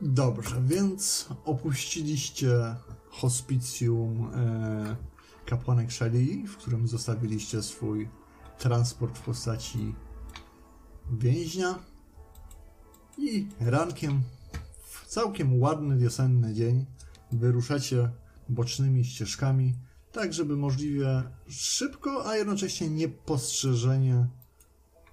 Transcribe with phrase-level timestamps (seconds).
[0.00, 2.76] Dobrze, więc opuściliście
[3.10, 4.96] hospicjum e,
[5.46, 8.08] kapłanek Shelley, w którym zostawiliście swój
[8.58, 9.94] transport w postaci
[11.12, 11.78] więźnia
[13.18, 14.22] i rankiem
[14.82, 16.86] w całkiem ładny wiosenny dzień
[17.32, 18.10] wyruszacie
[18.48, 19.74] bocznymi ścieżkami,
[20.12, 24.26] tak żeby możliwie szybko, a jednocześnie niepostrzeżenie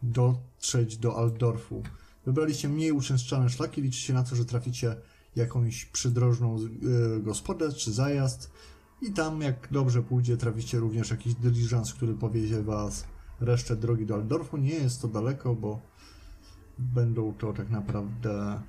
[0.04, 1.84] dotrzeć do Altdorfu.
[2.26, 4.96] Wybraliście mniej uczęszczane szlaki, liczycie na to, że traficie
[5.36, 8.52] jakąś przydrożną e, gospodę czy zajazd
[9.02, 13.06] i tam jak dobrze pójdzie traficie również jakiś dyliżans, który powiezie was
[13.40, 14.58] resztę drogi do Altdorfu.
[14.58, 15.82] Nie jest to daleko, bo
[16.80, 18.62] będą to tak naprawdę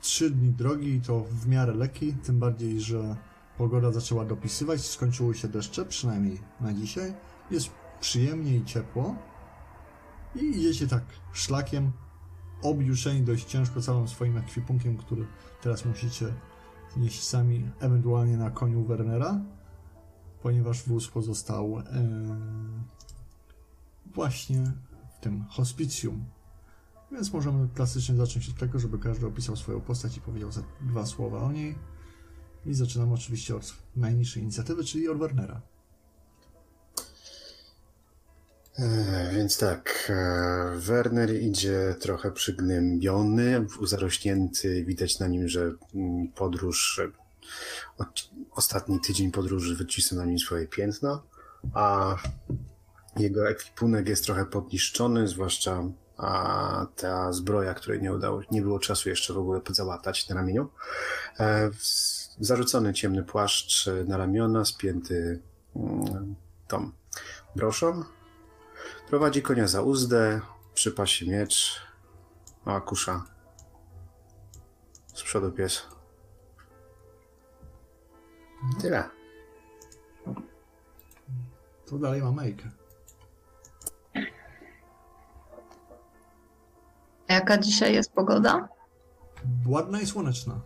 [0.00, 3.16] trzy dni drogi i to w miarę lekki, tym bardziej, że
[3.58, 7.14] pogoda zaczęła dopisywać, skończyły się deszcze, przynajmniej na dzisiaj.
[7.50, 7.70] Jest
[8.00, 9.16] przyjemnie i ciepło
[10.34, 11.92] i idziecie tak szlakiem,
[12.62, 15.26] objuszeni dość ciężko całym swoim ekwipunkiem, który
[15.62, 16.34] teraz musicie
[16.96, 19.40] nieść sami, ewentualnie na koniu Wernera,
[20.42, 21.84] ponieważ wóz pozostał e,
[24.14, 24.72] właśnie
[25.16, 26.24] w tym hospicjum.
[27.12, 31.38] Więc możemy klasycznie zacząć od tego, żeby każdy opisał swoją postać i powiedział dwa słowa
[31.38, 31.74] o niej.
[32.66, 35.60] I zaczynamy oczywiście od najniższej inicjatywy, czyli od Wernera.
[38.78, 47.00] E, więc tak, e, Werner idzie trochę przygnębiony, zarośnięty, widać na nim, że mm, podróż,
[47.98, 48.06] e,
[48.50, 51.22] ostatni tydzień podróży wycisnął na nim swoje piętno,
[51.74, 52.16] a
[53.16, 55.84] jego ekwipunek jest trochę podniszczony, zwłaszcza
[56.16, 60.68] a ta zbroja, której nie udało, nie było czasu jeszcze w ogóle załatać na ramieniu.
[62.40, 65.40] Zarzucony ciemny płaszcz na ramiona, spięty
[65.76, 66.34] mm,
[66.68, 66.90] tą
[67.56, 68.04] broszą,
[69.10, 70.40] Prowadzi konia za uzdę,
[70.74, 71.80] przypasi miecz,
[72.64, 73.24] a kusza.
[75.06, 75.86] Z przodu pies.
[78.80, 79.10] Tyle.
[81.86, 82.70] To dalej ma Mejkę.
[87.28, 88.68] Jaka dzisiaj jest pogoda?
[89.66, 90.60] Ładna i słoneczna.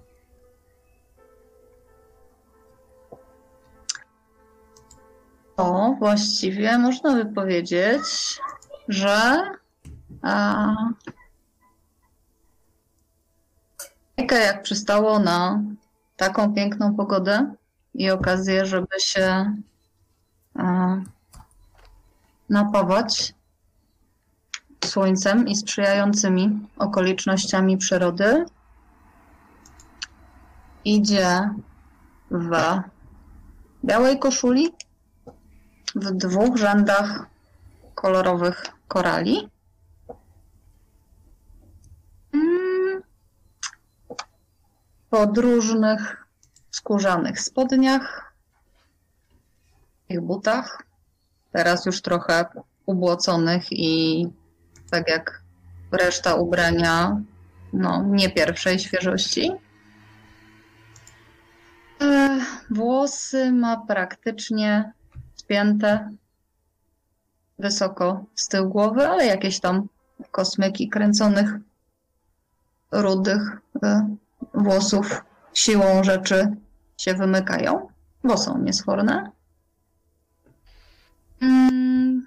[5.56, 8.02] O, właściwie można by powiedzieć,
[8.88, 9.42] że
[10.22, 10.74] a,
[14.30, 15.62] jak przystało na
[16.16, 17.54] taką piękną pogodę
[17.94, 19.56] i okazję, żeby się
[20.54, 20.96] a,
[22.48, 23.34] napawać
[24.84, 28.44] słońcem i sprzyjającymi okolicznościami przyrody,
[30.84, 31.50] idzie
[32.30, 32.50] w
[33.84, 34.74] białej koszuli,
[35.94, 37.26] w dwóch rzędach
[37.94, 39.50] kolorowych korali.
[42.32, 43.02] Mm.
[45.10, 46.26] Podróżnych
[46.70, 48.34] skórzanych spodniach,
[50.08, 50.82] ich butach,
[51.52, 52.44] teraz już trochę
[52.86, 54.26] ubłoconych i
[54.90, 55.42] tak jak
[55.92, 57.20] reszta ubrania,
[57.72, 59.52] no nie pierwszej świeżości.
[62.00, 62.40] E,
[62.70, 64.92] włosy ma praktycznie
[67.58, 69.88] wysoko z tyłu głowy, ale jakieś tam
[70.30, 71.50] kosmyki kręconych,
[72.92, 73.42] rudych
[73.76, 73.80] y,
[74.54, 76.56] włosów siłą rzeczy
[76.98, 77.88] się wymykają,
[78.24, 79.30] bo są niesforne.
[81.40, 82.26] Mm,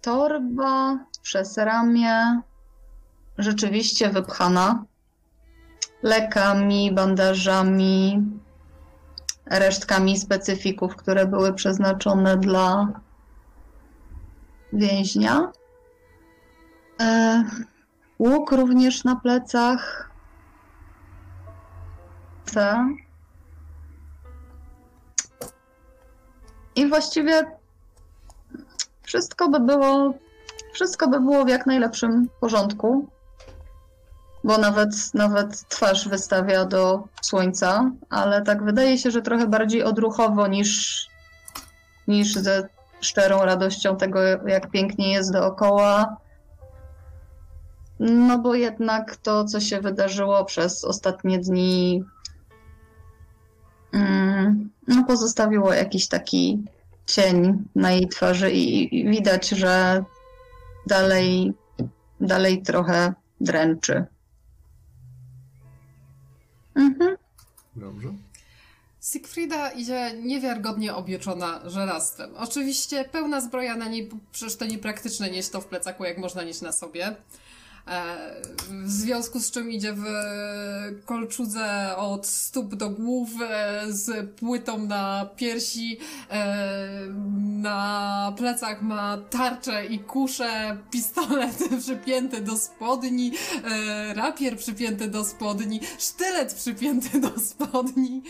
[0.00, 2.40] torba przez ramię
[3.38, 4.84] rzeczywiście wypchana
[6.02, 8.22] lekami, bandażami,
[9.50, 12.88] resztkami specyfików, które były przeznaczone dla
[14.72, 15.52] więźnia.
[17.00, 17.44] E,
[18.18, 20.10] łuk również na plecach.
[22.44, 22.76] C.
[26.76, 27.58] I właściwie
[29.02, 30.14] wszystko by było,
[30.72, 33.08] wszystko by było w jak najlepszym porządku
[34.44, 40.46] bo nawet, nawet twarz wystawia do słońca, ale tak wydaje się, że trochę bardziej odruchowo
[40.46, 41.06] niż,
[42.08, 42.68] niż ze
[43.00, 46.16] szczerą radością tego, jak pięknie jest dookoła.
[48.00, 52.04] No bo jednak to, co się wydarzyło przez ostatnie dni,
[53.92, 56.64] mm, no pozostawiło jakiś taki
[57.06, 60.04] cień na jej twarzy i, i widać, że
[60.86, 61.52] dalej,
[62.20, 64.06] dalej trochę dręczy.
[67.80, 68.08] Dobrze.
[69.02, 72.30] Siegfrieda idzie niewiarygodnie obieczona żelastwem.
[72.36, 76.60] Oczywiście pełna zbroja na niej, przecież to niepraktyczne nieść to w plecaku, jak można nieść
[76.60, 77.16] na sobie.
[77.86, 78.16] E,
[78.84, 80.04] związku z czym idzie w
[81.04, 85.98] kolczudze od stóp do głów, e, z płytą na piersi,
[86.30, 87.06] e,
[87.60, 93.32] na plecach ma tarczę i kuszę, pistolet przypięty do spodni,
[94.14, 98.22] rapier przypięty do spodni, sztylet przypięty do spodni.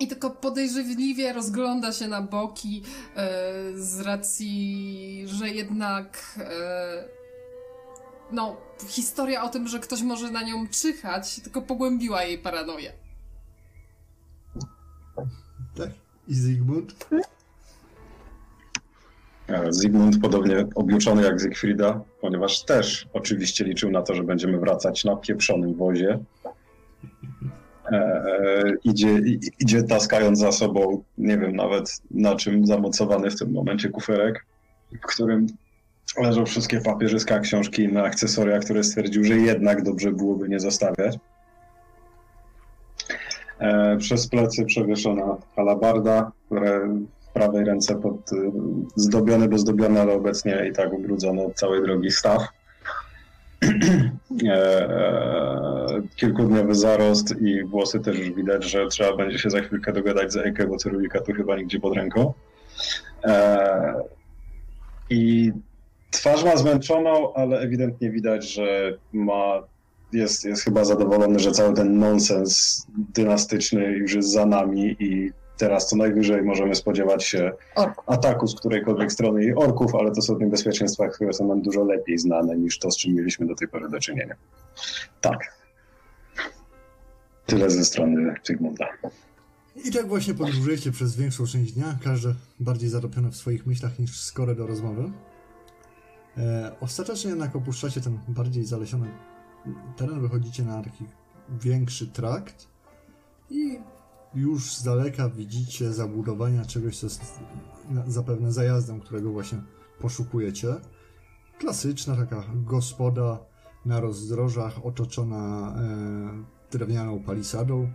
[0.00, 2.82] I tylko podejrzliwie rozgląda się na boki
[3.16, 3.32] e,
[3.74, 7.04] z racji, że jednak e,
[8.32, 8.56] no,
[8.88, 12.92] historia o tym, że ktoś może na nią czyhać, tylko pogłębiła jej paranoję.
[15.76, 15.90] Tak?
[16.28, 17.08] I Zygmunt?
[19.48, 25.04] E, Zygmunt podobnie objuczony jak Zygfrida, ponieważ też oczywiście liczył na to, że będziemy wracać
[25.04, 26.18] na pieprzonym wozie.
[27.92, 29.20] E, e, idzie,
[29.60, 34.46] idzie taskając za sobą, nie wiem nawet na czym zamocowany w tym momencie kuferek,
[34.92, 35.46] w którym
[36.22, 41.18] leżą wszystkie papierzyska, książki i inne akcesoria, które stwierdził, że jednak dobrze byłoby nie zostawiać.
[43.58, 46.88] E, przez plecy przewieszona halabarda, które
[47.20, 48.30] w prawej ręce pod
[48.96, 52.48] zdobiony, bo zdobiony, ale obecnie i tak ubrudzony od całej drogi staw.
[54.48, 60.32] E, kilkudniowy zarost i włosy też już widać, że trzeba będzie się za chwilkę dogadać
[60.32, 62.32] z Ejkę, bo cyrulika tu chyba nigdzie pod ręką.
[63.24, 63.94] E,
[65.10, 65.52] I
[66.10, 69.62] twarz ma zmęczoną, ale ewidentnie widać, że ma,
[70.12, 75.88] jest, jest chyba zadowolony, że cały ten nonsens dynastyczny już jest za nami i teraz
[75.88, 78.02] co najwyżej możemy spodziewać się Orku.
[78.06, 82.18] ataku z którejkolwiek strony i orków, ale to są niebezpieczeństwa, które są nam dużo lepiej
[82.18, 84.34] znane niż to, z czym mieliśmy do tej pory do czynienia.
[85.20, 85.64] Tak.
[87.46, 88.86] Tyle ze strony Zygmunta.
[89.84, 94.20] I tak właśnie podróżujecie przez większą część dnia, każdy bardziej zatopiony w swoich myślach niż
[94.20, 95.10] skore do rozmowy.
[96.38, 99.10] E, ostatecznie jednak opuszczacie ten bardziej zalesiony
[99.96, 101.04] teren, wychodzicie na taki
[101.48, 102.68] większy trakt
[103.50, 103.78] i
[104.34, 107.40] już z daleka widzicie zabudowania czegoś, co jest
[108.06, 109.62] zapewne zajazdem, którego właśnie
[110.00, 110.74] poszukujecie.
[111.58, 113.38] Klasyczna taka gospoda
[113.84, 117.92] na rozdrożach, otoczona e, drewnianą palisadą.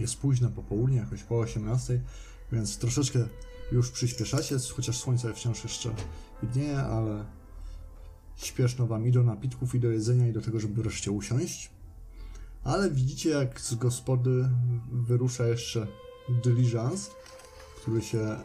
[0.00, 2.00] Jest późne popołudnie, jakoś po 18,
[2.52, 3.18] więc troszeczkę
[3.72, 5.90] już przyspieszacie, chociaż słońce wciąż jeszcze
[6.42, 7.24] widnieje, ale
[8.36, 11.77] śpieszno wam i do napitków, i do jedzenia, i do tego, żeby wreszcie usiąść.
[12.64, 14.48] Ale widzicie, jak z gospody
[14.92, 15.86] wyrusza jeszcze
[16.44, 17.10] dyliżans,
[17.76, 18.36] który się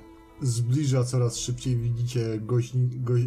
[0.42, 1.78] zbliża coraz szybciej.
[1.78, 3.20] Widzicie goźni, go, e,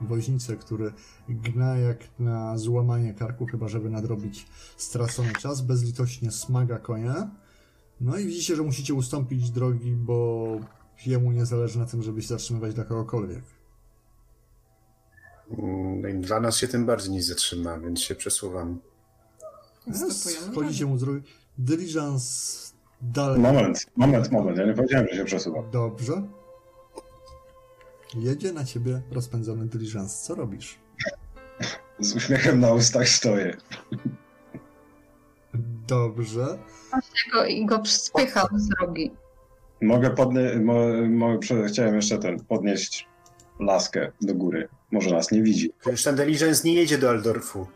[0.00, 0.92] woźnicę, który
[1.28, 4.46] gna jak na złamanie karku, chyba żeby nadrobić
[4.76, 5.60] stracony czas.
[5.60, 7.30] Bezlitośnie smaga konia.
[8.00, 10.46] No i widzicie, że musicie ustąpić drogi, bo
[11.06, 13.44] jemu nie zależy na tym, żeby się zatrzymywać dla kogokolwiek.
[15.58, 18.78] Mm, dla nas się tym bardziej nie zatrzyma, więc się przesuwam.
[20.52, 21.22] Wchodzicie mu z drogi.
[21.58, 23.40] Dyliżans dalej.
[23.40, 24.58] Moment, moment, moment.
[24.58, 25.70] Ja nie powiedziałem, że się przesuwam.
[25.70, 26.22] Dobrze.
[28.14, 30.22] Jedzie na ciebie rozpędzony dyliżans.
[30.22, 30.78] Co robisz?
[31.98, 33.56] Z uśmiechem na ustach stoję.
[35.86, 36.58] Dobrze.
[37.32, 39.10] Go, I go spycham z drogi.
[39.82, 40.74] Mogę podnieść, mo,
[41.08, 41.38] mo,
[41.68, 43.08] chciałem jeszcze ten, podnieść
[43.60, 44.68] laskę do góry.
[44.90, 47.66] Może nas nie widzi, Już ten diligence nie jedzie do Aldorfu.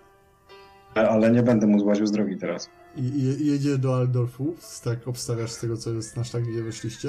[0.96, 2.68] Ale nie będę mu złaził z drogi teraz.
[2.96, 4.54] I, i jedzie do Aldorfu.
[4.84, 7.08] Tak obstawiasz z tego, co jest na szlak, gdzie wyszliście.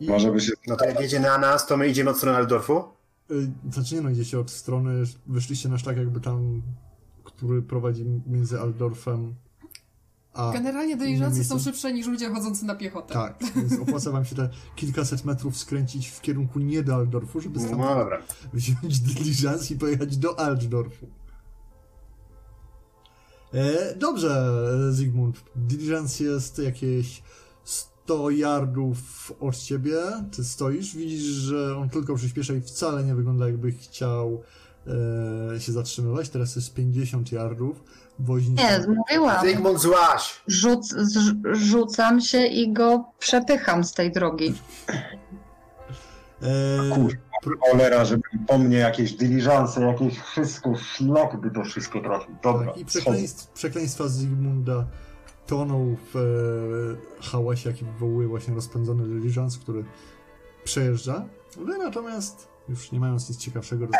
[0.00, 2.38] I, Może by się No to jak jedzie na nas, to my idziemy od strony
[2.38, 2.82] Aldorfu?
[3.30, 6.62] Y, Znaczy nie no, idziecie od strony, wyszliście na szlak jakby tam,
[7.24, 9.34] który prowadzi między Aldorfem
[10.34, 10.52] a...
[10.52, 13.14] Generalnie diliżancje są szybsze niż ludzie chodzący na piechotę.
[13.14, 17.60] Tak, więc opłaca wam się te kilkaset metrów skręcić w kierunku nie do Aldorfu, żeby
[17.60, 18.22] No stamtąd dobra.
[18.52, 21.06] wziąć dyliżans i pojechać do Altdorfu.
[23.54, 24.52] E, dobrze,
[24.90, 25.36] Zygmunt.
[25.56, 27.22] Dyliżans jest jakieś
[27.64, 29.96] 100 yardów od ciebie.
[30.36, 34.42] Ty stoisz, widzisz, że on tylko przyspiesza i wcale nie wygląda jakby chciał
[35.54, 36.28] e, się zatrzymywać.
[36.28, 37.84] Teraz jest 50 yardów.
[38.18, 38.62] Woźnica...
[38.78, 39.46] Nie, mówiłam.
[39.46, 40.40] Zygmunt złaś!
[40.46, 40.94] Rzuc,
[41.52, 44.54] rzucam się i go przepycham z tej drogi.
[46.42, 47.16] E, Kur-
[47.60, 52.36] cholera, żeby po mnie jakieś dyliżanse, jakieś wszystko, szlak by to wszystko trafił.
[52.42, 54.86] Dobra, Tak, i przekleństw, przekleństwa Zygmunda
[55.46, 59.84] toną w e, hałasie, jaki wywołuje właśnie rozpędzony dyliżans, który
[60.64, 61.24] przejeżdża.
[61.56, 63.92] Wy natomiast, już nie mając nic ciekawszego do,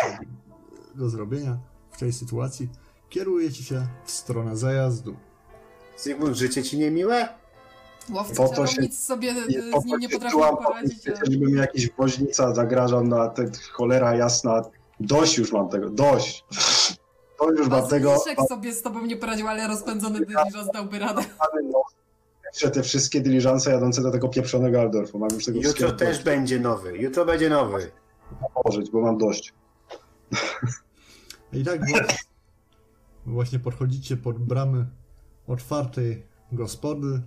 [0.95, 1.59] do zrobienia
[1.91, 2.69] w tej sytuacji,
[3.09, 5.17] kierujecie się w stronę zajazdu.
[5.99, 7.40] Zygmunt, życie ci niemiłe?
[8.13, 9.41] Łowcy Po to się- czarownic sobie Nie,
[9.77, 11.09] e, z nim nie potrafią poradzić.
[11.09, 14.63] a- żeby mi jakiś woźnica zagrażał na te cholera jasna.
[15.01, 16.45] Dość już mam tego, dość.
[17.41, 18.11] Dość już mam tego.
[18.11, 21.23] Bazyliszek sobie z tobą nie poradził, ale rozpędzony dyliżans dałby radę.
[22.53, 25.19] Jeszcze te wszystkie dyliżanse jadące do tego pieprzonego Aldorfu.
[25.19, 26.23] Mam już tego Jutro też dość.
[26.25, 26.99] będzie nowy.
[26.99, 27.91] Jutro będzie nowy.
[28.55, 29.53] położyć, bo mam dość.
[31.53, 31.81] I tak
[33.27, 34.87] właśnie podchodzicie pod bramy
[35.49, 37.23] otwartej gospody.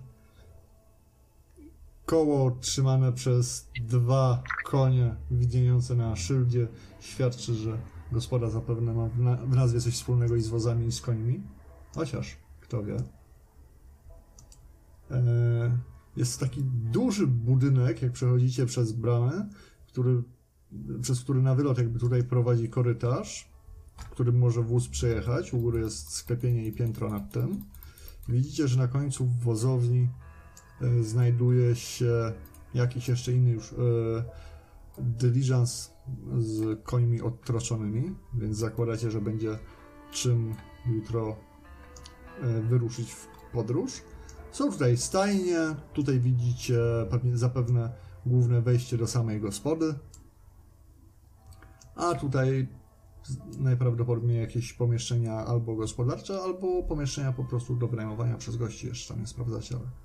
[2.06, 6.68] Koło trzymane przez dwa konie widniejące na szyldzie
[7.00, 7.78] świadczy, że
[8.12, 11.42] gospoda zapewne ma w, na- w nazwie coś wspólnego i z wozami i z końmi.
[11.94, 12.96] Chociaż, kto wie.
[15.10, 15.78] E,
[16.16, 19.48] jest taki duży budynek, jak przechodzicie przez bramę,
[19.86, 20.22] który,
[21.02, 23.54] przez który na wylot jakby tutaj prowadzi korytarz
[24.14, 25.54] którym może wóz przejechać.
[25.54, 27.64] U góry jest sklepienie i piętro nad tym.
[28.28, 30.08] Widzicie, że na końcu wozowni
[31.00, 32.32] znajduje się
[32.74, 33.76] jakiś jeszcze inny już e,
[34.98, 35.92] dyliżans
[36.38, 39.58] z końmi odtroczonymi, więc zakładacie, że będzie
[40.12, 40.54] czym
[40.86, 41.36] jutro
[42.42, 44.02] e, wyruszyć w podróż.
[44.52, 45.58] Są tutaj stajnie,
[45.92, 46.78] tutaj widzicie
[47.34, 47.92] zapewne
[48.26, 49.94] główne wejście do samej gospody.
[51.96, 52.68] A tutaj
[53.58, 58.86] najprawdopodobniej jakieś pomieszczenia albo gospodarcze, albo pomieszczenia po prostu do wynajmowania przez gości.
[58.86, 60.03] Jeszcze tam nie sprawdzacie, ale...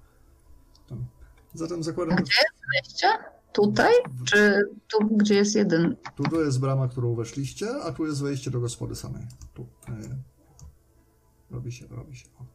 [0.89, 1.05] Tam.
[1.53, 2.41] Zatem zakładam, że
[2.74, 3.08] Wejście?
[3.53, 3.93] Tutaj?
[4.25, 5.96] Czy tu, gdzie jest jeden?
[6.15, 9.24] tu, tu jest brama, którą weszliście, a tu jest wejście do gospody samej.
[9.53, 9.67] Tu.
[9.88, 9.91] e,
[11.51, 12.27] Robi się, robi się.
[12.39, 12.46] O.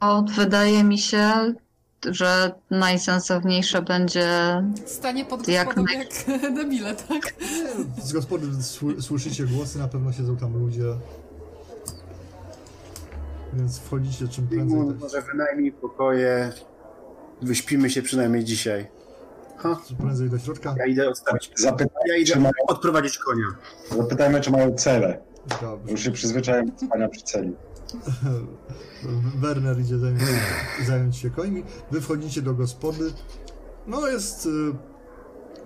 [0.00, 1.54] O, wydaje mi się,
[2.10, 4.28] że najsensowniejsze będzie
[4.86, 6.08] Stanie pod Jak gospodą jak
[6.56, 7.34] debile, tak?
[8.02, 10.84] Z gospody sły- słyszycie głosy, na pewno siedzą tam ludzie.
[13.52, 14.78] Więc wchodzicie czym prędzej.
[14.88, 16.52] Tak, może wynajmij pokoje.
[17.42, 18.86] Wyśpimy się przynajmniej dzisiaj.
[19.56, 20.74] Ha, czym prędzej do środka.
[20.78, 21.50] ja idę odstawić.
[21.56, 23.46] Zapytaj, Ja idę mają, odprowadzić konia.
[24.02, 25.18] zapytajmy, czy mają cele.
[25.60, 25.92] Dobrze.
[25.92, 27.52] Już się przyzwyczaiłem do spania przy celi.
[29.42, 29.98] Werner idzie
[30.86, 31.62] zająć, się końmi.
[31.90, 33.12] Wy wchodzicie do gospody.
[33.86, 34.50] No jest y,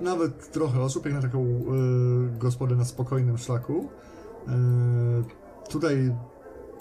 [0.00, 3.88] nawet trochę osób, jak na taką y, gospodę na spokojnym szlaku.
[4.48, 6.14] Y, tutaj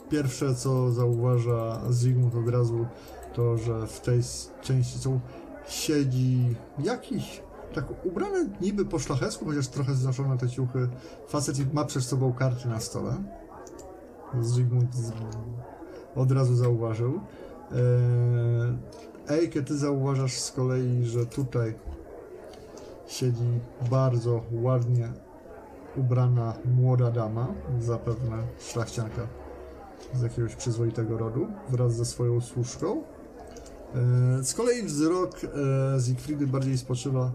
[0.10, 2.86] pierwsze, co zauważa Zygmunt od razu,
[3.34, 4.22] to, że w tej
[4.62, 5.20] części są
[5.68, 7.42] siedzi jakiś
[7.74, 10.90] tak ubrany niby po szlachecku, chociaż trochę znoszone te ciuchy.
[11.28, 13.16] Facet i ma przed sobą karty na stole.
[14.42, 15.12] Zygmunt z,
[16.16, 17.20] od razu zauważył.
[17.72, 17.78] Eee,
[19.28, 21.74] Ejke, ty zauważasz z kolei, że tutaj
[23.08, 23.60] siedzi
[23.92, 25.10] bardzo ładnie
[25.96, 27.48] ubrana młoda dama,
[27.80, 29.22] zapewne szlachcianka
[30.14, 33.02] z jakiegoś przyzwoitego rodu, wraz ze swoją służką.
[33.96, 37.32] Eee, Z kolei wzrok e, Zigfridy bardziej spoczywa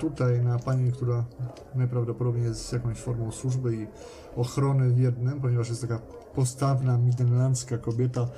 [0.00, 1.24] tutaj na pani, która
[1.74, 3.86] najprawdopodobniej jest jakąś formą służby i
[4.40, 5.98] ochrony w jednym, ponieważ jest taka
[6.34, 8.28] postawna, midenlandzka kobieta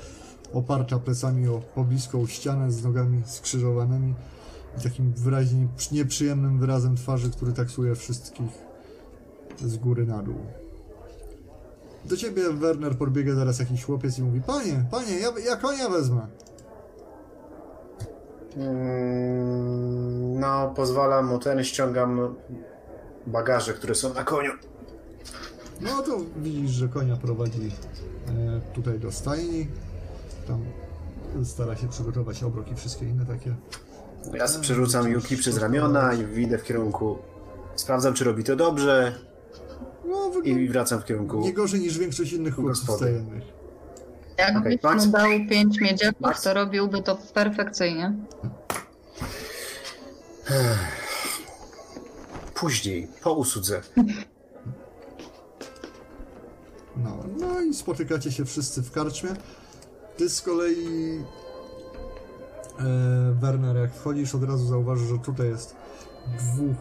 [0.52, 4.14] oparta plecami o pobliską ścianę z nogami skrzyżowanymi
[4.78, 8.50] i takim wyraźnie nieprzyjemnym wyrazem twarzy, który taksuje wszystkich
[9.64, 10.46] z góry na dół.
[12.04, 16.26] Do ciebie, Werner, podbiega zaraz jakiś chłopiec i mówi Panie, panie, ja, ja konia wezmę.
[18.56, 22.34] Mm, No, pozwalam mu ten, ściągam
[23.26, 24.50] bagaże, które są na koniu.
[25.80, 27.70] No to widzisz, że konia prowadzi
[28.28, 29.68] e, tutaj do stajni.
[30.46, 30.64] Tam
[31.44, 33.54] stara się przygotować obrok i wszystkie inne takie.
[34.34, 37.18] Ja sobie przerzucam Yuki przez ramiona i idę w kierunku.
[37.76, 39.14] Sprawdzam, czy robi to dobrze
[40.08, 41.40] No, i wracam w kierunku.
[41.40, 43.42] nie gorzej niż większość innych chłopców stajennych.
[44.38, 45.06] Jakbyś Max?
[45.06, 46.42] mu dał pięć miedziaków, Max?
[46.42, 48.14] to robiłby to perfekcyjnie.
[52.54, 53.80] Później, po usłudze.
[57.04, 59.30] No, no i spotykacie się wszyscy w karczmie.
[60.16, 61.20] Ty z kolei,
[62.78, 65.76] e, Werner, jak wchodzisz, od razu zauważysz, że tutaj jest
[66.38, 66.76] dwóch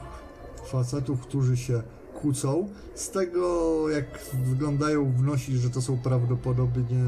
[0.66, 1.82] facetów, którzy się
[2.22, 2.70] kłócą.
[2.96, 7.04] Z tego, jak wyglądają, wnosisz, że to są prawdopodobnie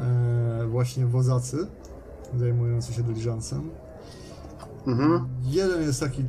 [0.00, 1.66] e, właśnie wozacy
[2.38, 3.70] zajmujący się dyliżansem.
[4.86, 5.28] Mhm.
[5.42, 6.24] Jeden jest taki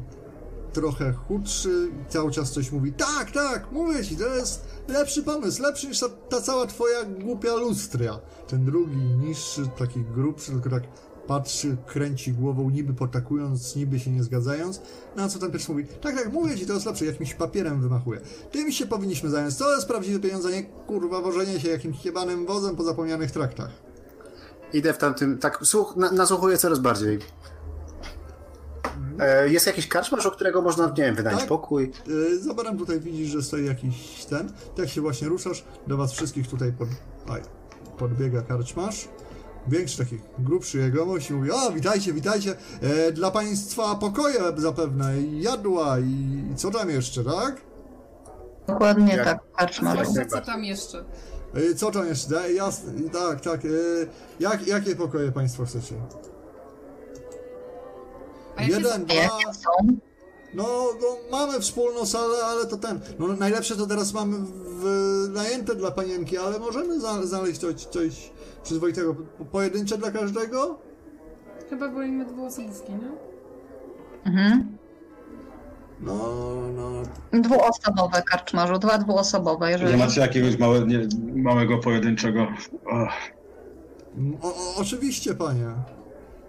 [0.73, 2.93] trochę chudszy i cały czas coś mówi.
[2.93, 7.55] Tak, tak, mówię ci, to jest lepszy pomysł, lepszy niż ta, ta cała twoja głupia
[7.55, 8.19] lustria.
[8.47, 10.83] Ten drugi, niższy, taki grubszy, tylko tak
[11.27, 14.81] patrzy, kręci głową, niby potakując, niby się nie zgadzając.
[15.15, 18.21] Na co ten pierwszy mówi, tak, tak, mówię ci, to jest lepsze, jakimś papierem wymachuje.
[18.51, 22.75] Tym się powinniśmy zająć, to jest prawdziwe pieniądze, nie kurwa wożenie się jakimś jebanym wozem
[22.75, 23.69] po zapomnianych traktach.
[24.73, 27.19] Idę w tamtym, tak, słuch, na, nasłuchuję coraz bardziej.
[29.19, 31.49] E, jest jakiś karczmarz, o którego można, nie wiem, wynająć Tak.
[31.49, 31.91] pokój?
[32.07, 34.51] Yy, za barem tutaj widzisz, że stoi jakiś ten.
[34.77, 36.87] Jak się właśnie ruszasz, do was wszystkich tutaj pod,
[37.29, 37.41] aj,
[37.97, 39.07] podbiega karczmarz.
[39.67, 45.41] Większy, taki grubszy jegomość i mówi, o witajcie, witajcie, e, dla państwa pokoje zapewne, i
[45.41, 47.61] jadła i co tam jeszcze, tak?
[48.67, 50.07] Dokładnie Jak- tak, karczmarz.
[50.15, 51.03] Jak Co tam jeszcze?
[51.53, 53.67] E, co tam jeszcze, e, jasne, tak, tak, e,
[54.39, 55.95] jak, jakie pokoje państwo chcecie?
[58.61, 59.69] A Jeden, dwa, są?
[60.53, 60.63] No,
[61.01, 62.99] no, mamy wspólną salę, ale to ten.
[63.19, 64.85] No, najlepsze to teraz mamy w,
[65.33, 68.31] najęte dla panienki, ale możemy znaleźć coś, coś
[68.63, 69.15] przyzwoitego.
[69.15, 70.79] Po- Pojedyncze dla każdego?
[71.69, 73.11] Chyba wolimy dwuosobówki, nie?
[74.25, 74.77] Mhm.
[75.99, 76.13] No,
[76.75, 76.91] no.
[77.41, 79.91] Dwuosobowe karczmarzu, dwa dwuosobowe, jeżeli...
[79.91, 82.47] Nie macie jakiegoś małe, nie, małego, pojedynczego...
[84.41, 85.67] O, oczywiście, panie.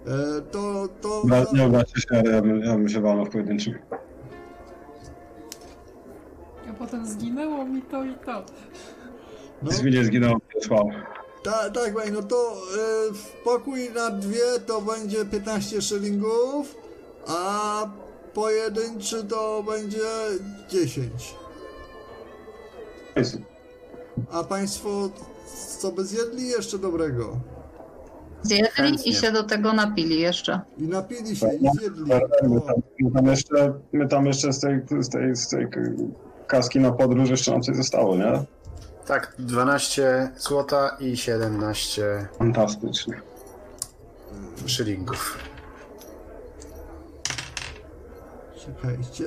[0.07, 1.23] E, to, to.
[1.27, 3.77] no, nie obraźcie się, ale ja bym, ja bym się walnął w pojedynczych.
[6.71, 8.45] A potem zginęło mi to i to.
[9.63, 10.91] No, Nic mi nie zginęło, nie trwał.
[11.43, 12.57] ta, tak, panie, no to
[13.15, 16.77] w pokój na dwie to będzie 15 szylingów,
[17.27, 17.87] a
[18.35, 20.01] pojedynczy to będzie
[20.69, 21.35] 10.
[23.17, 23.39] Jest.
[24.33, 25.11] A państwo
[25.79, 27.37] co by zjedli jeszcze dobrego?
[28.43, 29.13] Zjedli Chętnie.
[29.13, 30.61] i się do tego napili jeszcze.
[30.79, 32.03] I napili się, i zjedli.
[32.03, 35.67] My tam, my tam jeszcze, my tam jeszcze z tej, z tej, z tej
[36.47, 38.45] kaski na podróż jeszcze nam coś zostało, nie?
[39.07, 43.21] Tak, 12 złota i 17 Fantastycznie.
[44.67, 45.39] szylingów.
[48.67, 49.25] czekajcie.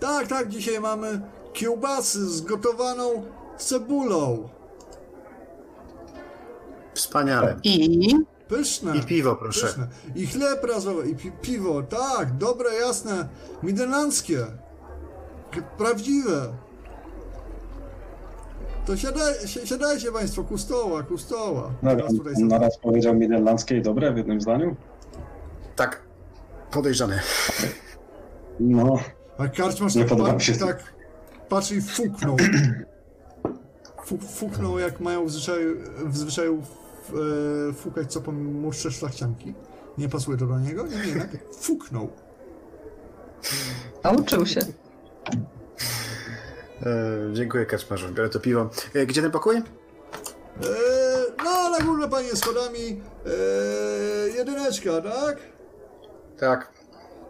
[0.00, 1.20] Tak, tak, dzisiaj mamy
[1.52, 3.22] kiełbasy z gotowaną
[3.58, 4.48] cebulą.
[6.94, 7.56] Wspaniale.
[7.64, 8.14] I
[8.48, 8.96] Pyszne.
[8.96, 9.66] I piwo, proszę.
[9.66, 9.86] Pyszne.
[10.14, 13.28] I chleb razowy, i pi piwo, tak, dobre, jasne,
[13.62, 14.38] midenlandzkie.
[15.50, 16.52] K- Prawdziwe.
[18.86, 21.70] To siadaj, si- siadajcie państwo, ku stoła, ku stoła.
[21.82, 24.76] Na, Teraz tutaj są- na raz powiedział midenlandzkie i dobre w jednym zdaniu?
[25.76, 26.00] Tak,
[26.70, 27.20] podejrzane.
[28.60, 28.98] No,
[29.38, 30.92] A karczmarz Nie tak, podoba się tak
[31.48, 32.36] patrzy i fuknął.
[34.04, 35.76] Fu, fuknął jak mają w zwyczaju,
[36.06, 36.62] w zwyczaju
[37.70, 39.54] e, fukać co po młodsze szlachcianki.
[39.98, 40.86] Nie pasuje to do niego?
[40.86, 41.28] Nie, nie, jednak
[41.60, 42.08] fuknął.
[44.04, 44.60] nauczył się.
[44.60, 44.64] E,
[47.32, 48.70] dziękuję karczmarzu, biorę to piwo.
[48.94, 49.56] E, gdzie ten pokój?
[49.56, 49.62] E,
[51.44, 53.30] no, na górze panie schodami e,
[54.36, 55.36] jedyneczka, tak?
[56.38, 56.72] Tak,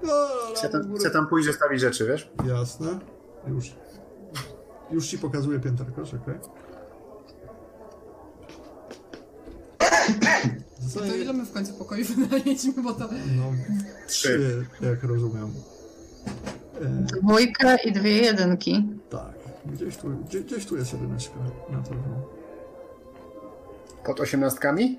[0.02, 0.12] No,
[0.54, 1.00] chcę na tam, górę.
[1.00, 2.30] chcę tam pójść zostawić rzeczy, wiesz?
[2.46, 2.98] Jasne.
[3.46, 3.74] Już.
[4.90, 6.34] Już ci pokazuję pięterko, czekaj.
[10.94, 13.08] To ile my w końcu pokoju wynajęliśmy, bo to...
[13.36, 13.52] No,
[14.06, 15.50] trzy, jak rozumiem.
[16.82, 16.86] E,
[17.20, 18.88] Dwójkę i dwie jedynki.
[19.10, 19.32] tak,
[19.66, 21.34] gdzieś tu, gdzie, gdzieś tu jest jedyneczka,
[21.70, 22.22] na pewno.
[24.04, 24.98] Pod osiemnastkami?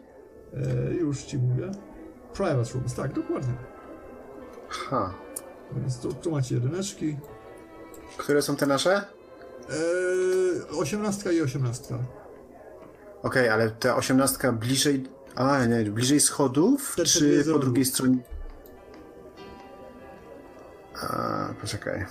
[0.53, 1.71] E, już ci mówię.
[2.33, 3.53] Private rooms, tak, dokładnie.
[4.69, 5.13] Ha.
[5.75, 7.17] Więc tu, tu macie jedyneczki.
[8.17, 8.95] Które są te nasze?
[8.95, 11.99] E, osiemnastka i osiemnastka.
[13.23, 15.03] Okej, ale ta osiemnastka bliżej...
[15.35, 16.95] A, nie, bliżej schodów?
[16.95, 18.17] Te- czy po drugiej stronie?
[21.03, 22.05] A, poczekaj.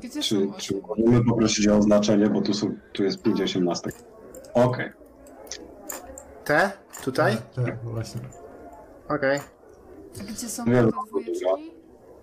[0.00, 3.94] Gdzie czy, są czy możemy poprosić o oznaczenie, bo tu, są, tu jest 5 osiemnastek.
[4.54, 4.92] Okej.
[6.44, 6.70] Te?
[7.04, 7.36] Tutaj?
[7.36, 8.20] Tak, tak, właśnie.
[9.08, 9.40] Okej.
[10.28, 11.44] Gdzie są te dwójeczki?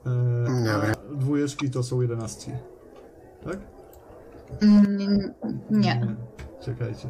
[0.06, 0.92] E, Dobra.
[1.12, 2.52] a dwójeczki to są jedenastki.
[3.44, 3.58] Tak?
[4.62, 5.34] Mm,
[5.70, 6.16] Nie.
[6.66, 7.08] Czekajcie.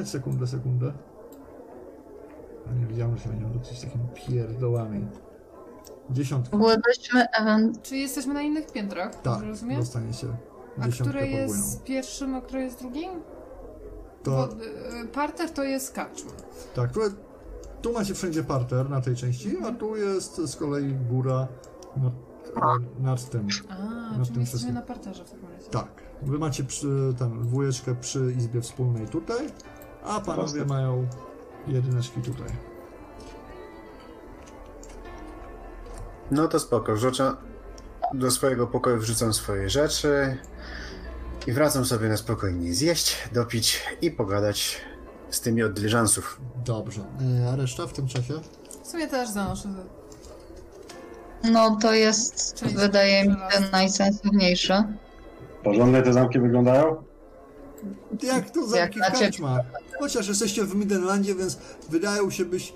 [0.00, 0.92] E, sekundę, sekundę.
[2.70, 5.06] A nie wiedziałem, że się będziemy dotyczyć takimi pierdołami.
[6.10, 6.56] Dziesiątka.
[7.40, 7.82] Ewent...
[7.82, 9.14] Czy jesteśmy na innych piętrach?
[9.22, 9.80] Tak, rozumiem?
[9.80, 10.26] dostaniecie.
[10.80, 11.54] A Dziesiątkę które podwójną.
[11.54, 13.10] jest pierwszym, a które jest drugim?
[14.22, 14.44] To, Bo
[15.04, 16.30] y, parter to jest karczma.
[16.74, 17.00] tak, tu,
[17.82, 21.48] tu macie wszędzie parter na tej części, a tu jest z kolei góra
[21.96, 22.12] nad,
[23.00, 23.48] nad tym.
[23.68, 24.74] A, Na czyli tym jesteśmy wszystkim.
[24.74, 25.70] na parterze w takim razie.
[25.70, 25.88] Tak.
[26.22, 29.46] Wy macie przy, tam dwójeczkę przy izbie wspólnej tutaj,
[30.04, 30.64] a panowie Proste.
[30.64, 31.06] mają
[31.66, 32.48] jedyneczki tutaj.
[36.30, 36.94] No to spoko.
[36.94, 37.36] Wrzucam
[38.14, 40.36] do swojego pokoju wrzucam swoje rzeczy
[41.46, 44.80] i wracam sobie na spokojnie zjeść, dopić i pogadać
[45.30, 46.40] z tymi od dyliżansów.
[46.64, 47.00] Dobrze.
[47.44, 48.34] E, A reszta w tym czasie?
[48.84, 49.68] W sumie też zanoszę.
[51.52, 54.92] No to jest, Część wydaje mi się, najsensowniejsze.
[55.64, 56.96] Porządne te zamki wyglądają?
[58.22, 59.60] Jak to zamki Jak karczmach?
[59.98, 61.58] Chociaż jesteście w Midenlandzie, więc
[61.90, 62.74] wydają się być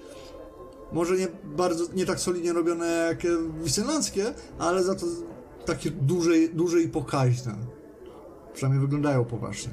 [0.93, 3.19] może nie bardzo, nie tak solidnie robione jak
[3.63, 4.25] wisenlandzkie,
[4.59, 5.07] ale za to
[5.67, 7.55] takie duże, duże i pokaźne.
[8.55, 9.73] Przynajmniej wyglądają poważnie.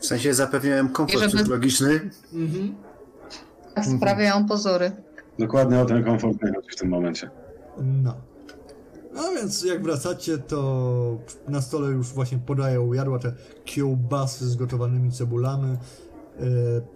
[0.00, 2.10] W sensie zapewniałem komfort żeby- psychologiczny.
[2.32, 2.74] Mhm.
[3.74, 4.92] Tak sprawiają pozory.
[5.38, 6.36] Dokładnie o ten komfort
[6.72, 7.30] w tym momencie.
[7.78, 8.14] No.
[9.16, 11.18] A więc jak wracacie, to
[11.48, 13.32] na stole już właśnie podają jadła te
[13.64, 15.76] kiełbasy z gotowanymi cebulami,
[16.40, 16.46] yy,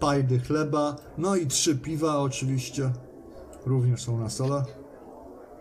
[0.00, 2.90] pajdy chleba, no i trzy piwa oczywiście
[3.66, 4.64] również są na stole.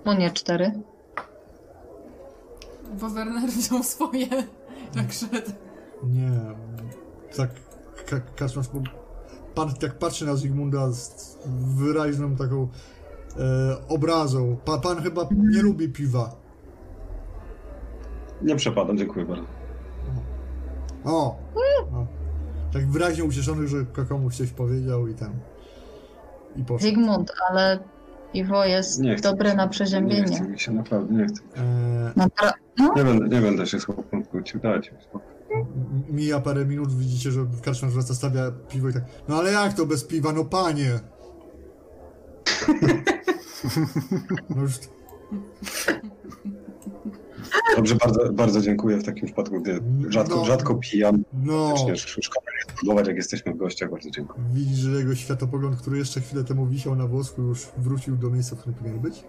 [0.06, 0.72] No nie cztery.
[3.02, 4.28] Bo Werner wziął swoje,
[4.96, 5.52] jak szedł.
[6.04, 6.32] Nie,
[7.38, 7.50] tak
[8.06, 8.68] ka Kaczmarz
[9.56, 11.38] pan, tak patrzy na Zygmunda z
[11.78, 12.68] wyraźną taką
[13.38, 14.58] e, obrazą.
[14.66, 16.43] Pa, pan chyba nie lubi piwa.
[18.44, 19.44] Nie przepadam, dziękuję bardzo.
[21.06, 21.38] O!
[21.94, 22.08] o.
[22.74, 25.32] Tak wyraźnie ucieszony, że komuś coś powiedział i ten.
[26.56, 26.90] I poszedł.
[26.90, 27.80] Zygmunt, ale
[28.34, 29.58] Iwo jest Nie chcę dobry mi się.
[29.58, 30.36] na Nie przeziębienie.
[30.36, 31.42] chcę mi się, naprawdę nie chcę.
[31.58, 35.34] E, Napra- no, Nie będę, nie będę się z chłopem kłócił, dajcie mi spokój.
[36.10, 39.04] mija parę minut, widzicie, że Kaczmarz wraca, stawia piwo i tak.
[39.28, 41.00] No ale jak to bez piwa, no panie!
[44.50, 44.80] No już,
[47.76, 50.46] Dobrze, bardzo, bardzo dziękuję w takim przypadku, gdy rzadko, No.
[50.46, 51.24] rzadko pijam.
[51.34, 51.76] no.
[51.96, 54.46] Szkoda nie spróbować, jak jesteśmy w gościach, bardzo dziękuję.
[54.54, 58.56] Widzisz, że jego światopogląd, który jeszcze chwilę temu wisiał na włosku, już wrócił do miejsca,
[58.56, 59.24] w którym powinien być.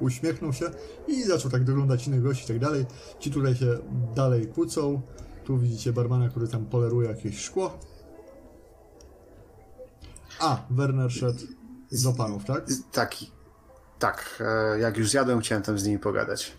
[0.00, 0.64] Uśmiechnął się
[1.08, 2.86] i zaczął tak doglądać innych gości i tak dalej.
[3.18, 3.78] Ci tutaj się
[4.14, 5.00] dalej kłócą.
[5.44, 7.78] Tu widzicie barmana, który tam poleruje jakieś szkło.
[10.40, 11.38] A, Werner szedł
[12.04, 12.66] do panów, tak?
[12.92, 13.30] Taki.
[13.98, 14.42] Tak,
[14.74, 16.52] e, jak już zjadłem, chciałem tam z nimi pogadać.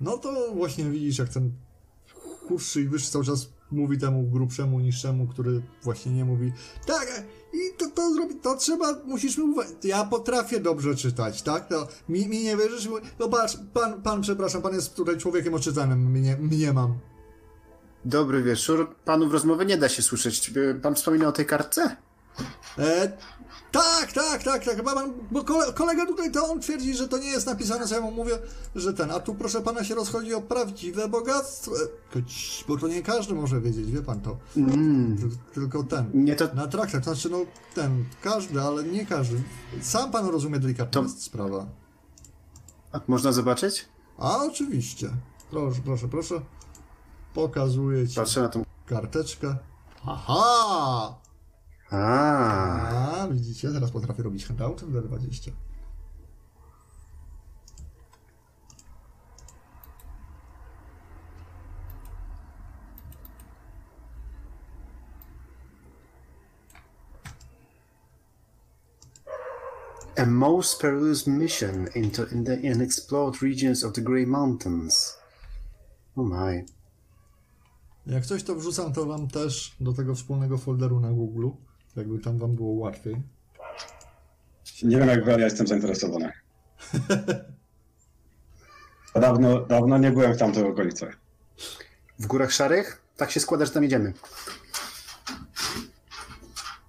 [0.00, 1.52] No to właśnie widzisz, jak ten
[2.48, 6.52] chudszy i wyższy cały czas mówi temu grubszemu, niższemu, który właśnie nie mówi
[6.86, 11.70] tak, i to, to zrobi, to trzeba, musisz mi uważać, ja potrafię dobrze czytać, tak,
[11.70, 16.10] no, mi, mi nie wierzysz, no patrz, pan, pan, przepraszam, pan jest tutaj człowiekiem oczytanym,
[16.10, 16.98] mnie, mnie mam.
[18.04, 18.94] Dobry wieczór.
[19.04, 20.52] Panów rozmowy nie da się słyszeć.
[20.82, 21.96] Pan wspominał o tej kartce?
[22.78, 23.16] E,
[23.76, 27.18] tak, tak, tak, tak, chyba pan, bo kole, kolega tutaj to on twierdzi, że to
[27.18, 28.38] nie jest napisane, co ja mu mówię,
[28.74, 31.72] że ten, a tu proszę pana się rozchodzi o prawdziwe bogactwo,
[32.16, 32.22] e,
[32.68, 34.36] bo to nie każdy może wiedzieć, wie pan to.
[34.56, 36.10] Mm, Ty- Tylko ten.
[36.14, 36.54] nie to...
[36.54, 37.38] Na traktat, to znaczy no
[37.74, 39.42] ten, każdy, ale nie każdy.
[39.82, 41.66] Sam pan rozumie delikatna To- jest sprawa.
[42.92, 43.88] A, Można zobaczyć?
[44.18, 45.10] A oczywiście.
[45.50, 46.40] Proszę, proszę, proszę.
[47.34, 48.64] Pokazuję ci Patrzę na tą...
[48.86, 49.56] karteczkę.
[50.06, 51.14] Aha!
[51.90, 55.50] A, A, widzicie, teraz potrafię robić handouty w D20.
[70.16, 75.18] A most perilous mission into in the unexplored regions of the Grey Mountains.
[76.16, 76.64] Oh my.
[78.06, 81.48] Jak coś to wrzucam to wam też do tego wspólnego folderu na Google,
[81.96, 83.16] jakby tam wam było łatwiej.
[84.82, 86.32] Nie wiem jak wy, ale ja jestem zainteresowany.
[89.20, 91.16] Dawno, dawno nie byłem w tamtych okolicach.
[92.18, 93.02] W Górach Szarych?
[93.16, 94.12] Tak się składa, że tam idziemy.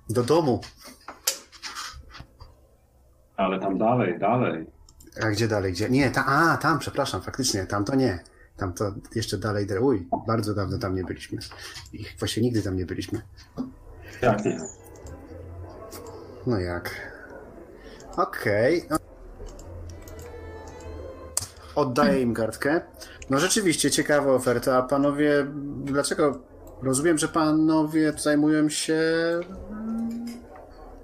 [0.10, 0.62] Do domu.
[3.38, 4.65] Ale tam dalej, dalej.
[5.22, 5.74] A gdzie dalej?
[5.74, 5.89] Gdzie?
[5.89, 8.20] Nie, ta, a, tam, przepraszam, faktycznie, tam to nie.
[8.58, 9.67] Tam to jeszcze dalej.
[9.82, 11.39] Uj, bardzo dawno tam nie byliśmy.
[11.93, 13.22] I właśnie nigdy tam nie byliśmy.
[14.22, 14.60] Jak nie?
[16.47, 16.89] No jak?
[18.17, 18.86] Okej.
[18.89, 18.97] no.
[21.75, 22.81] Oddaję im kartkę.
[23.29, 24.77] No rzeczywiście, ciekawa oferta.
[24.77, 25.47] A panowie,
[25.83, 26.39] dlaczego?
[26.81, 29.01] Rozumiem, że panowie zajmują się...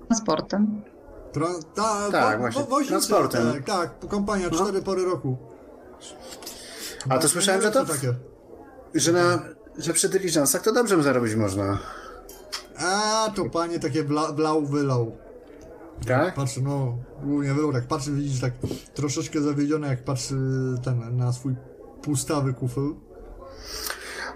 [0.08, 0.82] transportem.
[1.34, 3.54] Tra- ta, Tak, właśnie, woźnicy, transportem.
[3.54, 4.58] Tak, tak, kompania, No.
[4.58, 5.38] cztery pory roku.
[7.10, 8.14] A to słyszałem, że to, takie.
[8.96, 9.40] że, na,
[9.78, 11.78] że przy dyliżansach to dobrze zarobić można.
[12.80, 15.18] A, to panie takie wla, wlał, wylał.
[16.08, 16.34] Tak?
[16.34, 18.54] Patrzy, no, głównie wylał, tak patrzy, widzisz, tak
[18.94, 20.36] troszeczkę zawiedziony, jak patrzy
[20.84, 21.56] ten, na swój
[22.02, 22.94] pustawy kufel.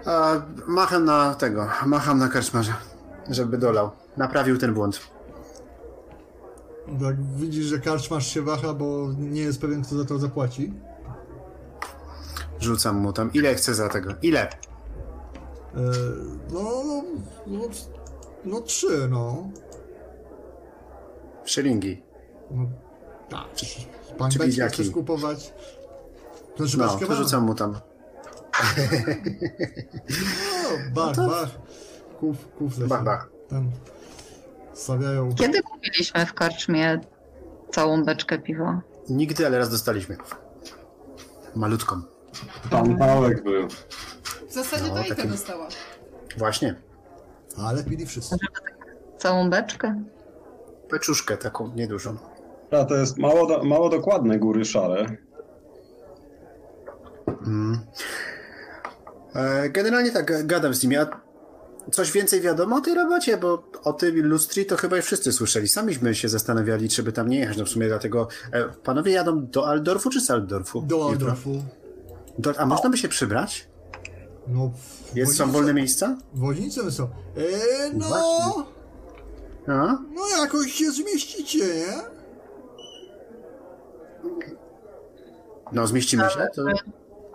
[0.04, 2.76] A, macham na tego, macham na karczmarza,
[3.30, 3.90] żeby dolał.
[4.16, 5.00] Naprawił ten błąd.
[7.00, 10.72] Tak widzisz, że karczmarz się waha, bo nie jest pewien, kto za to zapłaci.
[12.60, 13.32] Rzucam mu tam.
[13.32, 14.10] Ile chce za tego?
[14.22, 14.48] Ile?
[14.48, 14.56] E,
[16.52, 17.02] no, no,
[17.46, 17.60] no,
[18.44, 19.48] no trzy, no.
[21.48, 22.02] Szylingi.
[22.50, 22.66] no
[23.30, 23.46] tak.
[24.18, 25.52] Pan czy będzie chcesz kupować?
[26.58, 27.16] No, beczkę to mam.
[27.16, 27.72] rzucam mu tam.
[30.62, 31.48] No, bach, bach.
[32.20, 33.30] kuf, kufle Bach, bach.
[33.48, 33.70] Ten
[34.74, 35.34] stawiają.
[35.34, 37.00] Kiedy kupiliśmy w karczmie
[37.70, 38.80] całą beczkę piwa?
[39.08, 40.16] Nigdy, ale raz dostaliśmy.
[41.56, 42.02] Malutką.
[42.70, 43.68] Pan Pałek był.
[44.48, 45.68] W zasadzie No, to takim- dostała.
[46.36, 46.74] Właśnie.
[47.56, 48.36] Ale pili wszyscy.
[49.18, 50.02] Całą beczkę?
[50.90, 52.16] Peczuszkę taką niedużą.
[52.70, 55.16] A to jest mało, do, mało dokładne góry szare.
[57.46, 57.78] Mm.
[59.34, 60.96] E, Generalnie tak, gadam z nimi.
[60.96, 61.20] A
[61.92, 63.36] coś więcej wiadomo o tej robocie?
[63.36, 65.68] Bo o tym lustri to chyba już wszyscy słyszeli.
[65.68, 67.56] Samiśmy się zastanawiali, czy by tam nie jechać.
[67.56, 68.28] No w sumie dlatego...
[68.52, 70.80] E, panowie jadą do Aldorfu czy z Aldorfu?
[70.82, 71.08] Do?
[71.08, 71.62] Aldorfu.
[72.38, 73.68] Do, a można by się przybrać?
[74.48, 74.70] No,
[75.14, 76.18] Jest, są wolne miejsca?
[76.34, 77.04] Woźnice są.
[77.04, 77.08] E,
[77.94, 78.77] no, Właśnie.
[79.68, 79.98] A?
[80.14, 82.18] no jakoś się zmieścicie, nie?
[85.72, 86.46] No, zmieścimy się.
[86.54, 86.62] To...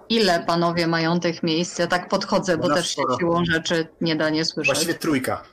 [0.10, 1.80] Ile panowie mają tych miejsc?
[1.80, 3.18] Ja tak podchodzę, bo No, też się sporo.
[3.18, 4.74] siłą rzeczy nie da nie słyszeć.
[4.74, 5.44] Właściwie trójka.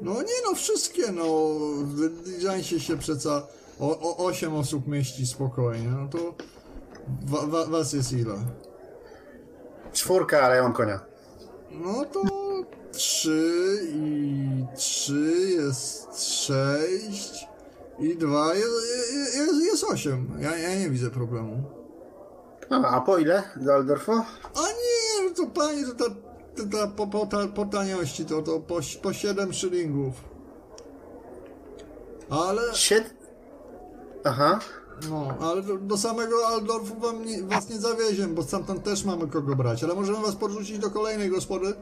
[0.00, 1.24] No nie no, wszystkie, no.
[2.08, 3.42] Zbliżajcie się przeca.
[3.80, 6.34] O, o, osiem osób mieści spokojnie, no to.
[7.26, 8.34] Wa, wa, was jest ile?
[9.92, 11.00] Czwórka, ale ja mam konia.
[11.70, 12.22] No to
[12.92, 17.46] trzy i trzy jest sześć
[17.98, 18.72] i dwa jest,
[19.36, 20.30] jest, jest osiem.
[20.38, 21.62] Ja, ja nie widzę problemu.
[22.70, 24.12] A, a po ile do Aldorfu?
[24.54, 26.14] A nie, no to pani, to ta,
[26.56, 30.14] ta, ta po, po, ta, po taniości to, to po, po 7 szylingów.
[32.30, 33.14] Ale, Sied...
[34.24, 34.58] Aha.
[35.10, 39.28] no, ale do, do samego Aldorfu wam nie, was nie zawieziem, bo stamtąd też mamy
[39.28, 41.74] kogo brać, ale możemy was podrzucić do kolejnej gospody,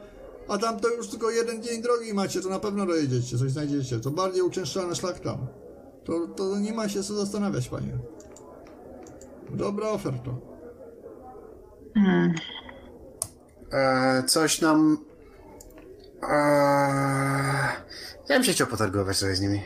[0.49, 4.01] a tam to już tylko jeden dzień drogi macie, to na pewno dojedziecie, coś znajdziecie.
[4.01, 5.47] To bardziej uczęszczany szlak tam.
[6.05, 7.99] To, to nie ma się co zastanawiać, panie.
[9.51, 10.31] Dobra oferta.
[11.95, 12.35] Hmm.
[13.73, 14.99] E, coś nam...
[16.23, 16.37] E,
[18.29, 19.61] ja bym się chciał potargować sobie z nimi.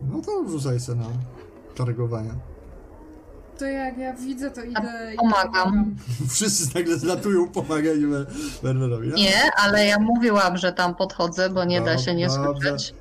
[0.00, 1.06] No to rzucaj se na
[1.74, 2.34] targowanie.
[3.58, 5.94] To jak ja widzę, to idę i pomagam.
[6.30, 8.26] Wszyscy nagle zlatują pomagać We-
[8.62, 9.08] Wernerowi.
[9.08, 12.94] No, Nie, ale ja mówiłam, że tam podchodzę, bo nie da się nie słyszeć.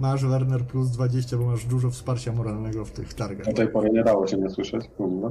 [0.00, 3.46] Masz Werner plus 20, bo masz dużo wsparcia moralnego w tych targach.
[3.46, 4.84] Do tej pory nie dało się nie słyszeć.
[4.96, 5.30] Kurwa.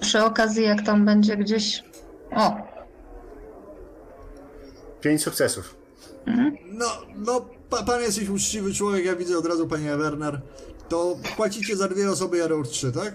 [0.00, 1.84] Przy okazji, jak tam będzie gdzieś.
[2.36, 2.56] O,
[5.00, 5.76] Pięć sukcesów.
[6.72, 10.40] No, no, pa, pan jesteś uczciwy człowiek, ja widzę od razu, panie Werner.
[10.88, 13.14] To płacicie za dwie osoby, ja robię trzy, tak?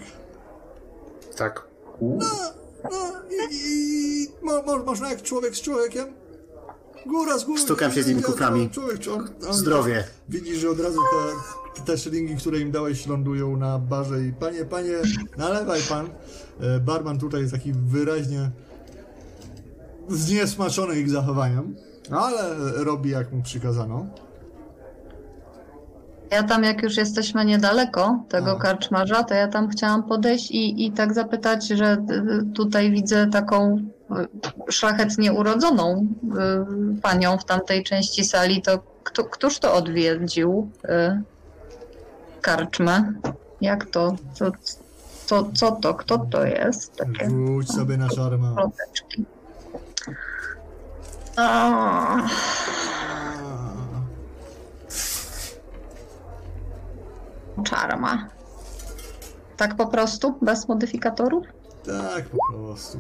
[1.36, 1.68] Tak.
[2.02, 2.26] No
[3.52, 6.06] i, i mo, mo, można jak człowiek z człowiekiem?
[7.06, 7.62] Góra z górą.
[7.62, 8.70] Stukam się z nimi kuflami.
[8.70, 10.04] Człowiek, on, on, Zdrowie.
[10.30, 11.00] Widzisz, że od razu
[11.76, 14.94] te, te szylingi, które im dałeś, lądują na barze i panie, panie,
[15.38, 16.10] nalewaj pan.
[16.60, 18.52] E, Barman tutaj jest taki wyraźnie
[20.10, 21.76] zniesmaczony ich zachowaniem,
[22.12, 24.08] ale robi jak mu przykazano.
[26.34, 28.60] Ja tam, jak już jesteśmy niedaleko tego A.
[28.60, 33.78] karczmarza, to ja tam chciałam podejść i, i tak zapytać, że y, tutaj widzę taką
[33.78, 36.08] y, szlachetnie urodzoną
[36.98, 38.62] y, panią w tamtej części sali.
[38.62, 40.70] To kto, któż to odwiedził
[42.42, 43.14] karczmę?
[43.62, 44.16] Jak to?
[44.34, 44.52] Co,
[45.26, 45.94] co, co to?
[45.94, 46.96] Kto to jest?
[46.96, 48.56] Takie Rzuć sobie na czarma.
[48.56, 49.26] ploteczki.
[51.36, 52.18] A,
[57.64, 58.28] czarma.
[59.58, 60.36] Tak po prostu?
[60.42, 61.46] Bez modyfikatorów?
[61.86, 63.00] Tak, po prostu.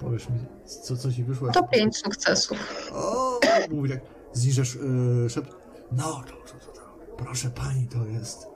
[0.00, 0.38] Powiesz mi,
[0.82, 1.52] co, co ci wyszło?
[1.52, 2.90] To pięć sukcesów.
[2.92, 4.00] O, mówi tak,
[4.32, 4.74] zniżesz
[5.22, 5.56] yy, szept.
[5.92, 6.80] No, to, to, to, to.
[7.16, 8.46] Proszę pani, to jest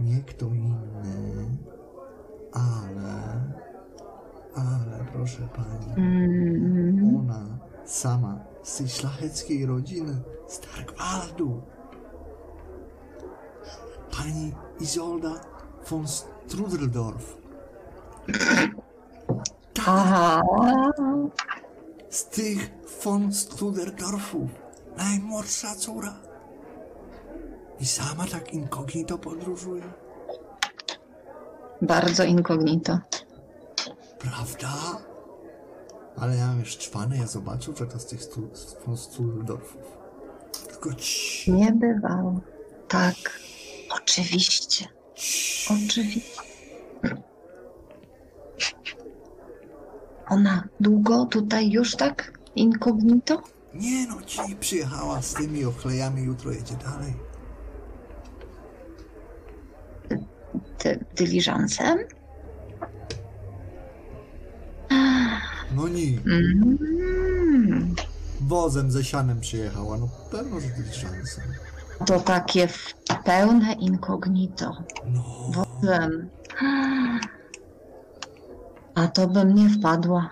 [0.00, 1.58] nie kto inny,
[2.52, 3.40] ale,
[4.54, 7.46] ale proszę pani, Mm, ona
[7.84, 11.62] sama z tej szlacheckiej rodziny, z Targwaldu.
[14.10, 15.40] Pani Izolda
[15.90, 17.36] von Strudeldorf.
[19.86, 20.42] Aha.
[22.10, 22.70] Z tych
[23.04, 24.50] von Studerdorfów.
[24.96, 26.14] Najmłodsza córa.
[27.80, 29.82] I sama tak inkognito podróżuje.
[31.82, 32.98] Bardzo inkognito.
[34.18, 34.72] Prawda?
[36.16, 38.20] Ale ja już czwany, ja zobaczył, że to z tych
[38.86, 39.82] von Studerdorfów.
[40.68, 42.40] Tylko ci, Nie bywało.
[42.88, 43.14] Tak.
[43.90, 44.86] Oczywiście.
[45.16, 45.68] ci.
[45.88, 46.20] Oczywiście.
[50.28, 53.42] Ona długo tutaj już tak inkognito?
[53.74, 57.14] Nie no, ci przyjechała z tymi ochlejami, jutro jedzie dalej.
[60.78, 61.98] Ty, dyliżansem?
[65.76, 67.94] No nie, Mm.
[68.40, 69.98] wozem ze sianem przyjechała.
[69.98, 71.42] No pewno, że szansa.
[72.06, 74.76] To takie w pełne incognito.
[75.06, 76.30] No, Wozem.
[78.94, 80.30] A to bym nie wpadła.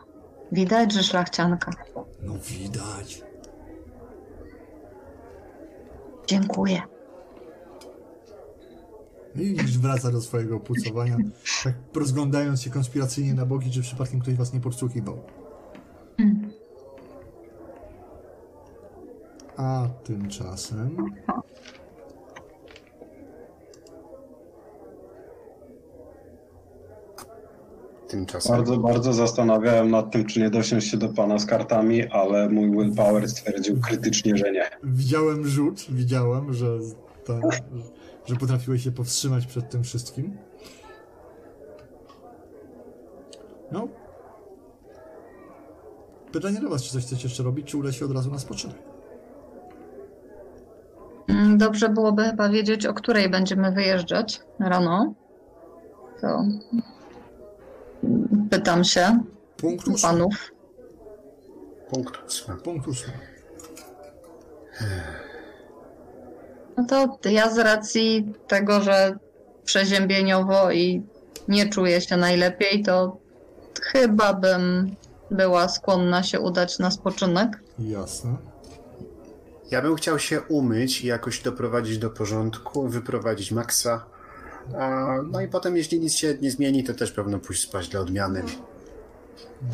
[0.52, 1.70] Widać, że szlachcianka.
[2.22, 3.22] no widać.
[6.26, 6.82] Dziękuję.
[9.34, 11.16] I widzisz, wraca do swojego pucowania,
[11.64, 15.18] tak rozglądając się konspiracyjnie na boki, czy przypadkiem ktoś was nie podsłuchiwał.
[16.18, 16.57] Mm.
[19.58, 20.96] A tymczasem...
[28.08, 28.56] Tymczasem.
[28.56, 32.70] Bardzo, bardzo zastanawiałem nad tym, czy nie dosiąść się do pana z kartami, ale mój
[32.70, 34.70] willpower stwierdził krytycznie, że nie.
[34.82, 36.78] Widziałem rzut, widziałem, że,
[37.24, 37.42] ten,
[38.26, 40.36] że potrafiłeś się powstrzymać przed tym wszystkim.
[43.72, 43.88] No.
[46.32, 48.87] Pytanie do was, czy coś chcecie jeszcze robić, czy uda się od razu na spoczynek?
[51.28, 55.14] Mm, Dobrze byłoby chyba wiedzieć, o której będziemy wyjeżdżać rano.
[56.20, 56.44] To
[58.50, 59.18] pytam się
[59.56, 60.08] Punkt ósmy.
[60.08, 60.52] panów.
[61.90, 62.54] Punkt ósmy.
[62.56, 63.12] Punkt ósmy.
[66.76, 69.18] No to ja z racji tego, że
[69.64, 71.02] przeziębieniowo i
[71.48, 73.16] nie czuję się najlepiej, to
[73.82, 74.94] chyba bym
[75.30, 77.62] była skłonna się udać na spoczynek.
[77.78, 78.36] Jasne.
[79.70, 84.04] Ja bym chciał się umyć i jakoś doprowadzić do porządku, wyprowadzić Maxa.
[85.32, 88.42] No i potem, jeśli nic się nie zmieni, to też pewno pójść spać dla odmiany.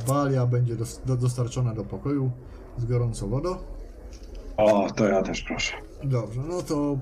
[0.08, 2.30] Balia będzie dos- do, dostarczona do pokoju
[2.78, 3.56] z gorącą wodą.
[4.56, 5.72] O, to ja też proszę.
[6.04, 6.98] Dobrze, no to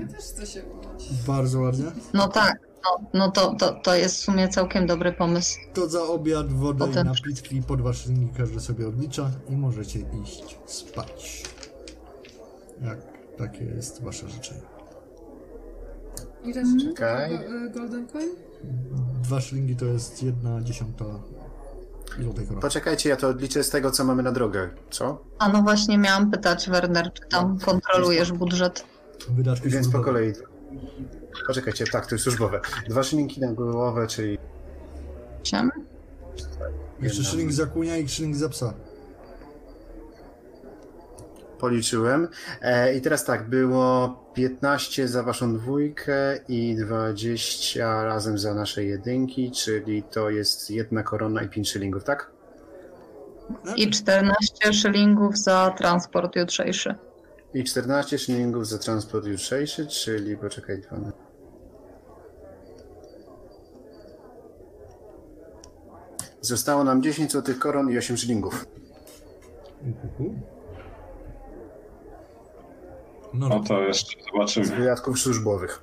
[0.00, 1.08] Ja też chcę się umyć.
[1.26, 1.84] bardzo ładnie.
[2.14, 5.58] No tak, no, no to, to, to jest w sumie całkiem dobry pomysł.
[5.74, 9.98] To za obiad, wodę i Potem- napitki po dwa szylningi każdy sobie odlicza i możecie
[10.22, 11.42] iść spać.
[12.84, 12.98] Jak
[13.38, 14.60] takie jest wasze życzenie.
[16.44, 17.30] Ile się Czekaj.
[17.38, 18.28] czeka Golden Coin?
[19.22, 21.04] Dwa szylningi to jest jedna dziesiąta
[22.20, 22.62] złotej korony.
[22.62, 24.70] Poczekajcie, ja to odliczę z tego, co mamy na drogę.
[24.90, 25.24] Co?
[25.38, 28.84] A no właśnie miałam pytać, Werner, czy tam kontrolujesz budżet?
[29.30, 30.04] Wydatki Więc po służbowe.
[30.04, 30.32] kolei.
[31.46, 32.60] Poczekajcie, tak, to jest służbowe.
[32.88, 34.38] Dwa szylinki na głowę, czyli
[35.44, 35.70] Siem?
[37.00, 38.74] Jeszcze szyling za kunia i szyling za psa.
[41.62, 42.28] Policzyłem.
[42.62, 49.50] E, I teraz tak, było 15 za waszą dwójkę i 20 razem za nasze jedynki,
[49.50, 52.30] czyli to jest jedna korona i 5 szylingów, tak?
[53.76, 56.94] I 14 szylingów za transport jutrzejszy.
[57.54, 61.12] I 14 szylingów za transport jutrzejszy, czyli poczekaj, 12.
[66.40, 68.66] Zostało nam 10 złotych koron i 8 szylingów.
[69.82, 70.51] Uhuhu.
[73.34, 74.66] No, No no to jeszcze Z zobaczymy.
[74.76, 75.82] wydatków służbowych.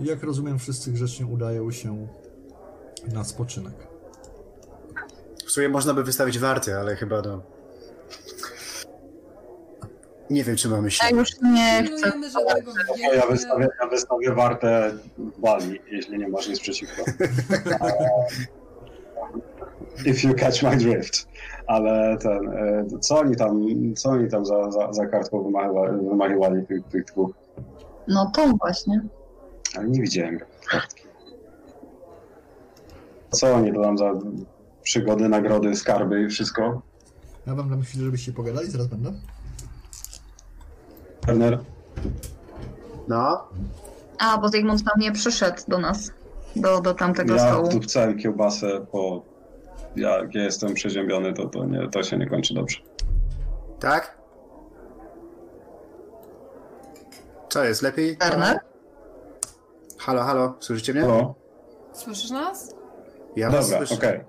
[0.00, 2.06] jak rozumiem, wszyscy grzecznie udają się
[3.12, 3.74] na spoczynek.
[5.46, 7.42] W sumie można by wystawić warty, ale chyba no...
[10.30, 11.20] Nie wiem, czy mamy Ja siłę.
[11.20, 12.12] już nie chcę.
[13.16, 17.02] Ja wystawię, ja wystawię wartę w Bali, jeśli nie masz nic przeciwko.
[20.06, 21.26] If you catch my drift.
[21.66, 23.60] Ale ten, e, co oni tam,
[23.96, 27.30] co oni tam za, za, za kartką wymachiwali, wymachiwali tych, tych dwóch?
[28.08, 29.02] No tą właśnie.
[29.76, 30.38] Ale nie widziałem
[30.70, 31.02] kartki.
[33.30, 34.12] Co oni to tam za
[34.82, 36.82] przygody, nagrody, skarby i wszystko?
[37.46, 39.12] Ja wam dam chwilę, żebyście pogadali, zaraz będę.
[41.26, 41.58] Werner?
[43.08, 43.48] No,
[44.18, 46.12] A, bo Zygmunt tam nie przyszedł do nas.
[46.56, 47.66] Do, do tamtego Ja stołu.
[47.66, 49.22] wdupcałem kiełbasę, bo
[49.96, 52.78] jak ja jestem przeziębiony, to, to, nie, to się nie kończy dobrze.
[53.80, 54.18] tak?
[57.48, 58.16] Co jest, lepiej?
[58.16, 58.58] Werner?
[59.98, 61.02] Halo, halo, słyszycie mnie?
[61.02, 61.34] No,
[61.92, 62.74] Słyszysz nas?
[63.36, 64.06] Ja was dobra, słyszę.
[64.08, 64.20] okej.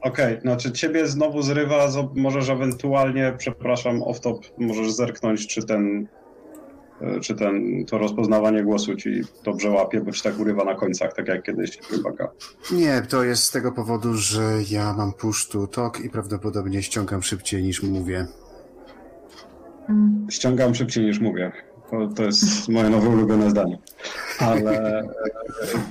[0.00, 6.08] Okej, znaczy ciebie znowu zrywa, możesz ewentualnie, przepraszam, off-top, możesz zerknąć, czy ten,
[7.20, 11.28] czy ten, to rozpoznawanie głosu ci dobrze łapie, bo ci tak urywa na końcach, tak
[11.28, 12.30] jak kiedyś rybaka.
[12.72, 17.22] Nie, to jest z tego powodu, że ja mam push to talk i prawdopodobnie ściągam
[17.22, 18.26] szybciej niż mówię.
[20.30, 21.52] Ściągam szybciej niż mówię.
[21.90, 23.78] To, to jest moje nowe ulubione zdanie.
[24.38, 25.04] Ale e,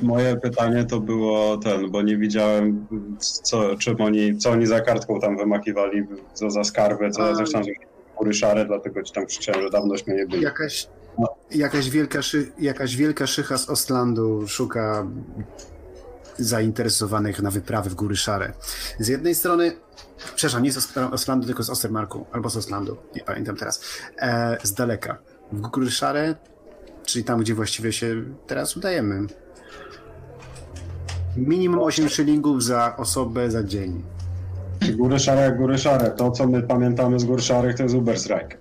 [0.01, 2.87] moje pytanie to było ten, bo nie widziałem,
[3.19, 6.03] co, czym oni, co oni za kartką tam wymakiwali,
[6.33, 7.35] co za skarbę, co A.
[7.35, 7.71] zresztą że
[8.17, 10.43] góry szare, dlatego ci tam krzyczałem, że dawnośmy nie byli.
[10.43, 10.87] Jakaś,
[11.51, 15.07] jakaś, wielka szy, jakaś wielka szycha z Ostlandu szuka
[16.37, 18.53] zainteresowanych na wyprawy w Góry Szare.
[18.99, 19.71] Z jednej strony,
[20.35, 23.83] przepraszam, nie z Os- Oslandu, tylko z Ostermarku, albo z Oslandu, nie pamiętam teraz,
[24.17, 25.17] e, z daleka.
[25.51, 26.35] W Góry Szare,
[27.05, 29.27] czyli tam, gdzie właściwie się teraz udajemy.
[31.37, 34.03] Minimum 8 szylingów za osobę za dzień.
[34.97, 36.11] Góry szare jak góry szare.
[36.11, 38.57] To, co my pamiętamy z gór szarych, to jest Uberstrike.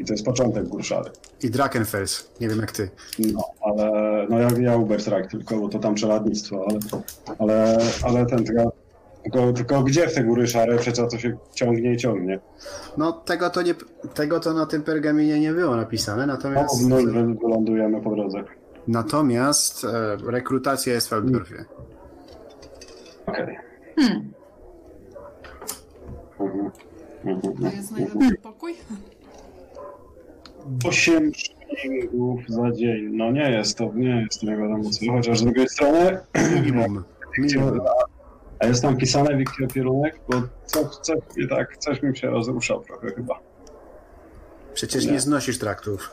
[0.00, 1.12] I to jest początek gór szarych.
[1.42, 2.90] I Drakenfels, nie wiem jak ty.
[3.18, 3.90] No, ale
[4.30, 6.78] no ja, ja Uberstrike tylko, bo to tam czeladnictwo, ale,
[7.38, 8.72] ale, ale ten tylko,
[9.22, 10.76] tylko, tylko gdzie w te góry szare?
[10.78, 12.40] Przecież to się ciągnie i ciągnie.
[12.96, 13.74] No tego to, nie,
[14.14, 18.44] tego to na tym pergaminie nie było napisane, No, natomiast, no, wy- wylądujemy po drodze.
[18.88, 21.64] natomiast e, rekrutacja jest w Waldorfie.
[23.26, 23.56] Okej.
[23.96, 24.32] Hmm.
[26.40, 26.70] Mhm.
[27.24, 27.56] Mhm.
[27.70, 28.74] To jest najlepszy pokój?
[30.88, 33.10] Osiem szylingów za dzień.
[33.12, 35.12] No nie jest to, nie jest to nie wiadomo co.
[35.12, 36.18] Chociaż z drugiej strony,
[36.54, 37.04] Minimum.
[37.38, 37.80] Minimum.
[38.58, 42.30] a jest tam pisane w ich kierunek, bo co, co, i tak coś mi się
[42.30, 43.40] rozruszał trochę chyba.
[44.74, 45.12] Przecież Nie.
[45.12, 46.10] nie znosisz traktów.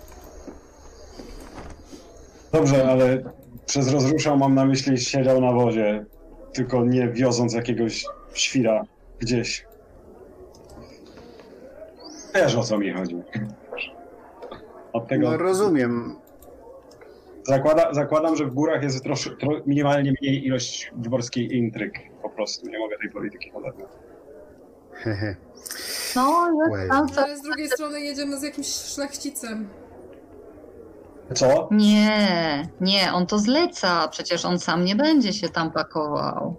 [2.51, 3.23] Dobrze, ale
[3.65, 6.05] przez rozruszał mam na myśli siedział na wozie,
[6.53, 8.83] tylko nie wioząc jakiegoś świra
[9.19, 9.65] gdzieś.
[12.35, 13.15] Wiesz o co mi chodzi.
[14.97, 16.15] Od tego No rozumiem.
[17.47, 21.93] zakłada, zakładam, że w górach jest trosz, tro, minimalnie mniej ilość dworskiej intryg.
[22.21, 23.51] Po prostu nie mogę tej polityki.
[24.93, 25.35] Hehe.
[26.15, 27.17] No, jest.
[27.17, 29.69] Ale z drugiej strony jedziemy z jakimś szlachcicem.
[31.35, 31.67] Co?
[31.71, 34.07] Nie, nie, on to zleca.
[34.07, 36.55] Przecież on sam nie będzie się tam pakował.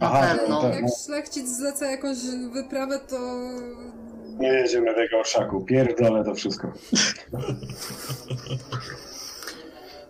[0.00, 0.62] Na Aha, pewno.
[0.62, 0.74] tak.
[0.74, 2.18] Jak szlachcic zleca jakąś
[2.52, 3.16] wyprawę, to
[4.38, 5.64] Nie jedziemy w jego orszaku.
[5.64, 6.72] Pierdolę to wszystko.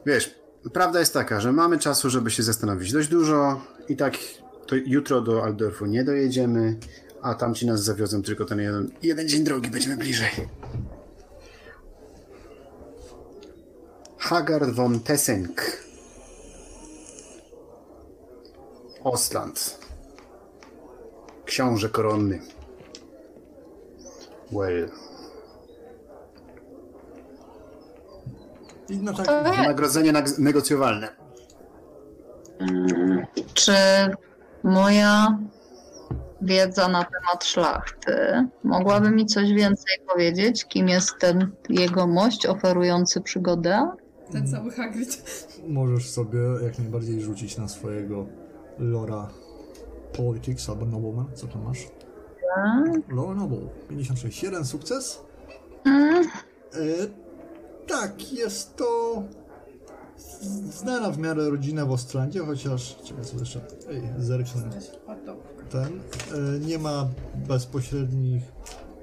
[0.07, 0.35] Wiesz,
[0.73, 4.15] prawda jest taka, że mamy czasu, żeby się zastanowić dość dużo i tak
[4.67, 6.77] to jutro do Aldorfu nie dojedziemy,
[7.23, 10.31] a tamci nas zawiozą tylko ten jeden, jeden dzień drogi, będziemy bliżej.
[14.19, 15.63] Hagard von Tessenk.
[19.05, 19.79] Ostland.
[21.45, 22.56] Książę koronny.
[24.53, 24.89] Well.
[28.89, 31.09] I no tak, To Wynagrodzenie nag- negocjowalne.
[33.55, 33.73] czy
[34.65, 35.39] moja
[36.43, 38.17] wiedza na temat szlachty
[38.65, 40.65] mogłaby mi coś więcej powiedzieć?
[40.65, 43.91] Kim jest ten jego mość oferujący przygodę?
[44.33, 45.25] ten cały Hagrid.
[45.69, 48.27] możesz sobie jak najbardziej rzucić na swojego
[48.79, 49.29] Lora
[50.17, 51.79] Politics albo Nobleman, co tam masz?
[53.35, 55.21] Noble, 56, jeden sukces.
[55.85, 56.25] Mm,
[56.77, 57.07] E,
[57.87, 59.23] tak, jest to
[60.71, 64.71] znana w miarę rodzina w Ostrandzie, chociaż, czekaj sobie jeszcze, ej, zerknę
[65.71, 68.43] ten, e, nie ma bezpośrednich,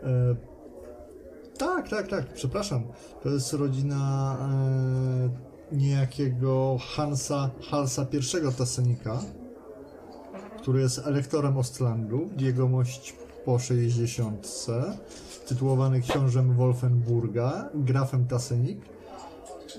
[0.04, 0.36] e,
[1.58, 2.84] tak, tak, tak, przepraszam,
[3.24, 4.36] to jest rodzina
[5.72, 9.20] e, niejakiego Hansa, Halsa I Tassenika,
[10.58, 13.16] który jest elektorem Ostlandu, jegomość
[13.46, 14.48] po 60,
[15.48, 18.82] tytułowany książem Wolfenburga, grafem Tassenik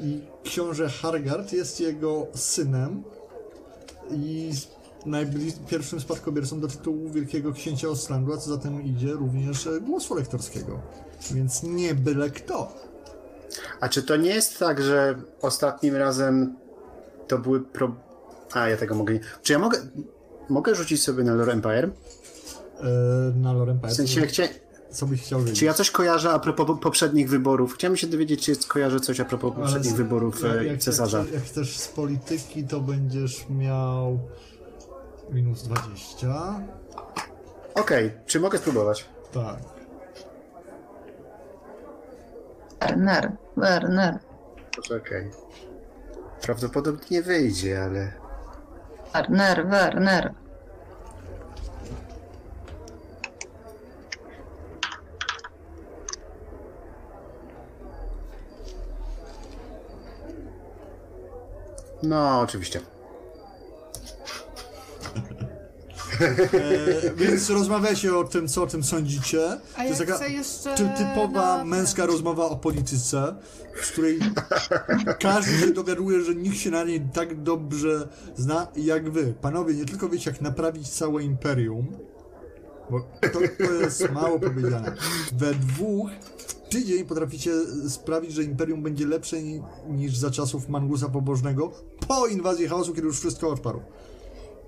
[0.02, 3.02] i książę Hargard jest jego synem
[4.10, 4.50] i
[5.06, 9.80] najbliż, pierwszym spadkobiercą do tytułu Wielkiego Księcia Ostrandu, a co za tym idzie również e,
[9.80, 10.80] głosu lektorskiego.
[11.30, 12.72] Więc nie byle kto.
[13.80, 16.56] A czy to nie jest tak, że ostatnim razem
[17.28, 17.94] to były pro...
[18.52, 19.18] A, ja tego mogę.
[19.42, 19.78] Czy ja mogę...
[20.48, 21.90] Mogę rzucić sobie na Lore Empire?
[22.80, 22.84] E,
[23.36, 24.42] na Lorem W sensie, chcia...
[24.90, 25.58] co byś chciał wiedzieć?
[25.58, 27.74] czy ja coś kojarzę a propos po- poprzednich wyborów?
[27.74, 31.18] Chciałem się dowiedzieć, czy kojarzę coś a propos Ale poprzednich z- wyborów jak, jak, cesarza.
[31.18, 34.18] Jak, jak chcesz z polityki, to będziesz miał
[35.30, 36.60] minus 20.
[37.74, 39.04] Okej, czy mogę spróbować?
[39.32, 39.56] Tak.
[42.80, 44.18] Werner, Werner,
[44.76, 45.30] Poczekaj.
[46.42, 48.12] Prawdopodobnie nie wyjdzie, ale...
[49.12, 50.34] Werner, Werner.
[62.04, 62.80] No, oczywiście.
[66.20, 69.46] E, więc rozmawiajcie o tym, co o tym sądzicie.
[69.52, 70.74] A to ja jest taka chcę jeszcze...
[70.74, 73.34] ty, typowa na- męska rozmowa o polityce,
[73.82, 74.18] w której
[75.20, 79.34] każdy się dowiaduje, że nikt się na niej tak dobrze zna jak wy.
[79.40, 81.86] Panowie, nie tylko wiecie, jak naprawić całe imperium,
[82.90, 83.00] bo
[83.32, 84.94] to, to jest mało powiedziane.
[85.32, 86.10] We dwóch
[86.74, 87.50] tydzień potraficie
[87.88, 91.72] sprawić, że imperium będzie lepsze ni, niż za czasów Mangusa Pobożnego
[92.08, 93.80] po inwazji chaosu, kiedy już wszystko odparł.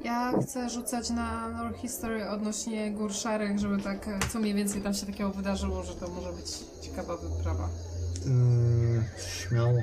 [0.04, 4.94] Ja chcę rzucać na lore history odnośnie gór szarych, żeby tak, co mniej więcej tam
[4.94, 6.46] się takiego wydarzyło, że to może być
[6.82, 7.68] ciekawa wyprawa.
[8.26, 9.78] Yy, śmiało.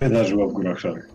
[0.00, 1.08] Wydarzyło w Górach Szarych.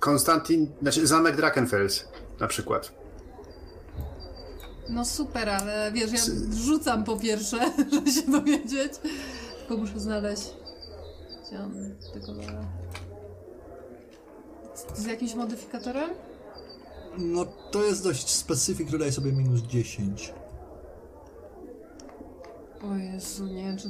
[0.00, 2.04] Konstantin, znaczy zamek Drakenfels
[2.40, 2.97] na przykład.
[4.88, 6.34] No super, ale wiesz, ja
[6.64, 7.58] rzucam po pierwsze,
[7.92, 8.92] żeby się dowiedzieć.
[9.58, 10.52] Tylko muszę znaleźć.
[11.46, 11.74] Gdzie on
[12.14, 12.32] tego?
[14.74, 16.10] Z, z jakimś modyfikatorem?
[17.18, 20.34] No to jest dość specyfik, dodaj sobie minus 10.
[22.82, 23.88] O Jezu, nie wiem czy...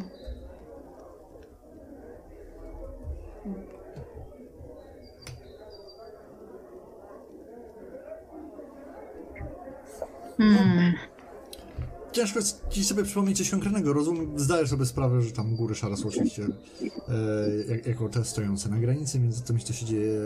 [10.38, 10.94] Hmm.
[12.12, 13.92] Ciężko ci sobie przypomnieć coś konkretnego.
[13.92, 16.46] Rozumiem, zdajesz sobie sprawę, że tam góry szare są oczywiście
[17.08, 20.20] e, jak, jako te stojące na granicy między tym, co się dzieje,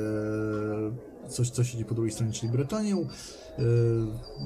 [1.29, 3.01] coś, co się dzieje po drugiej stronie, czyli Bretonią.
[3.01, 3.63] E,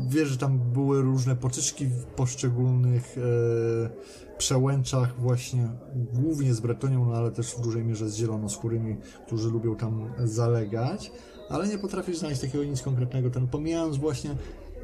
[0.09, 5.69] wiesz, że tam były różne potyczki w poszczególnych e, przełęczach właśnie,
[6.13, 8.97] głównie z Bretonią, no ale też w dużej mierze z zielonoskórymi,
[9.27, 11.13] którzy lubią tam zalegać,
[11.49, 13.31] ale nie potrafisz znaleźć takiego nic konkretnego.
[13.31, 14.37] Ten pomijając właśnie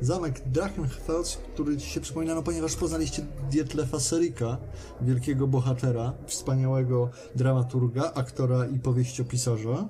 [0.03, 4.57] Zamek Drachenfels, który się przypomina, no ponieważ poznaliście Dietlefa Serika,
[5.01, 9.89] wielkiego bohatera, wspaniałego dramaturga, aktora i powieściopisarza,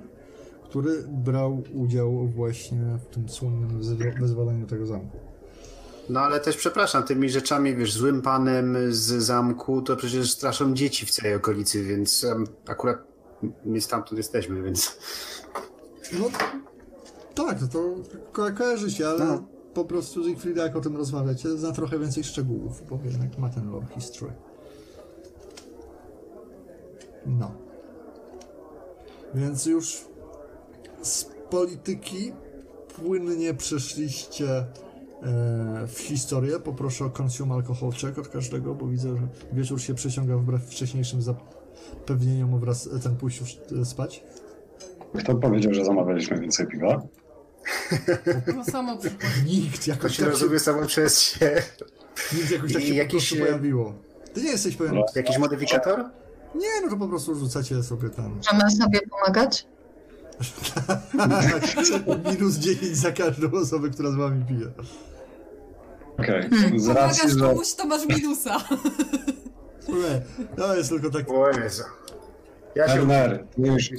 [0.64, 3.80] który brał udział właśnie w tym słynnym
[4.20, 5.16] wyzwoleniu tego zamku.
[6.08, 11.06] No ale też przepraszam, tymi rzeczami, wiesz, złym panem z zamku, to przecież straszą dzieci
[11.06, 12.98] w całej okolicy, więc em, akurat
[13.64, 14.98] my stamtąd jesteśmy, więc...
[16.18, 16.24] No
[17.34, 17.94] tak, no to
[18.32, 19.42] ko- kojarzy się, ale No.
[19.74, 23.70] Po prostu Siegfrieda, jak o tym rozmawiacie, zna trochę więcej szczegółów, bo jednak ma ten
[23.70, 24.32] lore history.
[27.26, 27.52] No.
[29.34, 30.04] Więc już
[31.02, 32.32] z polityki
[32.96, 34.66] płynnie przeszliście e,
[35.86, 36.60] w historię.
[36.60, 41.22] Poproszę o consume alcohol check od każdego, bo widzę, że wieczór się przeciąga wbrew wcześniejszym
[41.22, 44.24] zapewnieniom wraz ten pójść już e, spać.
[45.18, 47.02] Kto powiedział, że zamawialiśmy więcej piwa?
[48.56, 48.98] No samo.
[49.46, 51.62] Nikt To jakoś się tak rozumie samo przez się.
[52.32, 53.94] Nikt jakoś tak I się jakiś, po prostu e, pojawiło.
[54.34, 54.94] Ty nie jesteś pewien.
[54.94, 55.06] No.
[55.14, 56.04] Jakiś modyfikator?
[56.54, 58.36] Nie, no to po prostu rzucacie sobie tam.
[58.36, 59.66] Możemy sobie pomagać?
[62.30, 64.66] Minus 10 za każdą osobę, która z wami pije.
[66.18, 66.80] Okej, Hmm.
[66.80, 68.56] z racji, że komuś, to masz minusa.
[69.84, 70.22] Słuchaj,
[70.56, 71.30] to jest tylko tak.
[71.30, 71.82] O Jezu.
[72.74, 72.94] Ja się...
[72.94, 73.90] Werner, ty już,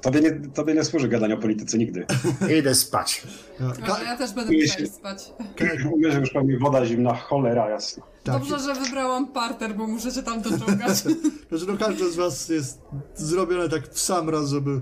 [0.00, 2.06] tobie, nie, tobie nie służy gadanie o polityce nigdy.
[2.58, 3.22] Idę spać.
[3.60, 5.32] No, No, ka- ja też będę się- spać.
[5.94, 8.02] Uwierz, że już pewnie woda zimna, cholera jasna.
[8.24, 8.34] tak.
[8.34, 10.96] Dobrze, że wybrałam parter, bo muszę się tam dociągać.
[11.48, 12.80] Znaczy, no każdy z was jest
[13.14, 14.80] zrobione tak w sam raz, żeby e,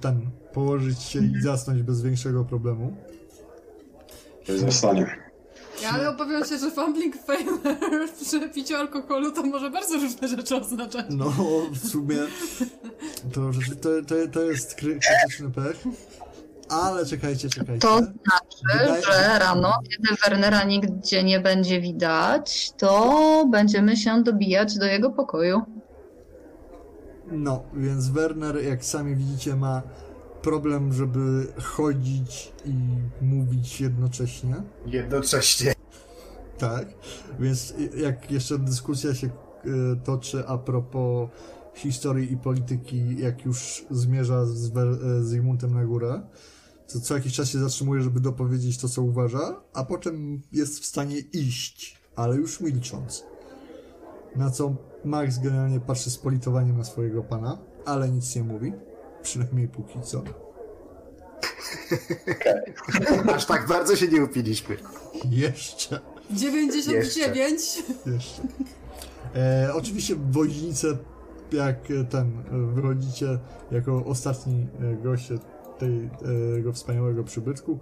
[0.00, 0.20] ten
[0.52, 2.96] położyć się i zasnąć bez większego problemu.
[4.48, 5.25] Zostanie.
[5.82, 7.76] Ja, ale obawiam się, że fumbling failure
[8.22, 11.06] przy piciu alkoholu to może bardzo różne rzeczy oznaczać.
[11.10, 11.32] No,
[11.72, 12.16] w sumie
[13.34, 15.84] to, to, to, to jest kry- krytyczny pech.
[16.68, 17.80] Ale czekajcie, czekajcie.
[17.80, 24.78] To znaczy, Wydaje- że rano, kiedy Wernera nigdzie nie będzie widać, to będziemy się dobijać
[24.78, 25.62] do jego pokoju.
[27.32, 29.82] No, więc Werner, jak sami widzicie, ma
[30.46, 32.74] problem, żeby chodzić i
[33.24, 34.54] mówić jednocześnie.
[34.86, 35.74] Jednocześnie.
[36.58, 36.88] Tak,
[37.40, 39.30] więc jak jeszcze dyskusja się e,
[40.04, 41.30] toczy a propos
[41.74, 44.72] historii i polityki, jak już zmierza e, z
[45.22, 46.22] Zygmuntem na górę,
[46.92, 50.86] to co jakiś czas się zatrzymuje, żeby dopowiedzieć to, co uważa, a potem jest w
[50.86, 53.24] stanie iść, ale już milcząc.
[54.36, 58.72] Na co Max generalnie patrzy z politowaniem na swojego pana, ale nic nie mówi,
[59.26, 60.22] przynajmniej póki co.
[63.34, 64.76] Aż tak bardzo się nie upiliśmy.
[65.30, 66.00] Jeszcze.
[66.30, 67.82] 99.
[68.06, 68.42] Jeszcze.
[69.34, 70.96] E, oczywiście woźnice,
[71.52, 73.38] jak e, ten, e, wychodzicie
[73.70, 75.38] jako ostatni e, goście
[75.78, 77.78] tego wspaniałego przybytku,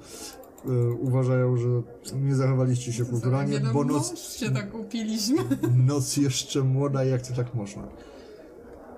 [0.65, 1.69] e, uważają, że
[2.15, 5.43] nie zachowaliście się kulturalnie, Nie, bo noc, się tak upiliśmy.
[5.87, 7.83] noc jeszcze młoda, jak to tak można.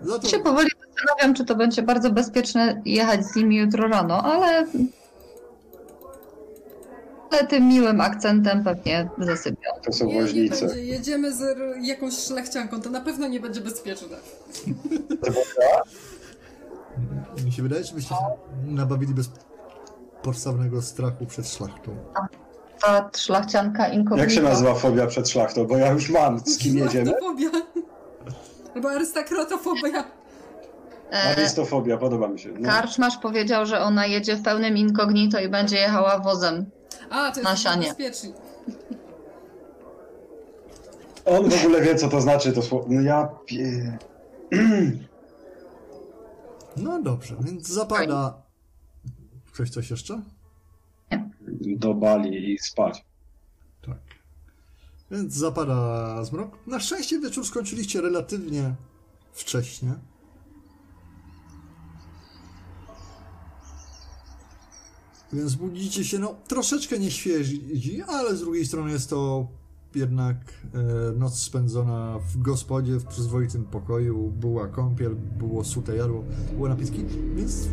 [0.02, 4.22] Za to, się powoli zastanawiam, czy to będzie bardzo bezpieczne jechać z nimi jutro rano,
[4.22, 4.66] ale...
[7.30, 9.70] Ale tym miłym akcentem pewnie zasypią.
[9.84, 10.66] To są Nie, nie woźnice.
[10.66, 10.84] będzie.
[10.84, 14.16] Jedziemy z r- jakąś szlachcianką, to na pewno nie będzie bezpieczne.
[17.44, 18.20] mi się wydaje, że byście się
[18.66, 19.30] nabawili bez
[20.22, 21.96] podstawnego strachu przed szlachtą.
[22.80, 24.16] Ta szlachcianka inkognito.
[24.22, 25.66] Jak się nazywa fobia przed szlachtą?
[25.66, 27.06] Bo ja już mam, z kim jedziemy.
[27.06, 27.50] Szlachtofobia.
[28.74, 30.04] Albo arystokratofobia.
[31.12, 32.48] E, Arystofobia, podoba mi się.
[32.58, 32.68] No.
[32.70, 36.66] Karczmarz powiedział, że ona jedzie w pełnym incognito i będzie jechała wozem.
[37.10, 37.86] A, to Na jest sianie.
[37.88, 38.36] bezpiecznik.
[41.24, 42.86] On w ogóle wie, co to znaczy to słowo.
[42.88, 43.28] No ja...
[43.46, 43.96] pie-
[46.76, 48.34] No dobrze, więc zapada...
[49.52, 50.20] Ktoś coś jeszcze?
[51.60, 53.04] Do bali i spać.
[53.86, 53.96] Tak.
[55.10, 56.58] Więc zapada zmrok.
[56.66, 58.74] Na szczęście wieczór skończyliście relatywnie
[59.32, 59.94] wcześnie.
[65.32, 67.56] Więc budzicie się, no troszeczkę nieświeży,
[68.08, 69.48] ale z drugiej strony jest to
[69.94, 70.36] jednak
[70.74, 74.30] e, noc spędzona w gospodzie, w przyzwoitym pokoju.
[74.30, 76.24] Była kąpiel, było sute jadło,
[76.56, 77.04] były napiski,
[77.36, 77.68] więc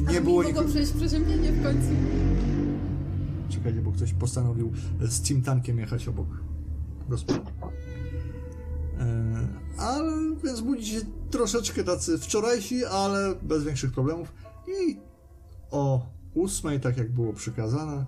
[0.00, 0.60] nie Ale było nikogo.
[0.60, 1.88] mogą przejść przeziębienie w końcu.
[3.48, 6.26] Czekajcie, bo ktoś postanowił z Team Tankiem jechać obok
[7.08, 7.40] gospody.
[9.00, 9.48] E,
[9.78, 10.12] ale
[10.44, 14.32] więc budzicie się troszeczkę tacy wczorajsi, ale bez większych problemów.
[14.68, 14.96] I
[15.70, 18.06] o ósmej, tak jak było przykazane,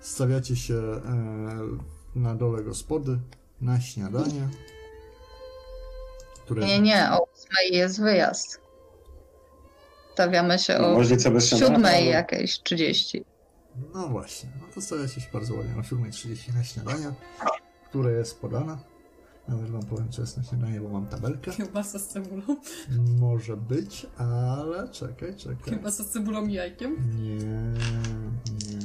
[0.00, 1.00] stawiacie się e,
[2.14, 3.18] na dole gospody
[3.60, 4.48] na śniadanie.
[6.44, 8.60] Które Nie, nie, o ósmej jest wyjazd.
[10.12, 10.96] Stawiamy się o
[11.30, 11.74] bez śniadania.
[11.74, 13.24] siódmej jakieś 30.
[13.94, 17.12] No właśnie, no to stawiacie się bardzo ładnie o 7.30 na śniadanie,
[17.88, 18.78] które jest podane.
[19.48, 21.50] Nawet wam powiem, co jest na śniadanie, bo mam tabelkę.
[21.50, 22.42] Kiełbasa z cebulą.
[23.20, 25.70] Może być, ale czekaj, czekaj.
[25.70, 26.96] Kiełbasa z cebulą i jajkiem.
[27.22, 28.78] Nie, nie.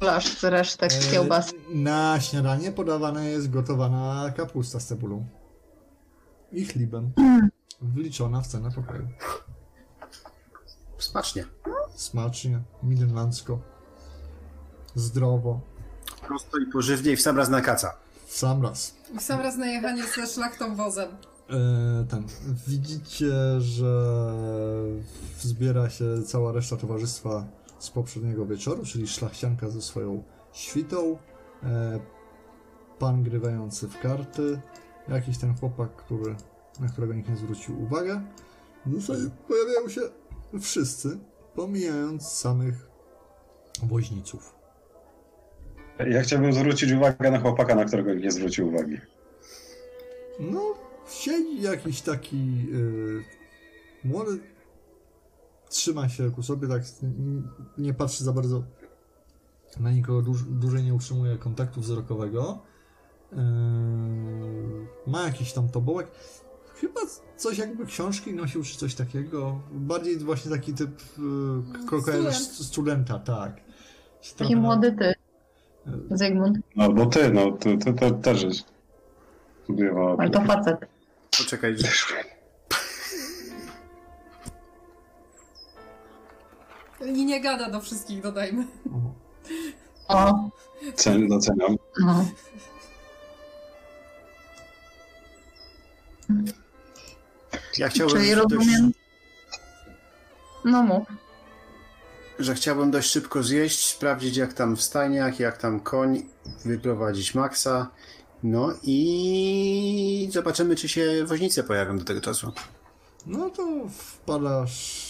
[0.00, 1.52] Flasz resztek E, kiełbas.
[1.74, 5.26] Na śniadanie podawana jest gotowana kapusta z cebulą.
[6.52, 7.12] I chlebem.
[7.80, 9.08] Wliczona w cenę pokoju.
[10.98, 11.44] Smacznie.
[11.94, 13.58] Smacznie, milenlandzko.
[14.94, 15.60] Zdrowo.
[16.26, 17.92] Prosto i pożywnie i w sam raz na kaca.
[18.26, 18.94] W sam raz.
[19.18, 21.08] W sam raz na jechanie ze szlachtą wozem.
[21.50, 22.26] E, ten.
[22.66, 24.32] Widzicie, że
[25.40, 27.44] zbiera się cała reszta towarzystwa
[27.78, 30.22] z poprzedniego wieczoru, czyli szlachcianka ze swoją
[30.52, 31.18] świtą,
[31.62, 32.00] e,
[32.98, 34.60] pan grywający w karty,
[35.08, 36.36] jakiś ten chłopak, który,
[36.80, 38.22] na którego nikt nie zwrócił uwagę.
[38.86, 40.00] W zasadzie pojawiają się
[40.60, 41.18] wszyscy,
[41.54, 42.88] pomijając samych
[43.82, 44.55] woźniców.
[45.98, 48.98] Ja chciałbym zwrócić uwagę na chłopaka, na którego nie zwrócił uwagi.
[50.40, 50.74] No,
[51.08, 53.24] siedzi jakiś taki yy,
[54.04, 54.38] młody,
[55.68, 56.82] trzyma się ku sobie, tak
[57.78, 58.62] nie patrzy za bardzo
[59.80, 62.58] na nikogo, duż, dłużej nie utrzymuje kontaktu wzrokowego.
[63.32, 63.38] Yy,
[65.06, 66.06] ma jakiś tam tobołek.
[66.74, 67.00] Chyba
[67.36, 69.60] coś jakby książki nosił, czy coś takiego.
[69.72, 70.90] Bardziej właśnie taki typ
[72.24, 73.60] yy, studenta, tak.
[74.36, 75.25] Taki młody ty, yy,
[76.10, 76.58] Zygmunt.
[76.76, 78.64] No bo ty, no, ty, ty, ty też jest.
[79.64, 80.16] Studiowała.
[80.18, 80.78] Ale to facet.
[81.38, 81.88] Poczekaj, że...
[87.06, 88.66] I nie gada do wszystkich, dodajmy.
[90.08, 90.50] o.
[90.94, 91.76] Cen, doceniam.
[92.00, 92.24] no.
[97.78, 98.92] Ja chciałbym Czyli dość, rozumiem.
[100.64, 101.25] No mów.
[102.38, 106.22] Że chciałbym dość szybko zjeść, sprawdzić jak tam w stajniach, jak tam koń,
[106.64, 107.90] wyprowadzić Maxa.
[108.42, 112.52] No i zobaczymy, czy się woźnice pojawią do tego czasu.
[113.26, 115.06] No to wpadasz.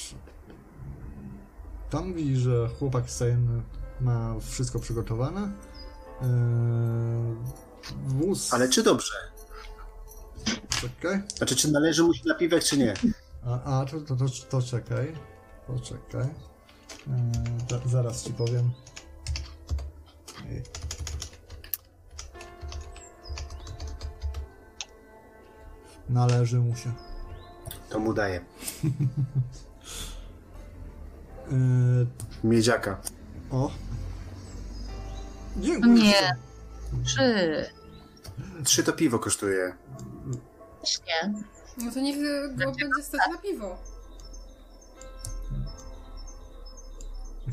[1.91, 3.63] Tam widzisz, że chłopak Sejn
[4.01, 5.53] ma wszystko przygotowane.
[6.23, 6.27] Eee,
[8.07, 8.55] wóz.
[8.55, 9.15] Ale czy dobrze?
[10.69, 11.23] Czekaj.
[11.37, 12.95] Znaczy, czy należy mu się napiwek, czy nie?
[13.47, 15.13] A, a to, to, to, to czekaj.
[15.67, 16.27] Poczekaj.
[17.71, 18.71] Za, zaraz ci powiem.
[26.09, 26.93] Należy mu się.
[27.91, 28.41] To mu daje.
[31.53, 32.07] Eee,
[32.45, 33.01] Miedziaka.
[33.51, 33.71] o.
[35.57, 35.95] Dziękuję.
[35.95, 36.37] Nie.
[37.05, 37.65] Trzy.
[38.65, 39.77] Trzy to piwo kosztuje.
[41.07, 41.33] Nie.
[41.85, 42.17] No to niech
[42.57, 43.79] go będzie stać na piwo.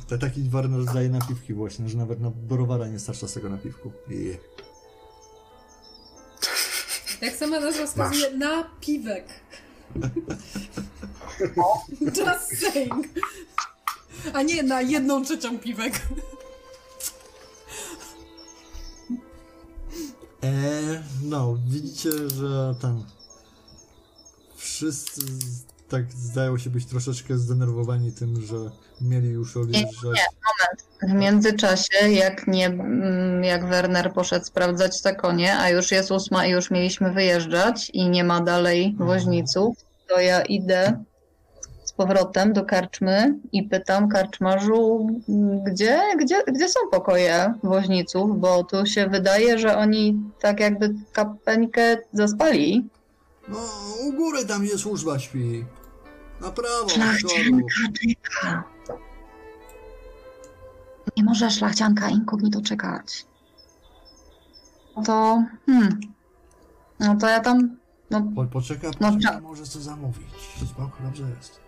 [0.07, 3.91] To taki Warner zdaje napiwki właśnie, że nawet na browara nie starcza z tego napiwku.
[4.09, 4.37] Je.
[7.21, 9.25] Jak sama nazwa wskazuje, na piwek.
[12.17, 13.07] Just saying.
[14.33, 16.01] A nie na jedną trzecią piwek.
[20.41, 23.03] Eee, no, widzicie, że ten.
[24.55, 25.21] Wszyscy.
[25.93, 28.55] Tak zdają się być troszeczkę zdenerwowani tym, że
[29.01, 30.19] mieli już odjeżdżać.
[31.01, 36.45] W międzyczasie, jak nie, mm, jak Werner poszedł sprawdzać te konie, a już jest ósma
[36.45, 39.07] i już mieliśmy wyjeżdżać i nie ma dalej Mhm.
[39.09, 39.77] woźniców,
[40.07, 41.03] to ja idę
[41.83, 45.07] z powrotem do karczmy i pytam karczmarzu,
[45.67, 51.97] gdzie, gdzie, gdzie są pokoje woźniców, bo tu się wydaje, że oni tak jakby kapeńkę
[52.13, 52.89] zaspali.
[53.47, 53.57] No,
[54.07, 55.65] u góry tam gdzie służba śpi.
[56.43, 58.63] Na prawo, Szlachcianka, czeka.
[61.17, 63.25] Nie może szlachcianka inkognito czekać.
[64.95, 65.99] No to, hmm.
[66.99, 67.77] No to ja tam,
[68.11, 70.27] no Po, poczeka, No, poczeka, cza- może co zamówić.
[70.69, 71.59] Spoko, dobrze jest.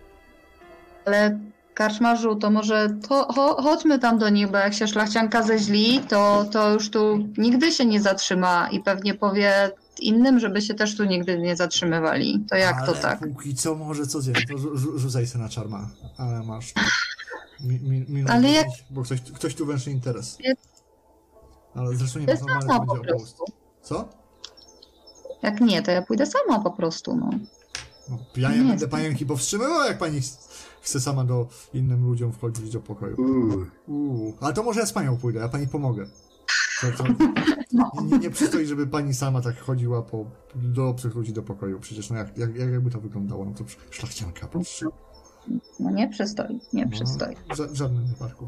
[1.05, 1.39] ale
[1.73, 6.45] karczmarzu, to może to, cho, chodźmy tam do nich, bo jak się szlachcianka zeźli, to,
[6.51, 11.03] to już tu nigdy się nie zatrzyma i pewnie powie innym, żeby się też tu
[11.05, 12.45] nigdy nie zatrzymywali.
[12.49, 13.19] To jak Ale to tak?
[13.19, 15.89] póki co może codziennie, to rzu- rzu- rzucaj se na czarma.
[16.17, 16.73] Ale masz
[17.63, 20.37] mi, mi, minut Ale jak- 10, Bo ktoś, ktoś tu węszy interes.
[21.75, 22.45] Ale zresztą nie To to
[22.79, 23.37] po będzie opust.
[23.81, 24.09] Co?
[25.41, 27.29] Jak nie, to ja pójdę sama po prostu, no.
[28.09, 30.37] No, ja nie Nie, będę to- panienki powstrzymywał, jak pani ch-
[30.81, 33.15] chce sama do innym ludziom wchodzić do pokoju.
[33.21, 33.65] Uuu.
[33.87, 36.05] Uuu, ale to może ja z panią pójdę, ja pani pomogę.
[36.81, 37.03] To, to,
[37.73, 37.91] No.
[38.03, 41.79] nie, nie, przystoi, żeby pani sama tak chodziła po, do obcych ludzi do pokoju.
[41.79, 44.85] Przecież no jak, jak, jak jakby to wyglądało, no to sz- szlachcianka, proszę.
[45.79, 47.35] No nie przystoi, nie przystoi.
[47.49, 48.47] No, w żadnym wypadku.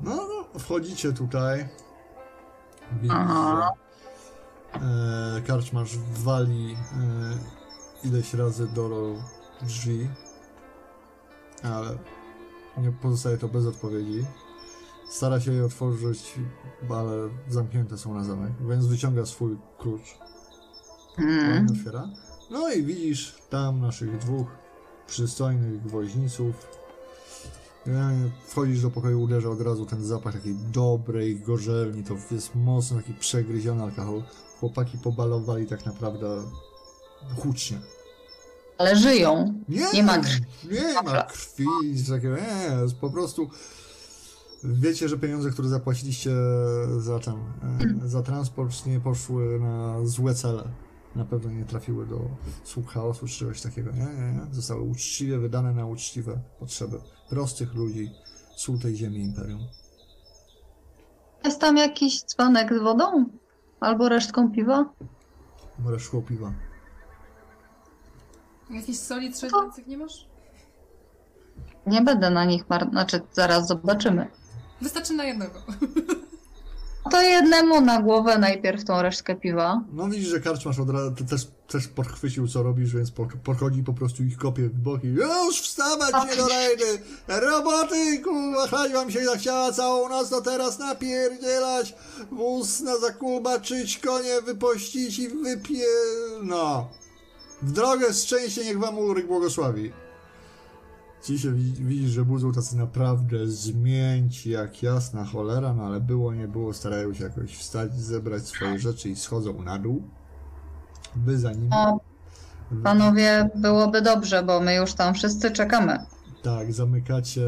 [0.00, 1.68] No, no, wchodzicie tutaj.
[2.92, 3.70] Widzisz, Aha.
[4.74, 4.80] że
[5.38, 6.72] e, karczmarz wali
[8.02, 9.14] e, ileś razy do
[9.62, 10.08] drzwi,
[11.62, 11.98] ale
[12.78, 14.24] nie pozostaje to bez odpowiedzi.
[15.12, 16.34] Stara się je otworzyć,
[16.90, 20.18] ale zamknięte są na zamek, więc wyciąga swój klucz.
[21.18, 21.66] Mm.
[21.70, 22.08] Otwiera.
[22.50, 24.46] No i widzisz tam naszych dwóch
[25.06, 26.54] przystojnych woźniców.
[27.86, 32.96] Generalnie Wchodzisz do pokoju, uderza od razu ten zapach takiej dobrej gorzelni, to jest mocno
[32.96, 34.22] taki przegryziony alkohol.
[34.60, 36.42] Chłopaki pobalowali tak naprawdę
[37.36, 37.78] hucznie.
[38.78, 39.54] Ale żyją.
[39.68, 40.44] Nie, Nie ma krwi.
[40.70, 43.50] Nie ma krwi, nic takiego, nie, jest po prostu
[44.64, 46.30] wiecie, że pieniądze, które zapłaciliście
[46.98, 47.34] za ten,
[48.04, 50.64] e, za transport nie poszły na złe cele.
[51.16, 52.20] Na pewno nie trafiły do
[52.64, 54.54] sług chaosu czy czegoś takiego, nie, nie, nie.
[54.54, 58.10] Zostały uczciwie wydane na uczciwe potrzeby prostych ludzi,
[58.56, 59.60] sól tej ziemi imperium.
[61.44, 63.24] Jest tam jakiś dzbanek z wodą?
[63.80, 64.92] Albo resztką piwa?
[65.98, 66.52] Szkło piwa.
[68.70, 70.28] Jakieś soli trzeźwiących nie masz?
[71.86, 72.90] Nie będę na nich mar...
[72.90, 74.30] Znaczy, zaraz zobaczymy.
[74.82, 75.62] Wystarczy na jednego.
[77.10, 79.80] To jednemu na głowę najpierw tą resztkę piwa.
[79.92, 83.82] No widzisz, że karczmasz od razu te- też, też podchwycił co robisz, więc po- podchodzi
[83.82, 85.06] po prostu ich kopie w boki.
[85.06, 86.84] Już wstawać nie do rejdy!
[87.28, 91.94] Roboty, kurwa, chlać wam się zachciała całą noc, to teraz napierdzielać,
[92.30, 95.84] wóz na zakulbaczyć, konie wypościć i wypie...
[96.42, 96.88] no.
[97.62, 99.92] W drogę szczęście niech wam Ulryk błogosławi.
[101.22, 106.34] Ci się wi- widzisz, że budzą tacy naprawdę zmięci jak jasna cholera, no ale było,
[106.34, 110.02] nie było, starają się jakoś wstać, zebrać swoje rzeczy i schodzą na dół.
[111.16, 111.70] Wy za nimi.
[111.74, 112.00] O,
[112.82, 115.98] panowie, byłoby dobrze, bo my już tam wszyscy czekamy.
[116.42, 117.42] Tak, zamykacie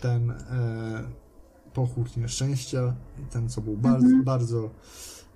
[0.00, 0.36] ten e,
[1.74, 4.70] pochód nieszczęścia i ten, co był bardzo, bardzo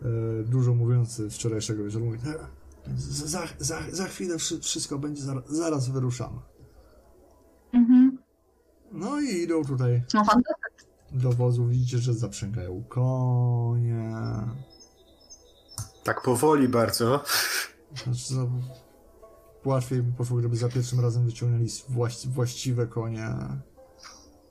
[0.02, 0.04] e,
[0.44, 2.34] dużo mówiący wczorajszego wieczoru, mówi, "E,
[2.96, 6.38] za, za, za, chwilę wszy- wszystko będzie, zaraz, zaraz wyruszamy.
[7.72, 8.18] Mhm.
[8.92, 10.24] No i idą tutaj No
[11.12, 14.14] do wozu, widzicie, że zaprzęgają konie.
[16.04, 17.24] Tak powoli bardzo.
[18.04, 18.48] Znaczy, no,
[19.64, 23.26] łatwiej by poszło, gdyby za pierwszym razem wyciągnęli właś, właściwe konie,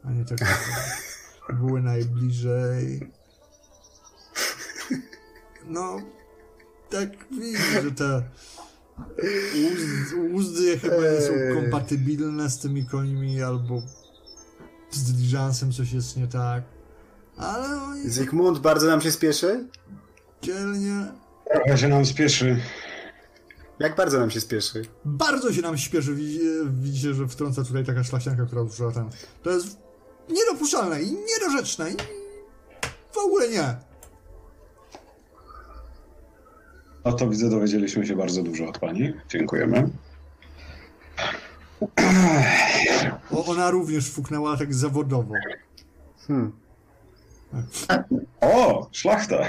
[0.04, 3.12] a nie takie, które były najbliżej.
[5.66, 5.98] No,
[6.90, 8.24] tak widzę, że te
[8.98, 13.82] uzdy, uzdy chyba nie są kompatybilne z tymi końmi, albo
[14.92, 16.64] z diligencem coś jest nie tak.
[17.38, 19.68] Ale oni Zygmunt, bardzo nam się spieszy?
[20.42, 21.06] dzielnie
[21.54, 22.62] Trochę się nam spieszy.
[23.80, 24.82] Jak bardzo nam się spieszy?
[25.06, 26.16] Bardzo się nam śpieszy.
[26.16, 26.40] Widzi-
[26.82, 29.10] Widzicie, że wtrąca tutaj taka szlachcianka, która użyła ten.
[29.44, 29.78] To jest
[30.30, 31.96] niedopuszczalne i niedorzeczne i
[33.12, 33.78] w ogóle nie.
[37.08, 39.14] No to widzę, dowiedzieliśmy się bardzo dużo od pani.
[39.30, 39.90] Dziękujemy.
[43.32, 45.34] O, ona również fuknęła tak zawodowo.
[46.28, 46.52] Hmm.
[48.42, 49.38] O, szlachta!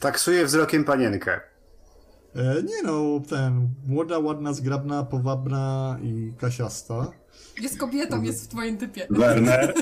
[0.00, 1.40] Taksuję wzrokiem panienkę.
[2.36, 7.12] E, nie no, ten, młoda, ładna, zgrabna, powabna i kasiasta.
[7.60, 9.06] Jest kobietą, jest w twoim typie.
[9.10, 9.74] Werner,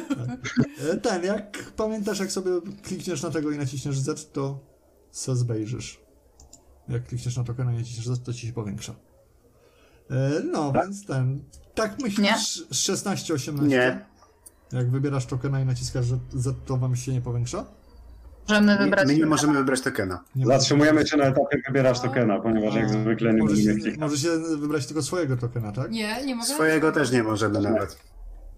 [0.92, 2.50] E, ten, jak pamiętasz, jak sobie
[2.82, 4.61] klikniesz na tego i naciśniesz Z, to
[5.11, 6.00] se zbejrzysz.
[6.88, 8.94] Jak klikniesz na tokena i naciśniesz Z, to ci się powiększa.
[10.11, 11.44] E, no, więc ten,
[11.74, 13.62] tak myślisz, 16-18?
[13.66, 14.07] Nie.
[14.72, 17.66] Jak wybierasz tokena i naciskasz Z, to wam się nie powiększa?
[18.49, 19.07] Możemy My, wybrać.
[19.09, 20.24] my nie możemy wybrać tokena.
[20.36, 24.01] Nie zatrzymujemy się na etapie wybierasz tokena, ponieważ jak A, zwykle nie będziemy klikać.
[24.01, 25.90] możecie wybrać tylko swojego tokena, tak?
[25.90, 26.49] Nie, nie mogę.
[26.49, 27.99] Swojego też nie możemy nawet.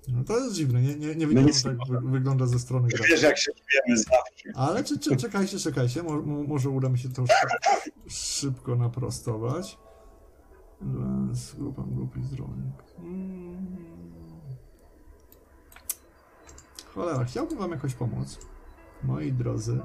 [0.09, 3.01] No to jest dziwne, nie, nie, nie No widziałem, nie wy, wygląda ze strony Wiesz
[3.09, 3.27] gracza.
[3.29, 4.49] jak się czujemy zawsze.
[4.55, 9.79] Ale czy, czy, czekajcie, czekajcie, mo, mo, może uda mi się to szy- szybko naprostować.
[11.33, 12.21] Z grupą grupy.
[16.95, 18.39] Cholera, chciałbym wam jakoś pomóc.
[19.03, 19.81] Moi drodzy.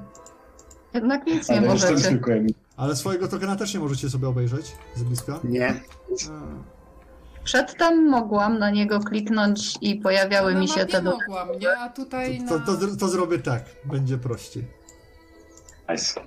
[0.94, 2.18] Jednak nic nie Ale możecie.
[2.76, 5.40] Ale swojego tokena też nie możecie sobie obejrzeć z bliska?
[5.44, 5.80] Nie.
[6.30, 6.74] A,
[7.44, 11.10] Przedtem mogłam na niego kliknąć i pojawiały na mi się mapie te do...
[11.10, 11.78] mogłam, nie?
[11.78, 12.48] A tutaj na...
[12.48, 14.66] To, to, to, to zrobię tak, będzie prościej.
[15.88, 16.20] Nice.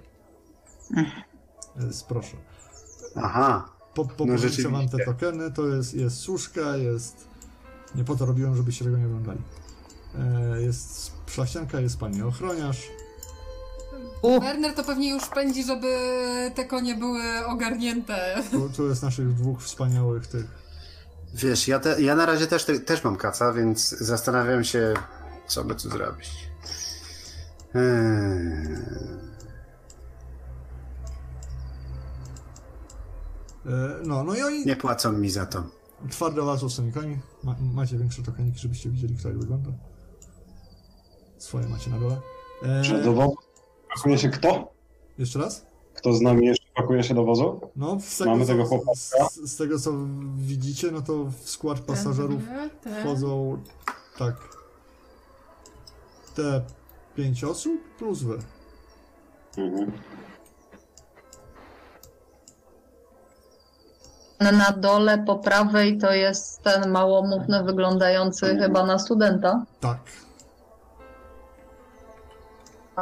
[1.85, 2.37] Jest, proszę.
[3.15, 3.69] Aha.
[3.93, 5.05] Po, po No wam te rzeczywiście.
[5.05, 7.27] tokeny, to jest, jest suszka, jest...
[7.95, 9.39] Nie po to robiłem, żebyście tego nie oglądali.
[10.19, 12.87] E, jest szlachcianka, jest pani ochroniarz.
[14.21, 15.87] U, Werner to pewnie już pędzi, żeby
[16.55, 18.43] te konie były ogarnięte.
[18.51, 20.45] Tu, tu jest naszych dwóch wspaniałych tych.
[21.33, 24.93] Wiesz, ja, te, ja na razie też, też mam kaca, więc zastanawiam się,
[25.47, 26.29] co by tu zrobić.
[27.75, 28.77] Eee,
[33.65, 33.69] E,
[34.05, 35.63] no, no i oni nie płacą mi za to.
[36.09, 37.19] twardo walczą z tymi koni.
[37.43, 39.69] Ma, macie większe tokeniki, żebyście widzieli, kto jak wygląda.
[41.37, 42.17] Swoje macie na dole.
[42.83, 43.35] Czy E, do wozu
[43.95, 44.71] pakuje się kto?
[45.17, 45.65] jeszcze raz?
[45.93, 47.61] Kto z nami jeszcze pakuje się do wozu?
[47.75, 48.95] No, z tego, Mamy co, tego chłopaka.
[48.95, 49.13] z,
[49.51, 49.91] z tego co
[50.35, 52.41] widzicie, no to w skład pasażerów
[53.01, 53.57] wchodzą
[54.17, 54.35] tak.
[56.35, 56.61] Te
[57.15, 58.37] pięć osób plus wy.
[59.57, 59.91] Mhm.
[64.39, 69.65] na dole po prawej to jest ten małomówny wyglądający chyba na studenta.
[69.79, 69.97] Tak,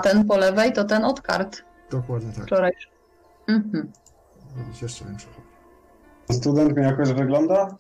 [0.04, 2.46] ten po lewej to ten od kart dokładnie tak.
[2.46, 2.88] wczorajszy.
[3.48, 3.92] Mhm.
[4.58, 5.28] Robić jeszcze większe.
[6.32, 7.78] Student mi jakoś wygląda?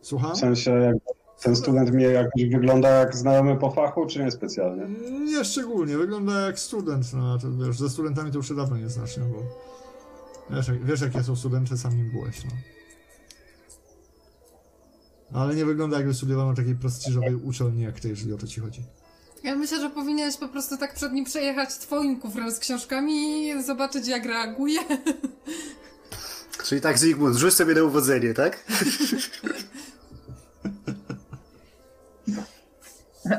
[0.00, 0.34] Słucham?
[0.34, 0.96] W sensie, jak
[1.42, 4.86] ten student mi jakoś wygląda jak znajomy po fachu, czy nie specjalnie?
[5.24, 8.88] Nie szczególnie, wygląda jak student, no to wiesz, ze studentami to już się dawno nie
[8.88, 9.42] znasz, no bo
[10.56, 12.50] wiesz, jak- wiesz jakie są studenty, sam nim byłeś, no.
[15.40, 18.60] Ale nie wygląda jakby studiował na takiej prestiżowej uczelni jak ty, jeżeli o to ci
[18.60, 18.84] chodzi.
[19.42, 23.62] Ja myślę, że powinieneś po prostu tak przed nim przejechać twoim kufrem z książkami i
[23.62, 24.80] zobaczyć jak reaguje.
[26.64, 28.64] Czyli tak, Zygmunt, rzuć sobie na uwodzenie, tak?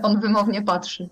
[0.04, 1.10] On wymownie patrzy.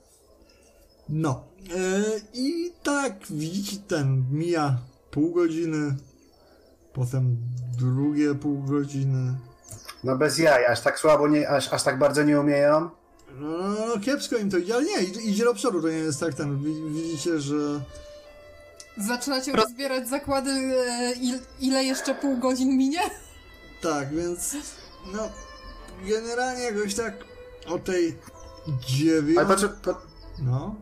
[1.09, 1.43] No,
[1.75, 4.77] e, i tak, widzicie, ten, mija
[5.11, 5.95] pół godziny,
[6.93, 7.37] potem
[7.77, 9.33] drugie pół godziny.
[10.03, 12.89] No bez jaj, aż tak słabo, nie, aż, aż tak bardzo nie umieją.
[13.39, 15.97] No, no, no kiepsko im to idzie, ale nie, idzie, idzie do przodu, to nie
[15.97, 17.55] jest tak, ten, wi- widzicie, że...
[18.97, 22.99] Zaczynacie rozbierać zakłady, e, il, ile jeszcze pół godzin minie?
[23.81, 24.55] Tak, więc
[25.13, 25.29] no
[26.07, 27.13] generalnie jakoś tak
[27.67, 28.15] o tej
[28.87, 29.37] dziewięć...
[29.37, 29.97] Ale patrz, po,
[30.43, 30.75] No,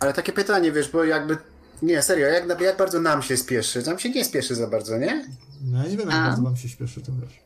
[0.00, 1.36] ale takie pytanie, wiesz, bo jakby...
[1.82, 3.82] Nie, serio, jak, jak bardzo nam się spieszy?
[3.82, 5.28] Nam się nie spieszy za bardzo, nie?
[5.64, 6.26] no ja nie wiem jak A.
[6.26, 7.38] bardzo wam się śpieszy, to wiesz.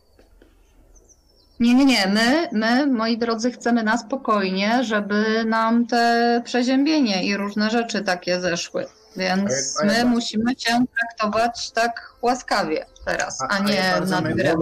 [1.61, 2.07] Nie, nie, nie.
[2.07, 8.41] My, my, moi drodzy, chcemy na spokojnie, żeby nam te przeziębienie i różne rzeczy takie
[8.41, 8.87] zeszły.
[9.17, 14.33] Więc A a my musimy cię traktować tak łaskawie teraz, A- a, nie bardzo na
[14.33, 14.55] grę.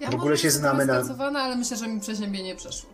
[0.00, 2.90] Ja W ogóle może się znamy na- ale myślę, że mi przeziębienie przeszło.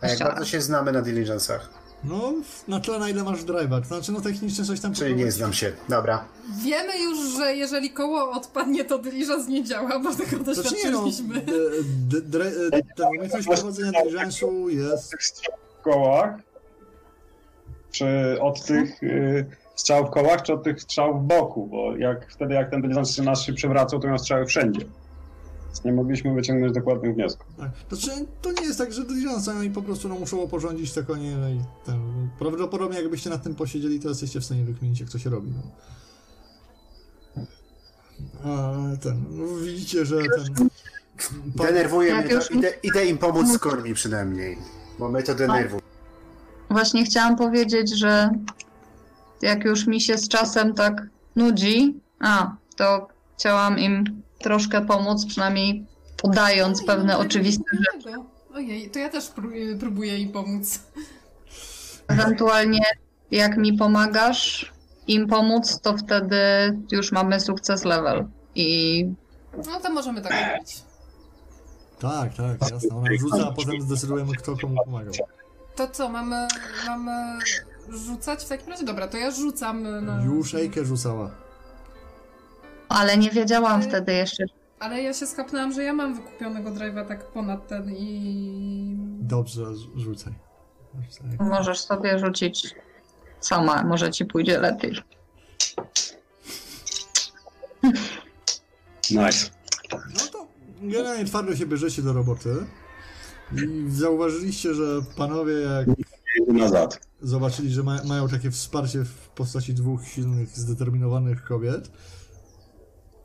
[0.00, 1.79] A jak bardzo się znamy na diligencach?
[2.04, 2.32] No,
[2.68, 4.94] na tle na ile masz drive'a, to znaczy no technicznie coś tam...
[4.94, 5.72] Czyli nie znam się.
[5.88, 6.24] Dobra.
[6.64, 11.34] Wiemy już, że jeżeli koło odpadnie, to diligence nie działa, bo tego Znaczy no, doświadczyliśmy.
[12.30, 12.52] dre-
[13.00, 15.10] e, umiejętność prowadzenia diligence'u jest...
[15.10, 16.34] tych strzał w kołach,
[17.90, 19.00] czy od tych
[19.76, 23.10] strzał w kołach, czy od tych strzał w boku, bo jak wtedy jak ten dyligent
[23.10, 24.80] się nas się przewracał, to miał strzały wszędzie.
[25.84, 27.46] Nie mogliśmy wyciągnąć dokładnych wniosków.
[27.58, 30.92] Tak, to, znaczy, to nie jest tak, że diligence, oni po prostu no, muszą oporządzić
[30.92, 32.28] te konie no i ten...
[32.38, 35.62] Prawdopodobnie jakbyście nad tym posiedzieli, to jesteście w stanie wykminić, jak to się robi, no.
[38.44, 40.54] A ten, no, widzicie, że ten...
[40.54, 42.54] pan- Denerwuje mnie to.
[42.54, 44.58] Idę, idę im pomóc z kormi przynajmniej.
[44.98, 45.82] Bo mnie to denerwuje.
[46.70, 48.30] Właśnie chciałam powiedzieć, że
[49.42, 51.06] jak już mi się z czasem tak
[51.36, 52.00] nudzi.
[52.20, 53.08] A, to
[53.38, 55.86] chciałam im troszkę pomóc, przynajmniej
[56.16, 57.64] podając Oj, pewne no, oczywiste
[57.94, 58.16] rzeczy.
[58.54, 60.80] Ojej, to ja też pró- próbuję im pomóc.
[62.08, 62.80] Ewentualnie
[63.30, 64.72] jak mi pomagasz
[65.06, 66.36] im pomóc, to wtedy
[66.92, 68.26] już mamy sukces level.
[68.54, 69.06] I
[69.66, 70.82] No to możemy tak robić.
[72.00, 72.96] Tak, tak, jasne.
[72.96, 75.12] Ona rzuca, a potem zdecydujemy, kto komu pomagał.
[75.76, 76.48] To co, mamy,
[76.86, 77.38] mamy
[77.88, 78.84] rzucać w takim razie?
[78.84, 80.24] Dobra, to ja rzucam na...
[80.24, 81.30] Już Ejkę rzucała.
[82.90, 84.44] Ale nie wiedziałam wtedy jeszcze.
[84.78, 88.94] Ale ja się skapnęłam, że ja mam wykupionego drive'a tak ponad ten i...
[89.20, 89.64] Dobrze,
[89.96, 90.32] rzucaj.
[91.04, 91.36] Rzucaj.
[91.40, 92.74] Możesz sobie rzucić
[93.40, 94.94] sama, może ci pójdzie lepiej.
[99.10, 99.50] Nice.
[99.92, 100.46] No to
[100.82, 102.56] generalnie twardo się bierzecie do roboty.
[103.52, 104.84] I zauważyliście, że
[105.16, 105.86] panowie jak
[106.48, 107.00] nazad.
[107.20, 111.90] zobaczyli, że ma, mają takie wsparcie w postaci dwóch silnych, zdeterminowanych kobiet,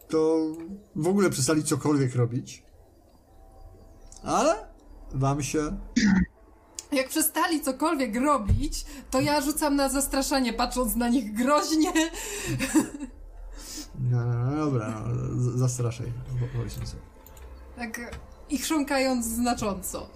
[0.09, 0.37] to
[0.95, 2.63] w ogóle przestali cokolwiek robić.
[4.23, 4.55] Ale
[5.13, 5.77] wam się
[6.91, 11.91] Jak przestali cokolwiek robić, to ja rzucam na zastraszanie, patrząc na nich groźnie.
[14.11, 16.13] No, no, no dobra, no, zastraszaj.
[16.67, 17.01] Sobie.
[17.77, 18.17] Tak
[18.49, 20.09] i chrząkając znacząco.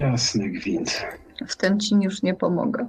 [0.00, 1.02] Jasny gwint.
[1.48, 2.86] W tym ci już nie pomogę.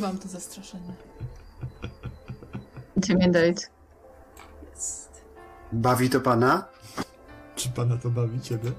[0.00, 0.92] Mam to zastraszenie?
[2.96, 3.66] Intimidate.
[4.74, 5.22] Jest.
[5.72, 6.68] Bawi to pana?
[7.56, 8.72] Czy pana to bawi ciebie?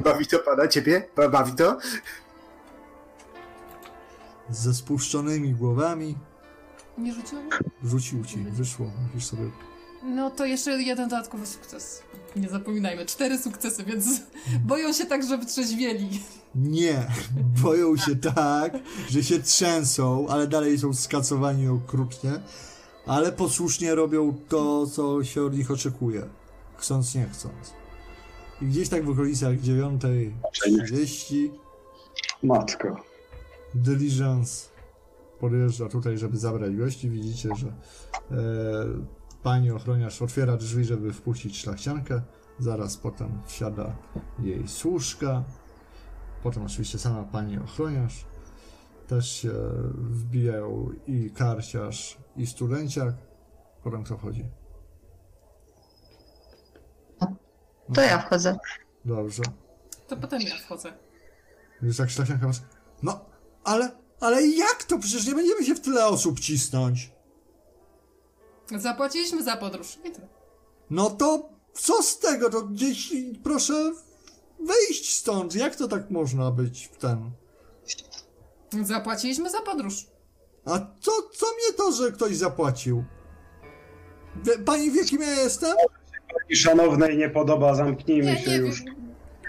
[0.00, 1.08] Bawi to pana, ciebie?
[1.16, 1.78] Ba- Bawi to?
[4.50, 6.18] Ze spuszczonymi głowami
[6.98, 7.48] Nie rzuciłam?
[7.84, 8.90] rzucił ci, wyszło.
[9.14, 9.50] Musisz sobie.
[10.02, 12.02] No to jeszcze jeden dodatkowy sukces.
[12.36, 14.06] Nie zapominajmy, cztery sukcesy, więc
[14.64, 16.22] boją się tak, że wytrzeźwieli.
[16.54, 17.06] Nie,
[17.62, 18.78] boją się tak,
[19.10, 22.32] że się trzęsą, ale dalej są skacowani okrutnie,
[23.06, 26.22] ale posłusznie robią to, co się od nich oczekuje.
[26.76, 27.74] Chcąc, nie chcąc.
[28.62, 31.50] I gdzieś tak w okolicach 9.30
[32.42, 32.96] Matko.
[33.74, 34.68] Diligence
[35.40, 37.10] podjeżdża tutaj, żeby zabrać gości.
[37.10, 37.74] Widzicie, że e,
[39.42, 42.22] pani ochroniarz otwiera drzwi, żeby wpuścić szlachciankę.
[42.58, 43.96] Zaraz potem wsiada
[44.38, 45.44] jej służka.
[46.44, 48.24] Potem oczywiście sama pani ochroniarz.
[49.06, 49.52] Też się
[49.94, 53.14] wbijają i karciarz, i studenciak.
[53.82, 54.44] Potem kto wchodzi?
[57.94, 58.56] To ja wchodzę.
[59.04, 59.42] Dobrze.
[60.08, 60.92] To potem ja wchodzę.
[61.82, 62.62] Już jak szlachcianka was...
[63.02, 63.24] No,
[63.64, 63.90] ale,
[64.20, 64.98] ale jak to?
[64.98, 67.12] Przecież nie będziemy się w tyle osób cisnąć.
[68.76, 69.98] Zapłaciliśmy za podróż.
[70.04, 70.28] I tyle.
[70.90, 72.50] No to co z tego?
[72.50, 73.92] To gdzieś proszę
[74.66, 75.54] wyjść stąd.
[75.54, 77.30] Jak to tak można być w ten?
[78.82, 80.06] Zapłaciliśmy za podróż.
[80.64, 83.04] A co, co mnie to, że ktoś zapłacił?
[84.44, 85.76] Wie, pani wie, kim ja jestem?
[86.48, 88.82] I szanownej nie podoba, zamknijmy Nie, się nie już.
[88.82, 88.94] wiem.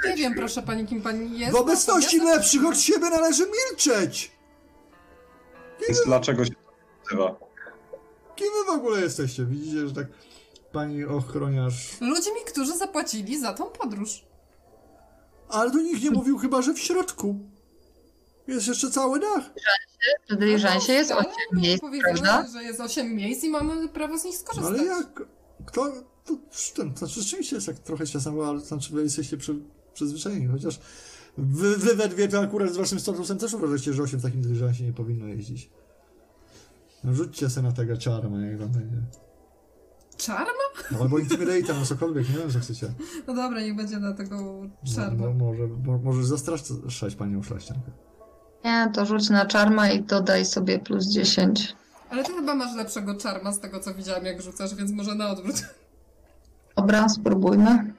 [0.06, 1.52] Nie wiem, proszę pani, kim pani jest.
[1.54, 4.32] W obecności lepszych od siebie należy milczeć.
[5.88, 6.60] Więc dlaczego się to
[7.04, 7.36] nazywa?
[8.36, 9.46] Kim wy w ogóle jesteście?
[9.46, 10.08] Widzicie, że tak
[10.72, 12.02] pani ochroniarz...
[12.02, 14.26] Ludźmi, którzy zapłacili za tą podróż.
[15.56, 17.40] Ale tu nikt nie mówił chyba, że w środku.
[18.48, 19.54] Jest jeszcze cały dach.
[20.30, 22.48] W dyliżansie jest Ale 8 miejsc, powiedziane, prawda?
[22.52, 24.80] że jest 8 miejsc i mamy prawo z nich No skorzystać.
[24.80, 25.22] ale jak?
[25.66, 25.92] Kto?
[26.26, 26.38] To,
[26.76, 29.56] ten, to rzeczywiście jest tak trochę ciasno, ale to znaczy wy jesteście przy,
[29.94, 30.80] przyzwyczajeni, chociaż
[31.38, 34.42] wy, wy we dwie to akurat z waszym statusem też uważacie, że 8 w takim
[34.42, 35.70] dyliżansie nie powinno jeździć.
[37.04, 38.98] No rzućcie se na tego czarma, jak wam będzie.
[40.18, 40.52] Czarma?
[40.92, 42.88] No, albo intimidate, no cokolwiek, nie wiem, co chcecie.
[43.28, 45.26] No dobra, niech będzie na tego No, czarma.
[45.28, 47.92] no, może, mo, możesz zastraszać panią szlaściankę.
[48.66, 51.76] Nie, to rzuć na czarma i dodaj sobie plus 10.
[52.10, 55.30] Ale ty chyba masz lepszego czarma z tego, co widziałam, jak rzucasz, więc może na
[55.30, 55.56] odwrót.
[56.78, 57.94] Dobra, spróbujmy.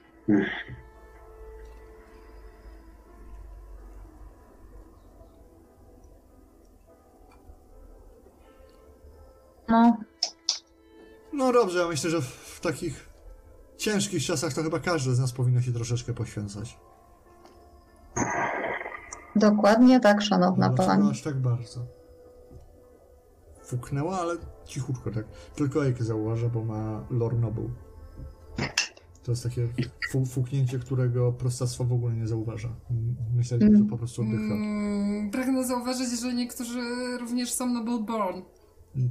[9.67, 9.97] No,
[11.37, 13.09] No dobrze, ja myślę, że w takich
[13.77, 16.77] ciężkich czasach to chyba każdy z nas powinno się troszeczkę poświęcać.
[19.35, 21.11] dokładnie tak, szanowna Dlaczego pani.
[21.11, 21.85] aż tak bardzo?
[23.63, 24.35] Fuknęła, ale
[24.65, 25.25] cichutko tak.
[25.55, 27.69] Tylko Ejkę zauważa, bo ma Lore Noble.
[29.23, 29.67] To jest takie
[30.11, 32.69] fu fuknięcie, którego prostactwo w ogóle nie zauważa.
[33.35, 34.43] Myślę, że to po prostu oddycha.
[34.53, 36.81] Mm, pragnę zauważyć, że niektórzy
[37.19, 38.41] również są noble born.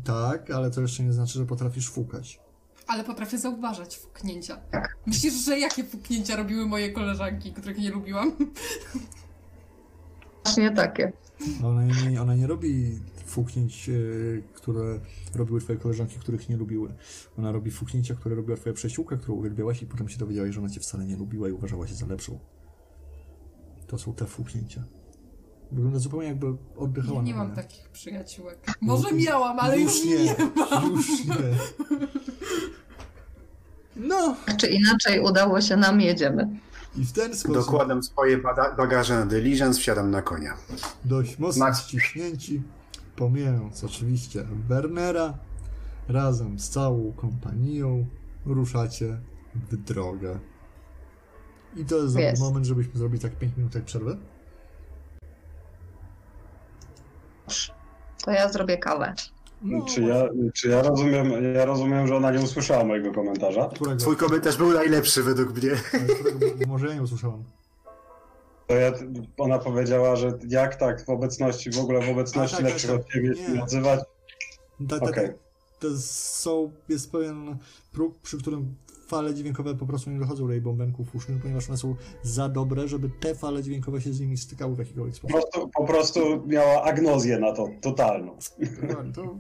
[0.05, 2.41] Tak, ale to jeszcze nie znaczy, że potrafisz fukać.
[2.87, 4.61] Ale potrafię zauważać fuknięcia.
[5.07, 8.37] Myślisz, że jakie fuknięcia robiły moje koleżanki, których nie lubiłam?
[10.45, 11.13] Właśnie takie.
[11.65, 13.93] Ona nie, ona nie robi fuknięć, e,
[14.55, 15.01] które
[15.35, 16.95] robiły twoje koleżanki, których nie lubiły.
[17.39, 20.71] Ona robi fuknięcia, które robiła twoja przyjaciółka, którą uwielbiałaś i potem się dowiedziałaś, że ona
[20.71, 22.39] cię wcale nie lubiła i uważała się za lepszą.
[23.87, 24.85] To są te fuknięcia.
[25.73, 26.47] Wygląda zupełnie jakby
[26.77, 28.59] oddychała Ja nie mam takich przyjaciółek.
[28.81, 30.25] Może miałam, ale już, nie.
[30.25, 30.35] nie
[30.71, 30.93] mam.
[30.93, 31.35] Już nie.
[33.97, 36.49] No, Tak czy inaczej udało się nam, jedziemy.
[36.97, 38.39] i w ten sposób Dokładam swoje
[38.77, 40.55] bagaże na dyliżans, wsiadam na konia.
[41.05, 41.81] dość mocno Max.
[41.81, 42.63] ściśnięci,
[43.17, 45.35] pomijając oczywiście Wernera,
[46.09, 48.07] razem z całą kompanią
[48.47, 49.19] ruszacie
[49.55, 50.39] w drogę.
[51.77, 54.17] I to jest moment, żebyśmy zrobili tak 5 minut przerwy.
[58.25, 59.15] To ja zrobię kawę.
[59.63, 63.69] No, Czy ja, czy ja rozumiem, ja rozumiem, że ona nie usłyszała mojego komentarza?
[63.75, 63.97] Którego?
[63.97, 65.71] Twój komentarz był najlepszy według mnie.
[65.71, 66.67] Którego?
[66.67, 67.45] Może ja nie usłyszałem.
[68.67, 68.93] To ja,
[69.39, 73.01] ona powiedziała, że jak tak w obecności, w ogóle w obecności A, tak, lepszych tak,
[73.01, 73.59] od ciebie się nie.
[73.59, 74.01] nazywać.
[74.89, 75.29] Ta, ta, Okej.
[75.29, 75.35] ta,
[75.79, 77.57] to są, jest pewien
[77.93, 78.75] próg, przy którym
[79.07, 82.89] fale dźwiękowe po prostu nie dochodzą do jej bąbenków usznych, ponieważ one są za dobre,
[82.89, 85.41] żeby te fale dźwiękowe się z nimi stykały w jakikolwiek Po sposób.
[85.51, 88.37] prostu, po prostu miała agnozję na to, totalną.
[89.15, 89.37] To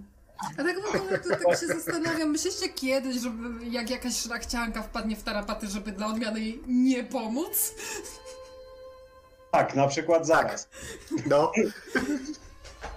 [0.58, 5.16] A tak w ogóle to tak się zastanawiam, myślicie kiedyś, żeby jak jakaś szlachcianka wpadnie
[5.16, 7.74] w tarapaty, żeby dla odmiany jej nie pomóc?
[9.52, 10.68] Tak, na przykład zaraz.
[11.26, 11.52] No,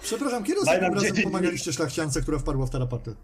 [0.01, 3.15] Przepraszam, kiedy ostatnim razem pomagaliście szlachciance, która wpadła w tarapaty?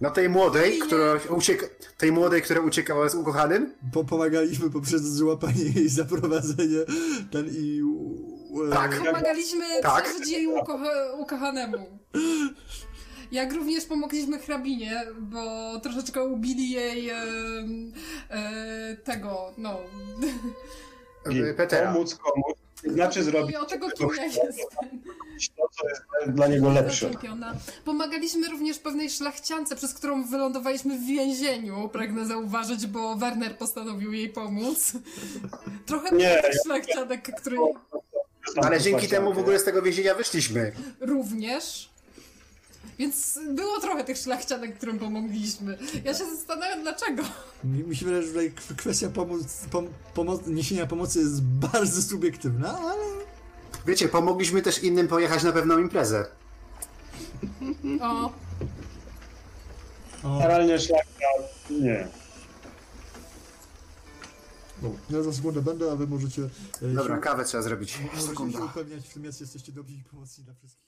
[0.00, 1.66] No tej młodej, która ucieka,
[1.98, 3.74] tej młodej, która uciekała z ukochanym?
[3.92, 6.78] Po, pomagaliśmy poprzez złapanie jej, zaprowadzenie
[7.32, 7.82] ten i...
[8.72, 8.98] Tak.
[8.98, 10.04] Pomagaliśmy Tak.
[10.04, 11.98] przeżyć jej ukocha ukochanemu.
[13.32, 15.40] Jak również pomogliśmy hrabinie, bo
[15.80, 17.16] troszeczkę ubili jej e,
[18.30, 19.78] e, tego, no.
[21.56, 21.92] Petera.
[21.92, 24.38] pomóc komuś, znaczy zrobić I o tego kimia jest.
[25.56, 27.10] to, co jest dla niego lepsze.
[27.84, 34.28] Pomagaliśmy również pewnej szlachciance, przez którą wylądowaliśmy w więzieniu, pragnę zauważyć, bo Werner postanowił jej
[34.28, 34.92] pomóc.
[35.86, 37.56] Trochę Nie, ja- szlachcianek, które
[38.56, 40.72] Ale dzięki temu w ogóle z tego więzienia wyszliśmy.
[41.00, 41.93] również.
[42.98, 45.78] Więc było trochę tych szlachcianek, którym pomogliśmy.
[46.04, 47.22] Ja się zastanawiam, dlaczego.
[47.64, 52.78] Mi, mi się wydaje, że tutaj kwestia pomóc, pom, pomo- niesienia pomocy jest bardzo subiektywna,
[52.78, 53.04] ale...
[53.86, 56.26] Wiecie, pomogliśmy też innym pojechać na pewną imprezę.
[58.00, 58.32] O,
[60.22, 61.24] O, Generalnie szlachta
[61.70, 62.08] nie.
[65.10, 66.42] ja za sekundę będę, a wy możecie...
[66.82, 67.98] e, Dobra, się- kawę trzeba zrobić.
[68.00, 68.58] Możecie Sekunda.
[68.58, 70.84] się upewniać w tym, jak jesteście dobrzy i pomocni dla wszystkich.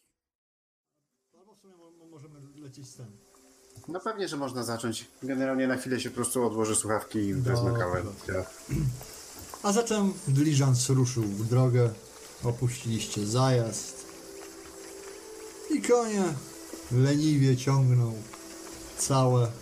[1.39, 2.07] Albo w sumie mo- mo-
[2.85, 3.07] z tym.
[3.89, 5.07] No pewnie, że można zacząć.
[5.23, 8.03] Generalnie na chwilę się po prostu odłożę słuchawki i wezmę kawę.
[8.29, 8.45] Ja.
[9.63, 11.91] A zatem dyliżans ruszył w drogę,
[12.45, 14.07] opuściliście zajazd
[15.71, 16.25] i konie
[16.93, 18.13] leniwie ciągną
[18.99, 19.53] całe,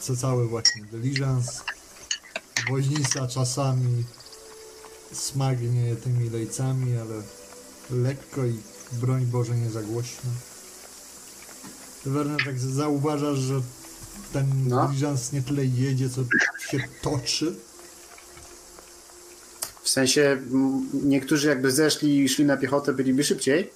[0.00, 1.62] co cały właśnie dyliżans.
[2.70, 4.04] Woźnica czasami
[5.12, 7.22] smagnie tymi lejcami, ale
[7.90, 8.60] lekko i
[8.92, 10.30] broń Boże nie za głośno.
[12.06, 13.60] Werner tak zauważasz, że
[14.32, 14.92] ten No.
[15.32, 16.20] nie tyle jedzie, co
[16.70, 17.54] się toczy.
[19.82, 20.42] W sensie
[20.92, 23.70] niektórzy jakby zeszli i szli na piechotę, byliby szybciej.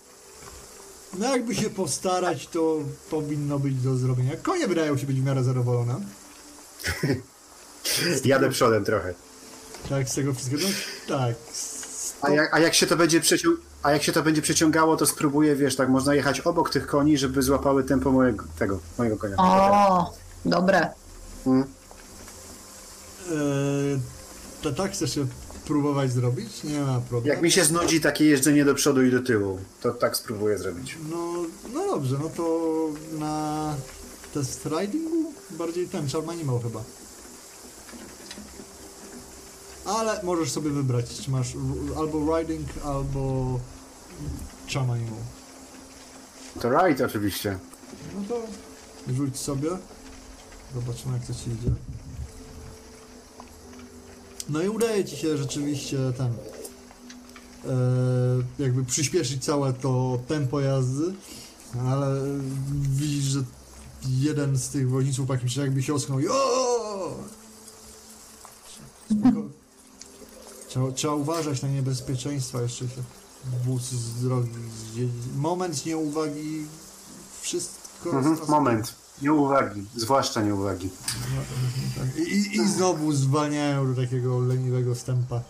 [1.19, 2.79] No jakby się postarać, to
[3.11, 4.37] powinno być do zrobienia.
[4.37, 6.01] Konie wydają się być w miarę zadowolone.
[8.25, 9.15] Jadę przodem trochę.
[9.89, 10.63] Tak, z tego wszystkiego.
[10.63, 11.35] No, tak.
[12.23, 13.49] A jak, a jak się to będzie przecią...
[13.83, 17.19] A jak się to będzie przeciągało, to spróbuję, wiesz, tak można jechać obok tych koni,
[17.19, 19.37] żeby złapały tempo mojego, tego, mojego konia.
[19.39, 20.15] O,
[20.45, 20.89] dobre.
[21.47, 21.65] Mm.
[23.31, 24.01] Eee,
[24.63, 25.27] to tak chcesz się
[25.67, 26.65] próbować zrobić?
[26.65, 27.29] Nie ma problemu.
[27.35, 30.99] Jak mi się znudzi takie jeżdżenie do przodu i do tyłu, to tak spróbuję zrobić.
[31.11, 31.35] No,
[31.75, 32.69] no dobrze, no to
[33.19, 33.75] na
[34.35, 36.83] test ridingu bardziej ten Charm Animal chyba.
[39.89, 41.53] Ale możesz sobie wybrać, czy masz
[41.97, 43.61] albo riding, albo
[44.77, 45.21] Animal.
[46.61, 47.59] To right oczywiście.
[48.15, 48.43] No to
[49.15, 49.69] rzuć sobie.
[50.75, 51.71] Zobaczymy jak to ci idzie.
[54.49, 56.33] No i udaje ci się rzeczywiście ten e,
[58.59, 61.15] jakby przyspieszyć całe to tempo jazdy,
[61.87, 62.21] ale
[62.81, 63.43] widzisz, że
[64.09, 67.17] jeden z tych woźniców jakimś jakby się osknął i o!
[70.69, 73.03] Trzeba, trzeba uważać na niebezpieczeństwa jeszcze się
[73.65, 74.51] wóz z drogi
[74.93, 75.13] zjedzie.
[75.37, 76.67] Moment nieuwagi
[77.41, 78.95] wszystko Mhm, moment.
[79.23, 80.91] Nie uwagi, zwłaszcza nie uwagi.
[81.97, 82.17] Tak.
[82.17, 85.41] I, i, I znowu zwalniają do takiego leniwego stępa.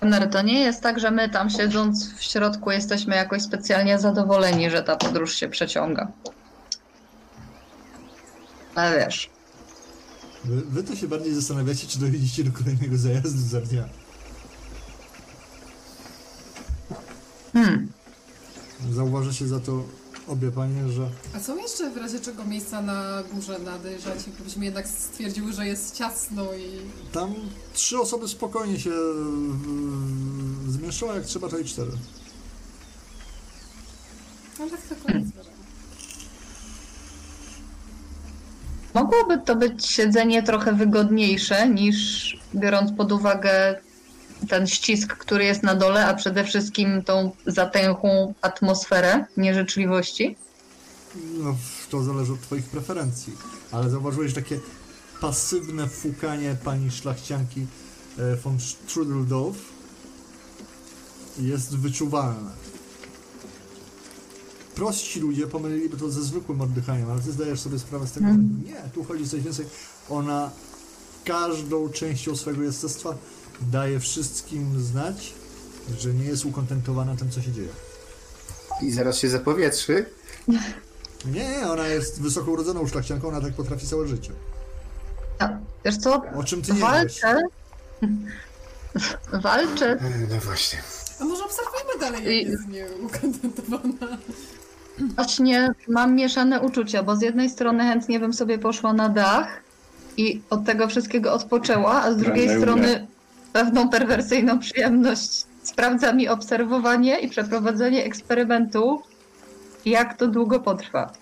[0.00, 4.70] Werner, to nie jest tak, że my tam siedząc w środku jesteśmy jakoś specjalnie zadowoleni,
[4.70, 6.08] że ta podróż się przeciąga.
[8.74, 9.30] Ale wiesz,
[10.44, 13.88] Wy, wy to się bardziej zastanawiacie, czy dojedziecie do kolejnego zajazdu za dnia.
[17.52, 17.88] hmm,
[18.92, 19.84] Zauważacie za to
[20.28, 24.88] obie panie, że A są jeszcze w razie czego miejsca na górze nadejrzać, gdybyśmy jednak
[24.88, 26.80] stwierdziły, że jest ciasno i...
[27.12, 27.34] tam
[27.74, 31.90] trzy osoby spokojnie się mm, zmieszczą, a jak trzeba to i cztery.
[34.58, 35.26] No tak to koniec
[38.94, 43.80] mogłoby to być siedzenie trochę wygodniejsze niż biorąc pod uwagę
[44.48, 50.36] ten ścisk, który jest na dole, a przede wszystkim tą zatęchłą atmosferę nieżyczliwości.
[51.38, 51.56] No,
[51.90, 53.32] to zależy od twoich preferencji.
[53.72, 54.60] Ale zauważyłeś takie
[55.20, 57.66] pasywne fukanie pani szlachcianki
[58.18, 59.56] e, von Strudeldorf
[61.38, 62.50] jest wyczuwalne.
[64.84, 68.32] Prości ludzie pomyliliby to ze zwykłym oddychaniem, ale ty zdajesz sobie sprawę z tego, że
[68.32, 68.62] Mhm.
[68.66, 69.66] nie, tu chodzi o coś więcej.
[70.10, 70.50] Ona
[71.24, 73.14] każdą częścią swojego jestestwa
[73.72, 75.32] daje wszystkim znać,
[75.98, 77.68] że nie jest ukontentowana tym, co się dzieje.
[78.82, 80.04] I zaraz się zapowietrzy.
[80.48, 84.30] Nie, nie, ona jest wysoko urodzoną szlachcianką, ona tak potrafi całe życie.
[85.38, 85.48] A,
[85.84, 86.82] wiesz co, O czym ty nie wiesz?
[86.88, 87.42] walczę.
[89.42, 90.82] Walczę E, No właśnie.
[91.20, 94.18] A może obserwujmy dalej, jak I- jest nieukontentowana.
[95.00, 99.62] Właśnie mam mieszane uczucia, bo z jednej strony chętnie bym sobie poszła na dach
[100.16, 103.06] i od tego wszystkiego odpoczęła, a z drugiej Prędzej strony
[103.52, 109.02] pewną perwersyjną przyjemność sprawdza mi obserwowanie i przeprowadzenie eksperymentu,
[109.84, 111.12] jak to długo potrwa.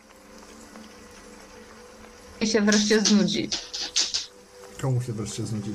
[2.40, 3.48] I się wreszcie znudzi.
[4.82, 5.74] Komu się wreszcie znudzi?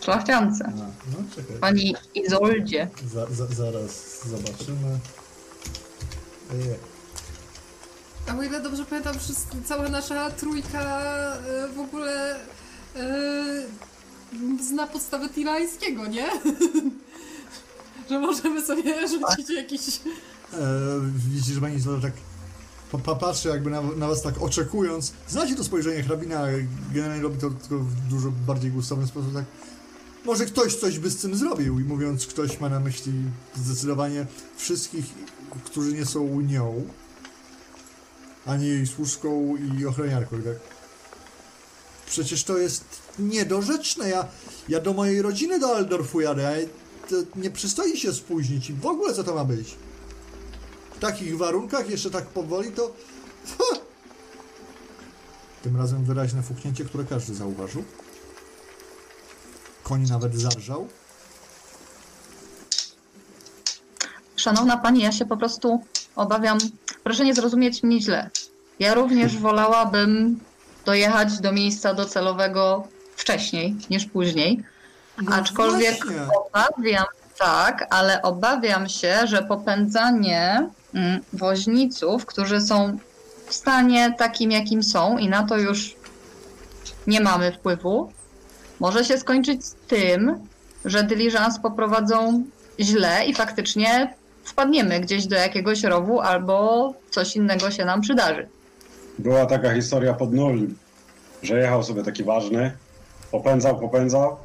[0.00, 0.64] Szlachciance.
[0.64, 1.56] A, no czekaj.
[1.60, 2.88] Pani Izoldzie.
[3.12, 4.98] Za, za, zaraz zobaczymy.
[8.28, 10.80] A o ile dobrze pamiętam, wszyscy, cała nasza trójka
[11.36, 12.36] e, w ogóle
[12.96, 13.66] e,
[14.68, 16.28] zna podstawę tirańskiego, nie?
[18.10, 19.80] Że możemy sobie rzucić jakiś...
[20.52, 20.60] E,
[21.30, 22.12] widzicie, że pani tak
[22.92, 25.12] pa- pa- patrzy jakby na, na was tak oczekując.
[25.28, 26.46] Znacie to spojrzenie hrabina,
[26.92, 29.44] generalnie robi to tylko w dużo bardziej gustowny sposób, tak
[30.24, 33.12] może ktoś coś by z tym zrobił i mówiąc ktoś ma na myśli
[33.56, 35.04] zdecydowanie wszystkich,
[35.64, 36.84] którzy nie są nią,
[38.46, 40.56] ani jej służką i ochroniarką, tak?
[42.06, 42.84] Przecież to jest
[43.18, 44.28] niedorzeczne, ja,
[44.68, 46.66] ja do mojej rodziny do Aldorfu jadę,
[47.36, 49.74] nie przystoi się spóźnić i w ogóle co to ma być?
[50.96, 52.92] W takich warunkach, jeszcze tak powoli, to...
[53.58, 53.64] Ha!
[55.62, 57.84] Tym razem wyraźne fuknięcie, które każdy zauważył.
[59.82, 60.88] Koń nawet zarżał.
[64.40, 65.84] Szanowna pani, ja się po prostu
[66.16, 66.58] obawiam.
[67.04, 68.30] Proszę nie zrozumieć mnie źle.
[68.78, 70.40] Ja również wolałabym
[70.84, 74.64] dojechać do miejsca docelowego wcześniej niż później.
[75.22, 76.04] No Aczkolwiek
[76.46, 77.04] obawiam,
[77.38, 82.98] tak, ale obawiam się, że popędzanie mm, woźniców, którzy są
[83.46, 85.96] w stanie takim, jakim są, i na to już
[87.06, 88.12] nie mamy wpływu,
[88.80, 90.48] może się skończyć z tym,
[90.84, 92.44] że dyliżans poprowadzą
[92.80, 94.19] źle i faktycznie
[94.50, 98.48] wpadniemy gdzieś do jakiegoś rowu albo coś innego się nam przydarzy.
[99.18, 100.68] Była taka historia pod nul,
[101.42, 102.72] że jechał sobie taki ważny,
[103.30, 104.36] popędzał, popędzał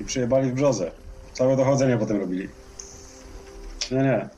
[0.00, 0.90] i przyjebali w brzozę.
[1.32, 2.48] Całe dochodzenie potem robili.
[3.90, 4.28] Nie, nie.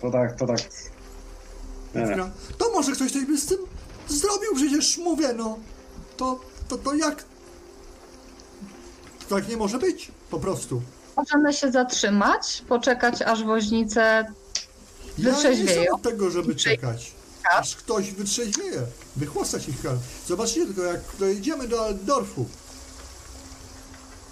[0.00, 0.58] To tak, to tak.
[1.94, 2.16] Nie, nie.
[2.58, 3.58] To może ktoś coś by z tym
[4.08, 5.58] zrobił, przecież mówię, no.
[6.16, 7.24] To, to, to jak?
[9.28, 10.82] To tak nie może być, po prostu.
[11.16, 14.32] Możemy się zatrzymać, poczekać aż woźnice
[15.18, 17.12] Ja nie jestem od tego, żeby czekać.
[17.42, 17.52] Tak.
[17.60, 18.82] Aż ktoś wytrzeźwieje.
[19.16, 19.98] Wychłostać ich kal.
[20.26, 22.46] Zobaczcie tylko, jak dojedziemy do Aldorfu.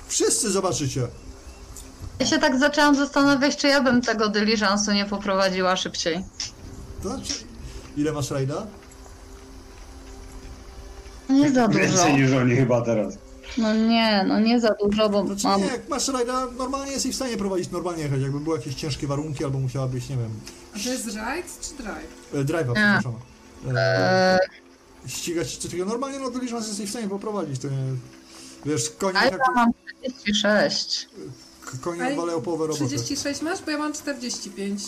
[0.09, 1.09] Wszyscy zobaczycie.
[2.21, 6.25] Ja się tak zaczęłam zastanawiać, czy ja bym tego dyliżansu nie poprowadziła szybciej.
[7.03, 7.33] To znaczy,
[7.97, 8.67] ile masz rajda?
[11.29, 11.81] Nie za dużo.
[11.81, 13.19] Więcej niż oni chyba teraz.
[13.59, 15.61] No nie, no nie za dużo, bo Znaczy mam...
[15.61, 18.21] nie, jak masz rajda, normalnie jesteś w stanie prowadzić normalnie jechać.
[18.23, 20.31] Jakby były jakieś ciężkie warunki, albo musiałabyś, nie wiem,
[20.77, 22.09] A to jest ride czy drive?
[22.35, 23.13] e, drive'a, przepraszam.
[23.77, 24.39] E,
[25.05, 27.61] E, ścigać czy takiego normalnie, no to licząc jesteś w stanie poprowadzić.
[27.61, 27.77] To nie,
[28.67, 29.71] wiesz, konie, ale jak, ja mam
[30.03, 31.09] 36.
[31.81, 32.87] konie Ej, odwalają połowę roboty.
[32.87, 33.63] 36 masz?
[33.63, 34.83] Bo ja mam 45.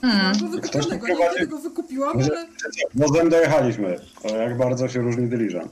[0.00, 0.34] Hmm.
[0.34, 2.46] Ktoś wykupionego, nie prowadzi- tego wykupiłam, Może- ale...
[2.94, 4.00] Wozem dojechaliśmy.
[4.22, 5.68] To jak bardzo się różni dyliżan.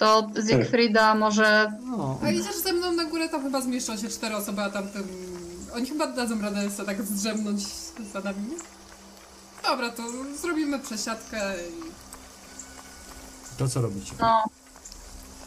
[0.00, 1.72] To Siegfrieda może...
[1.84, 5.08] No, A idziesz ze mną na górę, tam chyba zmieszczą się cztery osoby, a tamtym
[5.76, 7.62] Oni chyba dadzą radę sobie tak zdrzemnąć
[8.12, 8.56] za nami, nie?
[9.70, 10.02] Dobra, to
[10.42, 11.90] zrobimy przesiadkę i...
[13.58, 14.12] To co robicie?
[14.20, 14.44] No,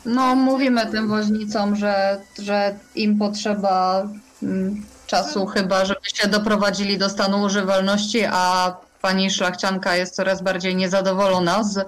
[0.05, 4.07] no mówimy tym woźnicom, że, że im potrzeba
[4.43, 10.75] mm, czasu chyba, żeby się doprowadzili do stanu używalności, a pani szlachcianka jest coraz bardziej
[10.75, 11.85] niezadowolona z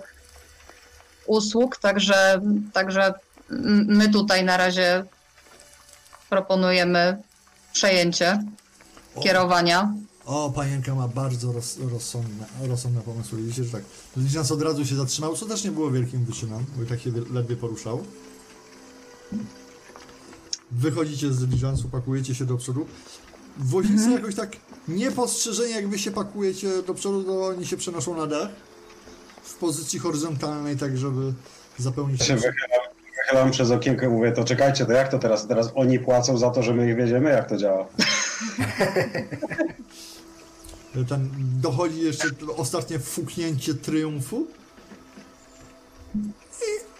[1.28, 2.42] usług, także,
[2.74, 3.14] także
[3.88, 5.06] my tutaj na razie
[6.30, 7.18] proponujemy
[7.74, 8.44] przejęcie
[9.16, 9.94] O, kierowania.
[10.26, 13.42] o panienka ma bardzo roz, rozsądne, rozsądne pomysły.
[13.42, 13.82] Widzicie, że tak.
[14.18, 17.12] Liczans od razu się zatrzymał, co też nie było wielkim wyczynem, bo i tak się
[17.34, 18.04] ledwie poruszał.
[20.72, 22.86] Wychodzicie z diligensu, pakujecie się do przodu.
[23.58, 24.52] Woźnicy jakoś tak
[24.88, 28.50] niepostrzeżenie, jak wy się pakujecie do przodu, to oni się przenoszą na dach
[29.46, 31.34] w pozycji horyzontalnej, tak żeby
[31.78, 32.20] zapełnić...
[32.20, 32.56] Ja się wychylam,
[33.26, 35.48] wychylam przez okienko i mówię, to czekajcie, to jak to teraz?
[35.48, 37.30] Teraz oni płacą za to, że my ich wiedziemy?
[37.30, 37.86] Jak to działa?
[41.10, 41.30] Ten
[41.62, 42.28] dochodzi jeszcze
[42.58, 44.48] ostatnie fuknięcie triumfu
[46.16, 46.28] i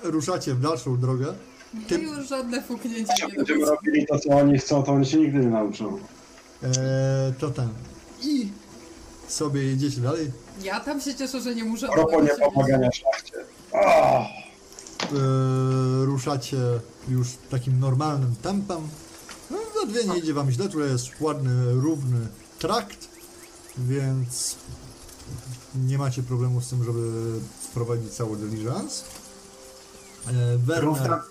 [0.04, 1.26] ruszacie w dalszą drogę.
[1.74, 3.76] Ja Ty- już żadne fuknięcia Jak nie będziemy dochodzą.
[3.76, 5.98] robili to, co oni chcą, to oni się nigdy nie nauczą.
[6.64, 6.72] Eee,
[7.40, 7.70] to ten.
[8.24, 8.50] I
[9.28, 10.32] sobie jedziecie dalej.
[10.62, 11.88] Ja tam się cieszę, że nie muszę...
[11.90, 13.34] A propos odmawiać się niepomagania szlachcie.
[13.74, 14.26] Ah!
[15.04, 16.58] Eee, ruszacie
[17.10, 18.88] już takim normalnym tempem.
[19.52, 22.28] No, we dwie nie idzie wam źle, tutaj jest ładny, równy
[22.60, 23.08] trakt,
[23.78, 24.56] więc
[25.76, 27.02] nie macie problemu z tym, żeby
[27.64, 29.04] sprowadzić cały diligence.
[30.28, 31.22] Eee, Werner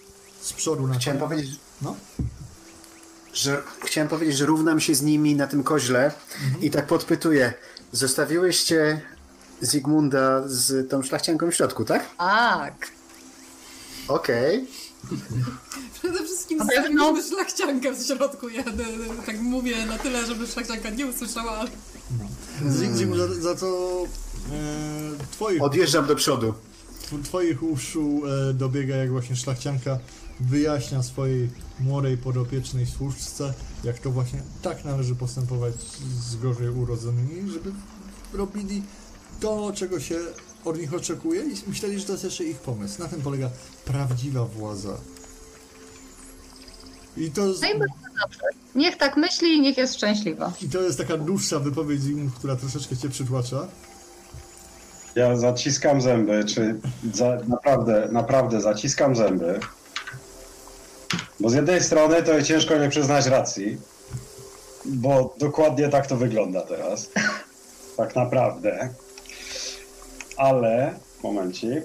[0.41, 1.51] z przodu na chciałem powiedzieć,
[1.83, 1.97] No.
[3.35, 6.13] że chciałem powiedzieć, że równam się z nimi na tym koźle
[6.61, 7.55] i tak podpytuję.
[7.93, 9.01] Zostawiłyście
[9.61, 12.17] Zygmunda z tą szlachcianką w środku, tak?
[12.19, 12.91] Tak.
[14.09, 14.67] Okej.
[15.95, 18.49] Przede wszystkim zostawiliśmy szlachciankę w środku.
[18.49, 18.75] Ja e,
[19.27, 21.71] tak mówię na tyle, żeby szlachcianka nie usłyszała, ale
[23.17, 23.67] za, za co
[24.53, 26.55] e, twoich, Odjeżdżam do przodu.
[27.11, 29.99] tw- twoich uszu e, dobiega, jak właśnie szlachcianka
[30.41, 31.51] wyjaśnia swojej
[31.81, 33.55] młodej podopiecznej służce,
[33.85, 35.75] jak to właśnie tak należy postępować
[36.31, 37.73] z gorzej urodzonymi, żeby
[38.33, 38.83] robili
[39.41, 40.17] to, czego się
[40.65, 43.03] od nich oczekuje i myśleli, że to jest jeszcze ich pomysł.
[43.03, 43.51] Na tym polega
[43.85, 44.97] prawdziwa władza.
[47.17, 48.41] I to, z, No i będzie dobrze.
[48.75, 50.53] Niech tak myśli i niech jest szczęśliwa.
[50.63, 52.01] I to jest taka dłuższa wypowiedź
[52.39, 53.69] która troszeczkę cię przytłacza.
[55.15, 56.81] Ja zaciskam zęby, czy
[57.15, 59.61] za, naprawdę, naprawdę zaciskam zęby.
[61.41, 63.79] Bo z jednej strony to ciężko nie przyznać racji,
[64.85, 67.11] bo dokładnie tak to wygląda teraz.
[67.97, 68.95] Tak naprawdę.
[70.37, 71.85] Ale, momencik,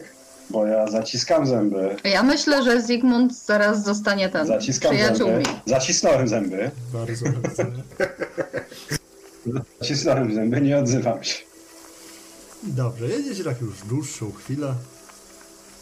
[0.49, 5.45] bo ja zaciskam zęby, Ja myślę, że Zygmunt zaraz zostanie ten zaciskam przyjaciółmi.
[5.45, 7.63] zęby, zacisnąłem zęby, Bardzo, bardzo.
[9.79, 11.37] zacisnąłem zęby, nie odzywam się.
[12.63, 14.73] Dobrze, jedziecie tak już dłuższą chwilę.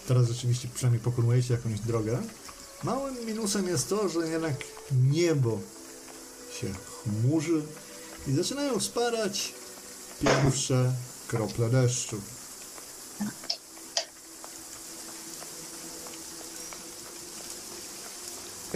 [0.08, 2.18] Teraz rzeczywiście przynajmniej pokonujecie jakąś drogę.
[2.84, 4.54] Małym minusem jest to, że jednak
[5.12, 5.60] niebo
[6.62, 6.68] się
[7.04, 7.62] chmurzy
[8.28, 9.54] i zaczynają spadać
[10.22, 10.92] pierwsze
[11.28, 12.18] krople deszczu.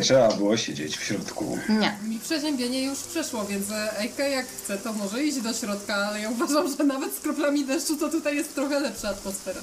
[0.02, 1.58] Trzeba było siedzieć w środku.
[1.70, 1.98] Nie.
[2.10, 6.20] mi przeziębienie już przeszło, więc e, Ejke jak chce, to może iść do środka, ale
[6.20, 9.62] ja uważam, że nawet z kroplami deszczu to tutaj jest trochę lepsza atmosfera.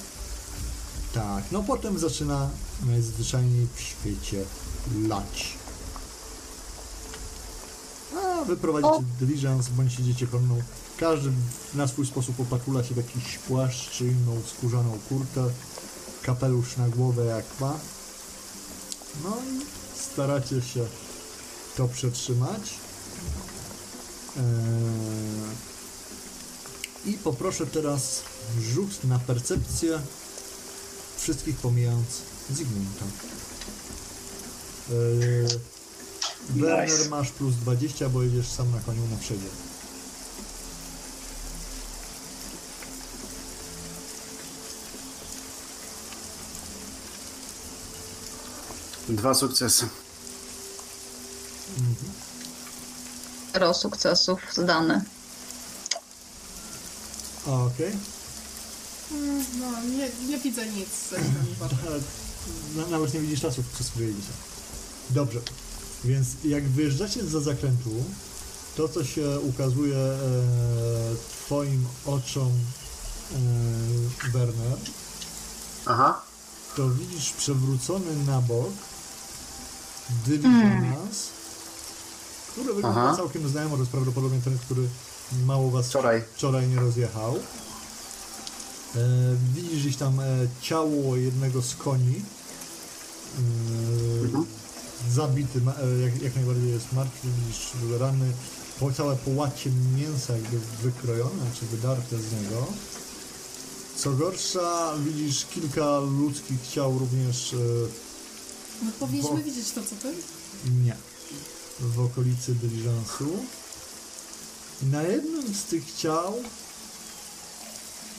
[1.13, 2.49] Tak, no potem zaczyna
[2.87, 4.43] najzwyczajniej w świecie
[5.07, 5.53] lać.
[8.17, 9.03] A wy prowadzicie O.
[9.19, 10.61] diligence, bądź idziecie konną.
[10.99, 11.31] Każdy
[11.73, 15.43] na swój sposób opatula się w jakiś płaszcz czy inną skórzaną kurtę,
[16.23, 17.73] kapelusz na głowę jak ma.
[19.23, 19.78] No i
[20.13, 20.85] staracie się
[21.77, 22.61] to przetrzymać.
[24.37, 24.43] Eee...
[27.05, 28.21] I poproszę teraz
[28.61, 29.99] rzut na percepcję
[31.17, 32.07] wszystkich pomijając
[32.49, 33.05] Zygmunta.
[34.89, 35.47] Yy,
[36.49, 37.09] Werner Nice.
[37.09, 39.47] masz plus 20, bo jedziesz sam na koniu na przodzie.
[49.09, 49.87] Dwa sukcesy.
[53.53, 55.03] Zero sukcesów zdane.
[57.47, 57.91] Okej.
[59.11, 60.89] Mm, No, nie, nie widzę nic.
[61.09, 61.19] tam
[61.61, 61.99] Ale
[62.85, 64.27] na- Nawet nie widzisz czasów, przez które jedziecie.
[65.09, 65.39] Dobrze.
[66.03, 68.03] Więc jak wyjeżdżacie za zakrętu,
[68.77, 70.17] to co się ukazuje e,
[71.45, 72.51] twoim oczom
[73.31, 74.77] e, Werner,
[75.85, 76.21] Aha.
[76.75, 78.69] to widzisz przewrócony na bok
[80.25, 81.29] dyligence,
[82.51, 83.17] który wygląda Aha.
[83.17, 84.81] całkiem znajomo, to jest prawdopodobnie ten, który
[85.45, 86.23] mało was Wczoraj.
[86.35, 87.35] wczoraj nie rozjechał.
[88.95, 88.99] E,
[89.55, 90.25] widzisz gdzieś tam e,
[90.61, 92.15] ciało jednego z koni.
[93.37, 94.45] E, Mhm.
[95.11, 98.31] Zabity, ma, e, jak, jak najbardziej jest martwy, widzisz rany,
[98.79, 102.65] po, całe połacie mięsa jakby wykrojone, czy wydarte z niego.
[103.95, 107.57] Co gorsza, widzisz kilka ludzkich ciał również, e,
[108.83, 110.13] No powinniśmy Bo- widzieć to, co ty?
[110.83, 110.95] nie,
[111.79, 113.37] w okolicy dyliżansu.
[114.83, 116.33] I na jednym z tych ciał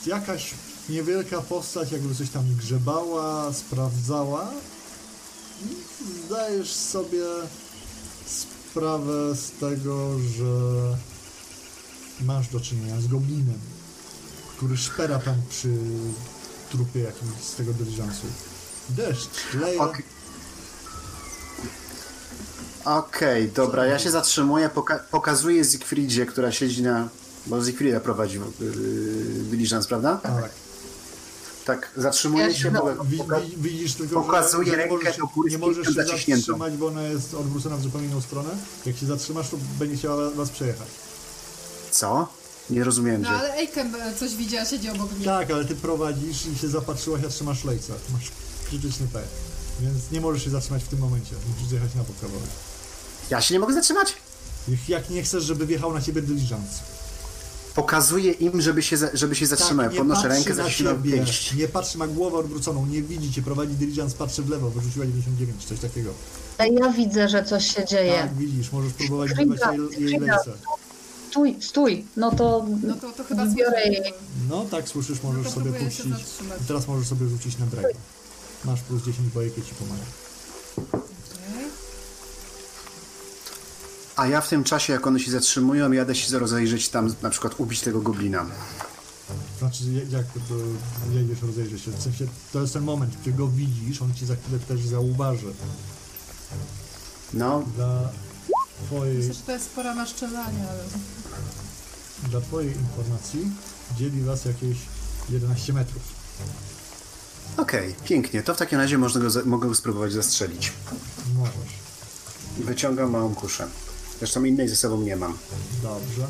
[0.07, 0.55] jakaś
[0.89, 4.51] niewielka postać jakby coś tam grzebała, sprawdzała
[5.65, 5.74] i
[6.27, 7.24] zdajesz sobie
[8.27, 10.53] sprawę z tego, że
[12.20, 13.59] masz do czynienia z goblinem,
[14.57, 15.78] który szpera tam przy
[16.70, 18.27] trupie jakimś z tego dyliżansu.
[18.89, 19.78] Deszcz, leje.
[22.85, 27.09] Okej, dobra, ja się zatrzymuję, poka- pokazuję Zigfridzie, która siedzi na...
[27.47, 28.73] Bo Zigfrida prowadzi yy,
[29.51, 30.16] dyliżans, prawda?
[30.23, 30.51] Tak.
[31.65, 35.16] Tak, zatrzymuję Ja się, się- poka- Wi- poka- wi- widzisz tylko, pokazuję rękę nie możesz,
[35.16, 36.40] do góry nie możesz się zaciśniętą.
[36.47, 38.48] zatrzymać, bo ona jest odwrócona w zupełnie inną stronę.
[38.86, 40.89] Jak się zatrzymasz, to będzie chciała was przejechać.
[41.90, 42.28] Co?
[42.70, 43.35] Nie rozumiem No cię.
[43.35, 45.24] ale Ejkem e, coś widziała, siedzi obok mnie.
[45.24, 47.93] Tak, ale ty prowadzisz i się zapatrzyłaś, a trzymasz lejca.
[48.12, 48.31] Masz
[48.69, 49.20] krytyczny P.
[49.81, 51.35] Więc nie możesz się zatrzymać w tym momencie.
[51.52, 52.48] Musisz zjechać na bok kawałek.
[53.31, 54.12] Ja się nie mogę zatrzymać?
[54.89, 56.66] Jak- nie chcesz, żeby wjechał na ciebie dyliżans.
[57.74, 59.89] Pokazuję im, żeby się, żeby się zatrzymały.
[59.89, 61.55] Tak, Podnoszę rękę, na zaścinam pięść.
[61.55, 65.65] Nie patrzy, ma głowę odwróconą, nie widzi cię, prowadzi dyliżans, patrzy w lewo, wyrzuciła 99,
[65.65, 66.11] coś takiego.
[66.59, 68.12] Ale ja widzę, że coś się dzieje.
[68.23, 69.61] Tak, widzisz, możesz próbować wyrwać
[69.98, 70.52] jej, lejce.
[71.31, 72.05] Stój, stój.
[72.16, 73.89] No to No to, to chyba Zbiorę słyszę.
[74.02, 74.12] jej.
[74.48, 76.05] No tak, słyszysz, możesz to sobie puścić.
[76.69, 77.89] Teraz możesz sobie rzucić na dragę.
[78.65, 80.05] Masz plus 10, bo jakie ci pomaga.
[84.21, 87.55] A ja w tym czasie, jak one się zatrzymują, jadę się rozejrzeć tam, na przykład
[87.61, 88.47] ubić tego goblina.
[89.59, 90.55] Znaczy, jak, to
[91.13, 91.91] jedziesz, rozejrzysz się.
[91.91, 95.47] W sensie, to jest ten moment, gdy go widzisz, on ci za chwilę też zauważy.
[97.35, 98.09] No, Dla
[98.87, 100.85] twojej, Myślę, że to jest pora na szczelanie, ale...
[102.31, 103.51] dla twojej informacji
[103.99, 104.77] dzieli was jakieś
[105.31, 106.03] 11 metrów.
[107.57, 108.43] okej, pięknie.
[108.43, 110.73] To w takim razie można go, za- mogę go spróbować zastrzelić.
[111.35, 111.73] Możesz.
[112.61, 113.69] I wyciągam małą kuszę.
[114.21, 115.39] Zresztą innej ze sobą nie mam.
[115.83, 116.27] Dobrze.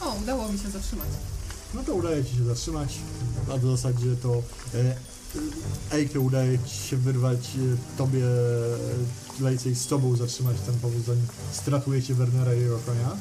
[0.00, 1.08] O, udało mi się zatrzymać.
[1.74, 2.98] No to udaje ci się zatrzymać,
[3.54, 4.42] a w zasadzie to
[4.74, 4.96] e,
[5.92, 11.04] Ejke udaje ci się wyrwać e, tobie e, lejce i z tobą zatrzymać ten powóz,
[11.06, 13.16] zanim stratujecie Wernera i jego konia.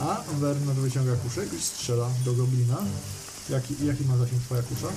[0.00, 2.76] A Werner wyciąga kuszek i strzela do goblina.
[3.50, 4.88] Jaki, jaki ma zasięg twoja kusza?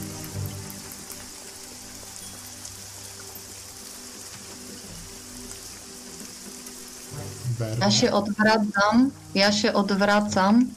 [7.79, 9.11] Ja się odwracam.
[9.35, 10.69] Ja się odwracam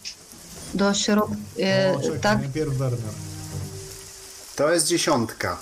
[0.74, 1.36] do środka.
[2.02, 3.00] Czekaj, tak, najpierw Werner.
[4.56, 5.58] To jest dziesiątka.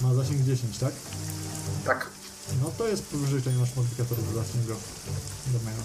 [0.00, 0.92] Ma zasięg 10, tak?
[1.84, 2.06] Tak.
[2.62, 4.72] No to jest powyżej, to nie masz modyfikatorów do zasięgu
[5.52, 5.82] danego.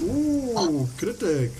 [0.00, 1.52] Uuu, krytyk!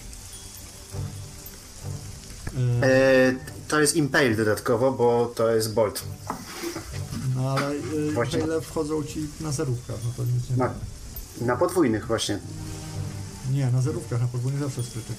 [2.83, 3.33] E,
[3.69, 6.03] to jest impale dodatkowo, bo to jest bolt.
[7.37, 8.39] no ale e, Właśnie.
[8.39, 10.75] ile wchodzą ci na zerówkach, no to nic nie Na,
[11.41, 12.39] na podwójnych właśnie.
[13.51, 15.17] Nie, na zerówkach, na podwójnie zawsze jest krytyk.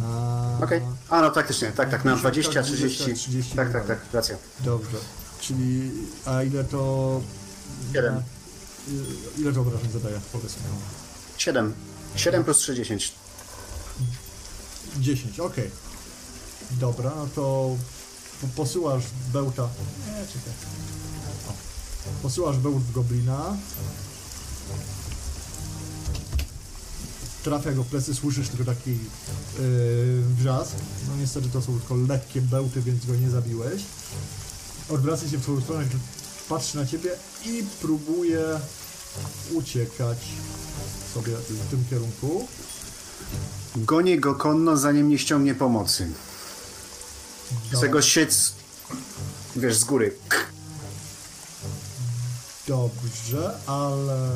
[0.00, 0.58] Na...
[0.62, 0.80] Okej.
[1.08, 3.14] A no faktycznie, tak, tak, na 20, 30.
[3.14, 4.36] 30 Tak, tak, tak, racja.
[4.60, 4.96] Dobrze.
[5.40, 5.90] Czyli,
[6.26, 7.20] a ile to...
[7.92, 8.14] Siedem.
[8.14, 8.22] na-
[9.38, 10.62] Ile to obrażeń zadaje, powiedz mi.
[11.38, 11.74] 7.
[12.16, 13.12] 7 plus 3, 10.
[15.00, 15.70] 10, okej.
[16.80, 17.76] Dobra, no to
[18.40, 19.62] po- posyłasz bełta...
[20.06, 20.52] Nie, czekaj.
[22.22, 23.56] Posyłasz bełt w goblina.
[27.42, 28.98] Trafia go w plecy, słyszysz tylko taki yy,
[30.38, 30.72] wrzask.
[31.08, 33.82] No niestety to są tylko lekkie bełty, więc go nie zabiłeś.
[34.88, 35.84] Odwraca się w twoją stronę,
[36.48, 37.10] patrzy na ciebie
[37.46, 38.42] i próbuje
[39.52, 40.18] uciekać
[41.14, 42.48] sobie w tym kierunku.
[43.76, 46.10] Gonię go konno, zanim nie ściągnie pomocy.
[47.72, 48.52] Chcę go siec,
[49.56, 50.16] wiesz, z góry.
[52.68, 54.28] Dobrze, ale...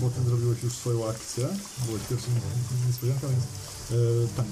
[0.00, 1.48] Bo ty zrobiłeś już swoją akcję.
[1.86, 2.32] Byłeś pierwszym
[2.86, 3.42] niespodzianka, więc...
[3.90, 4.46] Yy, tak.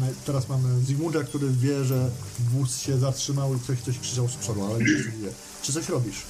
[0.00, 4.34] No Teraz mamy Zygmunta, który wie, że wóz się zatrzymał i ktoś coś krzyczał z
[4.36, 5.30] przodu, ale nie wie.
[5.62, 6.22] Czy coś robisz?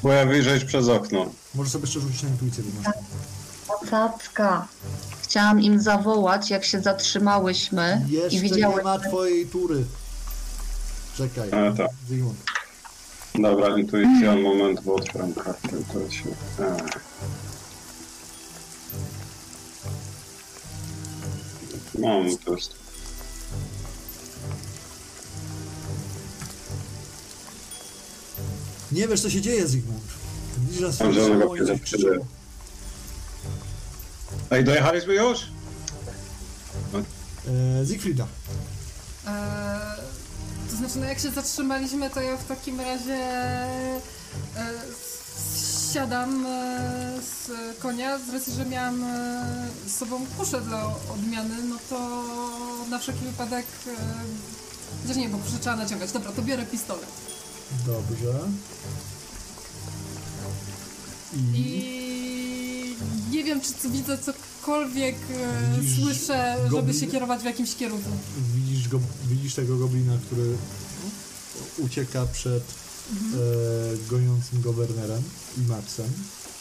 [0.00, 1.30] Próbuję wyjrzeć przez okno.
[1.54, 2.64] Możesz sobie jeszcze rzucić na intuicję.
[2.64, 2.86] Wigmund.
[5.28, 8.84] Chciałam im zawołać, jak się zatrzymałyśmy i Jeszcze nie widziałem.
[8.84, 9.84] ma twojej tury.
[11.16, 11.50] Czekaj.
[11.52, 11.90] A, tak.
[12.08, 12.36] Zygmunt.
[13.34, 15.68] Dobra, intuicja, moment, bo otwieram kartę.
[15.92, 16.24] To się...
[16.58, 16.76] A.
[21.98, 22.74] Mam test.
[28.92, 30.02] Nie wiesz, co się dzieje, Zygmunt.
[30.78, 31.54] Że Mam swoje zielonego
[34.50, 35.38] Ej, dojechaliśmy już?
[37.82, 38.26] E, Siegfrieda.
[39.26, 39.96] E,
[40.70, 44.00] to znaczy, no jak się zatrzymaliśmy, to ja w takim razie e,
[45.92, 51.76] siadam e, z konia, z racji, że miałam e, z sobą kuszę dla odmiany, no
[51.90, 52.22] to
[52.90, 53.90] na wszelki wypadek, e,
[55.02, 56.12] chociaż nie, bo kuszę trzeba naciągać.
[56.12, 57.08] Dobra, to biorę pistolet.
[57.86, 58.38] Dobrze.
[61.54, 61.60] I...
[61.60, 62.35] I
[63.36, 65.14] nie wiem, czy co, widzę cokolwiek,
[65.74, 68.10] e, Widzisz słyszę, żeby się kierować w jakimś kierunku.
[68.54, 70.56] widzisz, go, widzisz tego goblina, który
[71.78, 72.62] ucieka przed
[73.12, 73.34] Mhm.
[73.34, 75.22] e, goniącym gowernerem
[75.58, 76.06] i Maxem.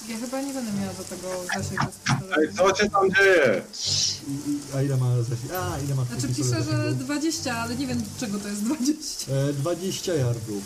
[0.09, 2.37] Ja chyba nie będę miała do tego zasięgu z.
[2.39, 3.63] Ej, co się tam dzieje?
[4.27, 5.51] I, i, a ile ma zasięg?
[5.53, 7.03] A, ile ma twój Znaczy pistolet piszę, że zasięgu?
[7.03, 9.31] 20, ale nie wiem czego to jest 20.
[9.31, 10.63] E, 20 yardów.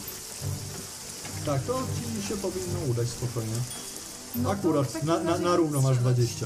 [1.46, 1.88] Tak, to
[2.22, 3.56] ci się powinno udać spokojnie.
[4.36, 6.18] No Akurat, na, na, na równo masz strzelać.
[6.18, 6.46] 20.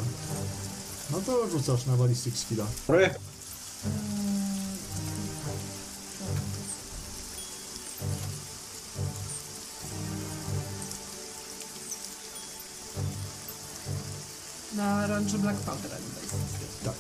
[1.11, 2.65] No to rzucasz na ballistic skilla.
[2.87, 3.19] Projekt?
[14.75, 16.39] Na Range Black Powder Animation.
[16.83, 16.95] Tak,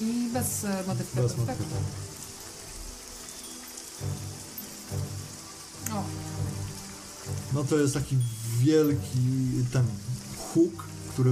[0.00, 1.56] I bez e, modyfikatorów, bez tak?
[5.96, 6.02] O,
[7.52, 8.16] No to jest taki
[8.64, 9.18] wielki
[9.72, 9.84] ten
[10.38, 11.30] huk, który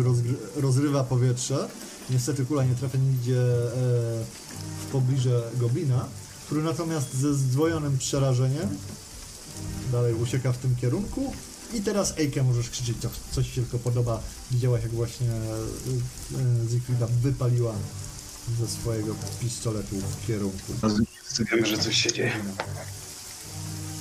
[0.57, 1.69] rozrywa powietrze.
[2.11, 3.71] Niestety kula nie trafia nigdzie e,
[4.81, 6.07] w pobliże goblina,
[6.47, 8.69] który natomiast ze zdwojonym przerażeniem
[9.93, 11.33] dalej ucieka w tym kierunku.
[11.75, 14.21] I teraz Ejke możesz krzyczeć, co, co ci tylko podoba.
[14.51, 17.75] Widziałaś jak właśnie e, e, wypaliła
[18.61, 20.73] ze swojego pistoletu w kierunku.
[21.51, 22.33] Wiemy, że coś się dzieje.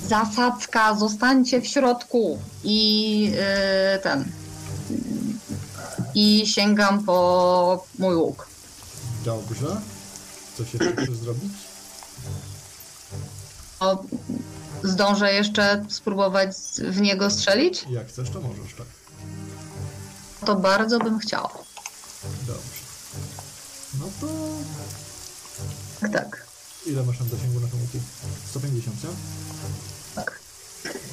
[0.08, 2.38] Zasadzka, zostańcie w środku.
[2.64, 4.24] I yy, ten.
[6.14, 8.48] I sięgam po mój łuk.
[9.24, 9.80] Dobrze.
[10.56, 11.52] Co się chcesz zrobić?
[13.80, 14.04] O,
[14.82, 16.48] zdążę jeszcze spróbować
[16.78, 17.84] w niego strzelić?
[17.90, 18.86] Jak chcesz, to możesz, tak.
[20.46, 21.50] To bardzo bym chciała.
[22.46, 22.80] Dobrze.
[24.00, 24.26] No to
[26.00, 26.46] Tak, tak.
[26.86, 27.98] ile masz tam zasięgu na tym łuku?
[28.50, 29.10] 150, nie?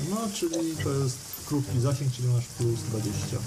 [0.10, 3.38] No, czyli to jest krótki zasięg, czyli masz plus 20.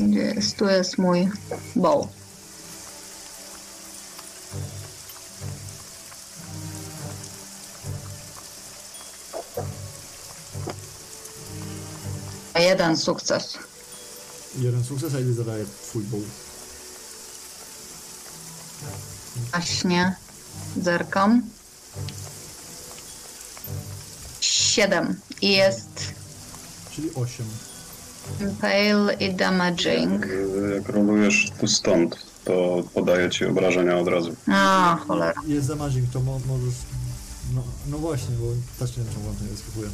[0.00, 0.56] Gdzie jest?
[0.56, 1.28] Tu jest mój
[1.76, 2.06] bow.
[12.58, 13.58] Jeden sukces.
[14.58, 16.20] Jeden sukces, a ile zadaje twój bow?
[19.50, 20.16] Właśnie.
[20.82, 21.42] Zerkam.
[24.72, 25.16] Siedem.
[25.42, 26.14] I jest
[26.90, 27.46] Czyli 8.
[28.60, 30.26] Pale i damaging.
[30.74, 34.34] Jak rolujesz tu stąd, to podaje ci obrażenia od razu.
[34.48, 35.40] A, cholera.
[35.46, 36.74] Jest damaging, to mo możesz...
[37.54, 38.46] No, no właśnie, bo
[38.78, 39.88] też nie wiem, czemu wam to nie skakuje.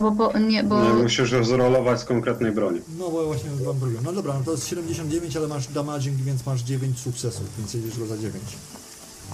[0.00, 0.84] Bo, bo, nie, bo...
[0.84, 2.80] Nie musisz zrolować z konkretnej broni.
[2.98, 3.98] No bo właśnie wam drugią.
[4.04, 7.98] No dobra, no to jest 79, ale masz damaging, więc masz 9 sukcesów, więc jedziesz
[7.98, 8.44] go za 9.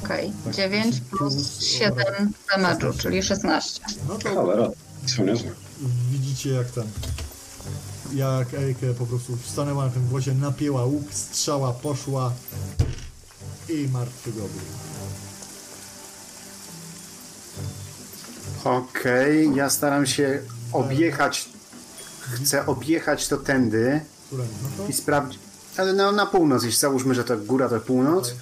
[0.02, 3.80] Okej, Tak, 9 plus 7 damage'u, czyli 16.
[4.08, 4.68] No to Cholera,
[5.06, 5.50] są niezłe.
[6.10, 6.84] widzicie jak ten...
[8.14, 12.32] Jak Ejke po prostu stanęła na tym wozie, napięła łuk, strzała poszła
[13.68, 14.60] i martwy goblin.
[18.64, 20.42] Okej, ja staram się
[20.72, 21.48] objechać.
[22.20, 24.00] Chcę objechać to tędy?
[24.32, 24.38] No
[24.76, 24.86] to...
[24.88, 25.40] i sprawdzić.
[25.76, 28.34] Ale no, na północ, jeśli załóżmy, że to góra to północ.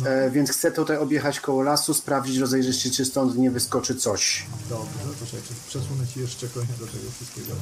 [0.00, 0.08] No.
[0.10, 4.46] E, więc chcę tutaj objechać koło lasu, sprawdzić, rozejrzeć się, czy stąd nie wyskoczy coś.
[4.70, 7.52] Dobrze, to czekaj, przesunę ci jeszcze konia do tego wszystkiego.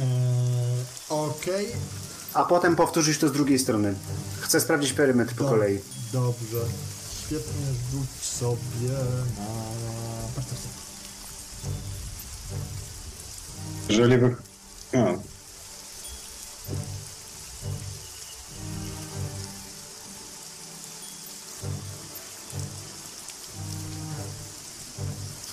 [0.00, 1.66] Eee, Okej,
[2.34, 3.94] A potem powtórzyć to z drugiej strony.
[4.40, 5.78] Chcę sprawdzić perymetr po do- kolei.
[6.12, 6.60] Dobrze.
[7.26, 8.88] Świetnie, rzuć sobie
[9.38, 9.46] na...
[10.36, 10.48] Patrz.
[13.88, 14.14] Jeżeli.
[14.94, 15.35] A,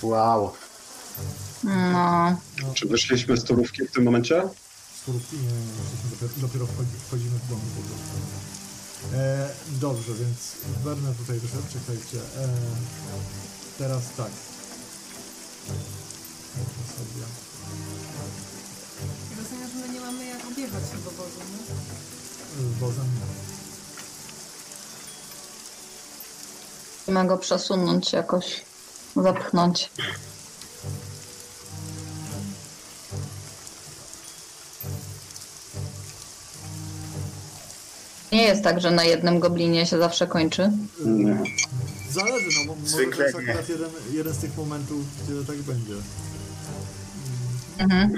[0.04, 0.52] Wow.
[1.64, 2.36] No.
[2.74, 4.42] Czy wyszliśmy z turówki w tym momencie?
[5.02, 5.36] Skorupki?
[5.36, 8.14] Nie, nie, jesteśmy dopiero, dopiero wchodzi, wchodzimy w dom po prostu.
[9.14, 10.38] E, dobrze, więc
[10.84, 12.18] Werner tutaj wyszedł, czekajcie.
[12.18, 12.48] E,
[13.78, 14.30] teraz tak.
[16.56, 17.24] Można sobie...
[19.38, 21.74] Rozumiem, że my nie mamy jak objechać tego wozu, nie?
[22.76, 23.04] Z wozem
[27.06, 28.73] Musimy go przesunąć jakoś.
[29.16, 29.90] Zapchnąć.
[38.32, 40.70] Nie jest tak, że na jednym goblinie się zawsze kończy.
[41.04, 41.36] Nie.
[42.10, 45.56] Zależy, no bo może to Zwykle jest akurat jeden, jeden z tych momentów, gdzie tak
[45.56, 45.94] będzie.
[47.78, 48.12] Mhm.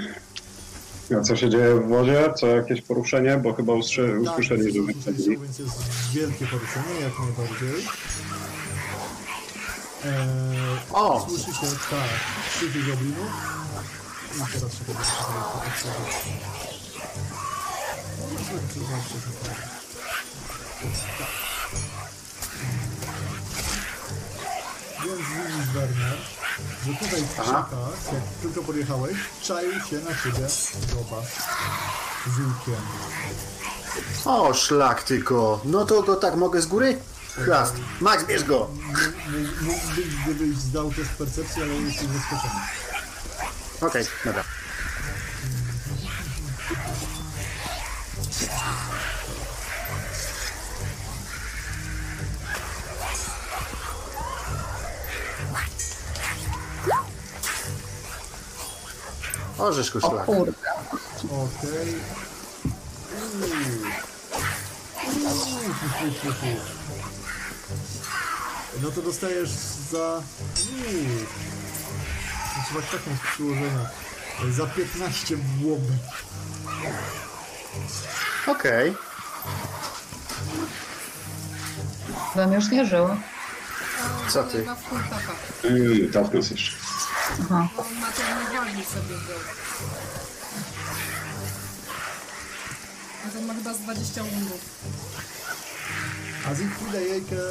[1.19, 2.33] A co się dzieje w wozie?
[2.39, 3.37] Co jakieś poruszenie?
[3.37, 5.37] Bo chyba Tak, usłyszeli, że usłyszeliście, wychodzili.
[5.37, 5.75] więc jest
[6.13, 7.85] wielkie poruszenie, jak najbardziej.
[10.07, 11.25] Eee, O!
[11.29, 12.09] Słyszycie, tak,
[12.49, 13.31] krzyki goblinów.
[14.35, 14.83] I teraz się.
[14.87, 14.93] No,
[18.27, 19.67] zobaczcie, zobaczcie, zobaczcie.
[21.17, 21.27] Tak.
[25.05, 26.17] Więc widzisz, Werner,
[26.85, 30.47] że tutaj w krzakach, jak tylko podjechałeś, czaił się na ciebie
[30.93, 31.21] Goba
[32.27, 32.81] z łukiem.
[34.25, 35.61] O, szlak tylko.
[35.65, 36.99] No to go tak mogę z góry?
[37.45, 37.75] Chrast.
[38.01, 38.67] Max, bierz go.
[40.25, 42.61] Gdybyś zdał test percepcji, ale jesteś zaskoczony.
[43.81, 44.43] Okej, dobra.
[59.57, 60.25] Orzeszku O szlak.
[60.25, 60.51] kurde.
[61.23, 61.95] Okej.
[63.17, 63.87] Uuu.
[65.05, 65.73] Uuu,
[66.21, 66.76] fu, fu.
[68.81, 69.49] No to dostajesz
[69.91, 69.97] za...
[69.97, 71.25] Uuu.
[72.65, 73.89] Trzeba taką przyłożenia.
[74.51, 75.93] Za 15 w łobę.
[78.47, 78.95] Okej.
[82.35, 83.07] Bym już nie żył.
[84.29, 84.63] Co ty?
[84.65, 85.63] Ma w.
[85.63, 86.77] Yy, Tafnos jeszcze.
[87.43, 87.67] Aha.
[87.77, 88.07] On ma
[88.57, 89.39] wolni sobie wziął.
[93.27, 94.61] A ten ma chyba z 20 undów.
[96.47, 97.41] A Siegfried i Jejke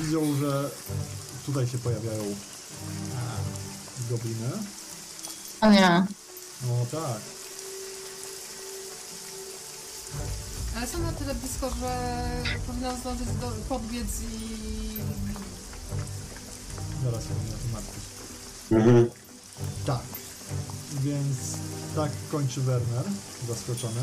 [0.00, 0.70] widzą, że
[1.46, 2.22] tutaj się pojawiają
[3.16, 4.50] a, gobliny.
[5.60, 6.06] O nie.
[6.62, 7.20] No tak.
[10.76, 12.24] Ale są na tyle blisko, że
[12.66, 14.96] powinno zdążyć do, podbiec i...
[17.04, 18.04] Zaraz się na to martwić.
[18.70, 19.10] Mhm.
[19.86, 20.02] Tak.
[21.00, 21.36] Więc
[21.96, 23.04] tak kończy Werner,
[23.48, 24.02] zaskoczony.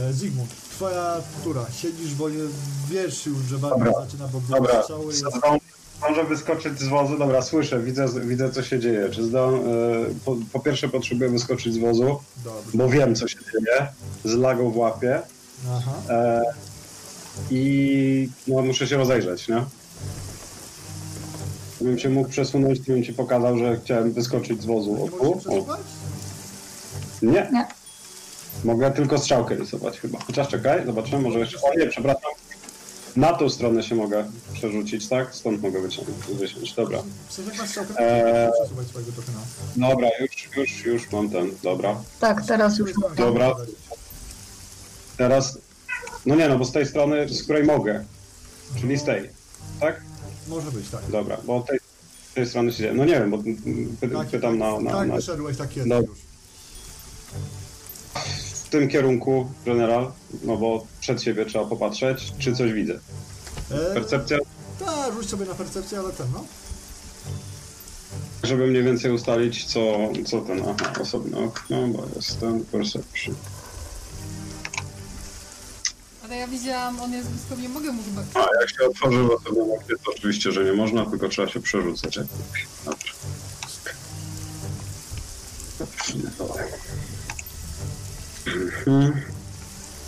[0.00, 1.66] E, Zygmunt, twoja tura.
[1.72, 2.36] Siedzisz, bo nie
[2.90, 3.92] wiesz już, że walka Dobra.
[4.04, 5.18] zaczyna, bo Dobra, strzały jest...
[5.18, 5.58] zdążę,
[5.98, 7.18] zdążę wyskoczyć z wozu.
[7.18, 9.08] Dobra, słyszę, widzę, widzę co się dzieje.
[9.10, 9.60] Czy zdą, e,
[10.24, 12.70] po, po pierwsze potrzebuję wyskoczyć z wozu, Dobrze.
[12.78, 13.88] bo wiem co się dzieje.
[14.24, 15.22] Z lagą w łapie.
[15.72, 15.92] Aha.
[16.08, 16.42] E,
[17.50, 19.64] I no, muszę się rozejrzeć, nie?
[21.76, 24.94] Gdybym się mógł przesunąć, to bym ci pokazał, że chciałem wyskoczyć z wozu.
[24.96, 25.50] Nie O, możesz tu?
[25.50, 25.62] się o.
[25.62, 25.80] przesuwać?
[27.22, 27.48] Nie.
[27.52, 27.66] Nie.
[28.64, 30.18] Mogę tylko strzałkę rysować chyba.
[30.26, 31.58] Chociaż czekaj, zobaczymy, może jeszcze...
[31.62, 32.30] O nie, przepraszam.
[33.16, 35.34] Na tą stronę się mogę przerzucić, tak?
[35.34, 36.20] Stąd mogę wyciągnąć.
[36.26, 36.72] wyciąć.
[36.72, 37.02] Dobra.
[37.98, 38.50] Eee.
[39.76, 41.50] Dobra, już, już, już mam ten.
[41.62, 41.96] Dobra.
[42.20, 43.14] Tak, teraz już mogę.
[43.16, 43.56] Dobra.
[45.16, 45.58] Teraz...
[46.26, 48.04] No nie, no bo z tej strony, z której mogę.
[48.80, 49.30] Czyli z tej.
[49.80, 50.00] Tak?
[50.48, 51.00] Może być, tak.
[51.10, 51.78] Dobra, bo tej,
[52.34, 52.94] tej strony się dzieje.
[52.94, 55.16] No nie wiem, bo py, Tak, pytam na, na, tak na...
[55.16, 56.00] wyszedłeś tak kiedyś No.
[56.00, 56.18] już.
[58.68, 60.12] W tym kierunku, general,
[60.42, 62.98] no bo przed siebie trzeba popatrzeć, czy coś widzę.
[63.70, 64.38] E, Percepcja,
[64.86, 66.44] Tak, rzuć sobie na percepcję, ale ten, no.
[68.42, 69.80] żeby mniej więcej ustalić, co,
[70.26, 73.34] co ten, aha, osobne okno, bo jest ten perception.
[76.24, 78.22] Ale ja widziałam, on jest blisko, nie mogę mu chyba...
[78.34, 81.60] A jak się otworzy w osobnym oknie, to oczywiście, że nie można, tylko trzeba się
[81.60, 82.18] przerzucać.
[82.18, 82.62] kupi.
[82.84, 83.12] Dobrze.
[88.56, 89.12] Mhm.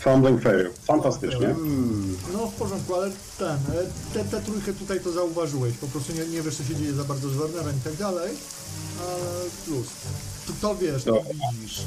[0.00, 0.70] Fumbling fail.
[0.84, 1.46] Fantastycznie.
[1.46, 5.74] Mm, No w porządku, ale ten, e, te, te trójkę tutaj to zauważyłeś.
[5.76, 8.30] Po prostu nie, nie wiesz, co się dzieje za bardzo z Wernerem i tak dalej.
[9.00, 9.86] Ale plus.
[10.46, 11.22] To, to wiesz, to
[11.52, 11.78] widzisz.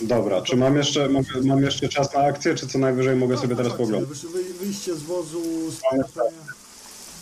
[0.00, 3.40] Dobra, czy mam jeszcze, mogę, mam jeszcze czas na akcję, czy co najwyżej mogę No,
[3.40, 4.18] sobie teraz faktycznie, poglądać?
[4.18, 5.42] wysz- wy- Wyjście z wozu,
[5.72, 6.30] spotkanie.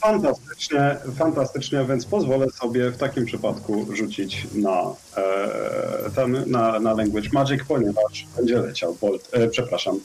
[0.00, 4.82] Fantastycznie, fantastycznie, więc pozwolę sobie w takim przypadku rzucić na,
[5.16, 10.00] e, ten, na, na Language Magic, ponieważ będzie leciał Bolt, e, przepraszam,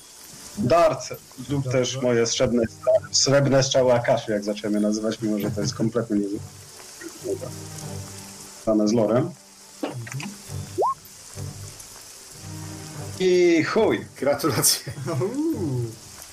[0.58, 1.10] Dart
[1.50, 1.72] lub Dobrze.
[1.72, 2.64] też moje srebrne,
[3.12, 6.28] srebrne strzały Akashi, jak zaczęły je nazywać, mimo że to jest kompletnie nie...
[8.66, 9.32] Dane z lorem.
[13.20, 14.06] I chuj!
[14.20, 14.94] Gratulacje.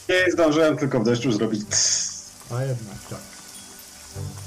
[0.09, 2.30] Nie zdążyłem tylko w deszczu zrobić tss.
[2.51, 3.38] a jednak tak.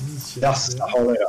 [0.09, 1.25] Nic się Jasna nie cholera.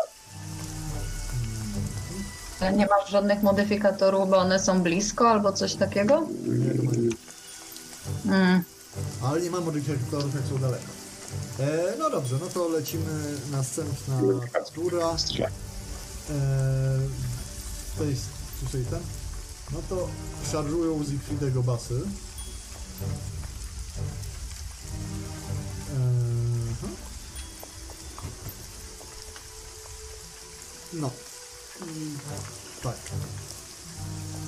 [2.60, 6.26] Ale nie masz żadnych modyfikatorów, bo one są blisko albo coś takiego?
[6.46, 7.12] Nie, nie,
[8.26, 8.62] Mm.
[9.22, 10.84] Ale nie mam modyfikatorów, jak są daleko.
[11.60, 14.20] E, no dobrze, no to lecimy następna
[14.74, 15.16] tura.
[16.30, 16.34] E,
[17.98, 18.24] to jest
[18.60, 19.00] tutaj ten.
[19.72, 20.08] No to
[20.52, 22.00] szarżują Siegfriedego basy.
[30.92, 31.10] No.
[31.86, 32.16] I
[32.82, 32.96] tak.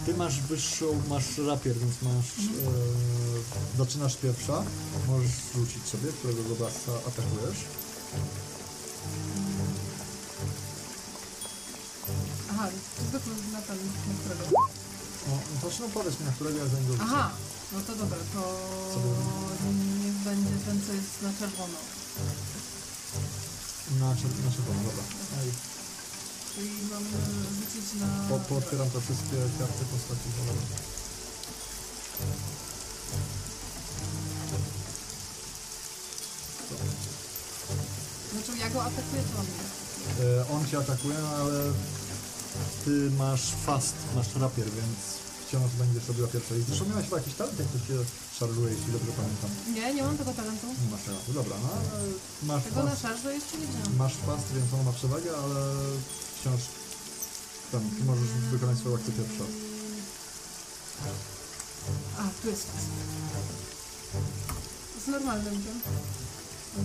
[0.07, 2.27] Ty masz wyższą, masz rapier, więc masz.
[2.39, 4.65] E, zaczynasz pierwsza.
[5.09, 7.59] Możesz rzucić sobie, którego go basa atakujesz.
[12.51, 12.69] Aha,
[13.13, 13.77] to zwykle na ten,
[14.09, 14.59] na którego.
[15.31, 17.05] O, no to no powiedz mi, na którego ja zanim go rzucę.
[17.07, 17.31] Aha,
[17.73, 18.43] no to dobra, to
[18.93, 19.69] Co
[20.03, 21.79] niech będzie ten, co jest na czerwono.
[24.01, 25.05] Na, czer- na czerwono, dobra.
[25.43, 25.49] Ej,
[26.55, 27.05] Czyli mam
[27.59, 28.07] rzucić na...
[28.29, 30.29] po, pootwieram te wszystkie karty postaci.
[30.37, 30.55] Dobra.
[38.33, 39.65] Znaczy ja go atakuję, to on mnie.
[40.41, 41.59] E, on cię atakuje, no ale
[42.85, 44.99] ty masz fast, masz rapier, więc
[45.47, 46.59] wciąż będziesz robiła pierwsze.
[46.59, 47.97] I zresztą miałeś chyba jakiś talent, jak to się
[48.39, 49.51] szarżuje, jeśli dobrze pamiętam.
[49.75, 50.67] Nie, nie mam tego talentu.
[50.85, 52.03] Nie masz talentu, dobra, no ale
[52.51, 53.97] masz Tego na fast, szarżę jeszcze nie wziąłem.
[53.97, 55.61] masz fast, więc on ma przewagę, ale
[56.45, 56.61] wciąż
[57.73, 59.45] tam, ty możesz wykonać swoją akcję pierwsza.
[62.19, 62.87] A, tu jest fast.
[65.05, 65.81] Z normalnym tym.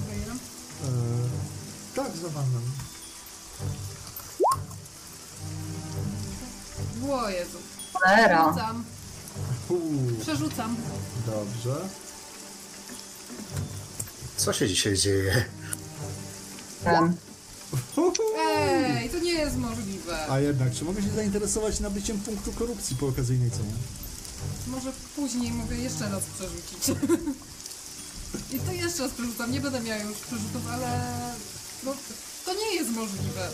[0.03, 2.61] Okej, E, tak, z normalnym.
[7.11, 7.57] O Jezu.
[7.93, 8.43] Cholera.
[8.43, 8.83] Przerzucam,
[9.69, 10.75] Uuu, przerzucam.
[11.25, 11.89] dobrze.
[14.37, 15.45] Co się dzisiaj dzieje?
[16.85, 17.15] Em,
[18.37, 20.27] Ej, to nie jest możliwe.
[20.31, 23.73] A jednak, czy mogę się zainteresować nabyciem punktu korupcji po okazyjnej cenie?
[24.67, 26.89] Może później mogę jeszcze raz przerzucić.
[28.51, 29.51] I to jeszcze raz przerzucam.
[29.51, 31.01] Nie będę miała już przerzutów, ale...
[31.83, 31.93] No,
[32.45, 33.49] to nie jest możliwe.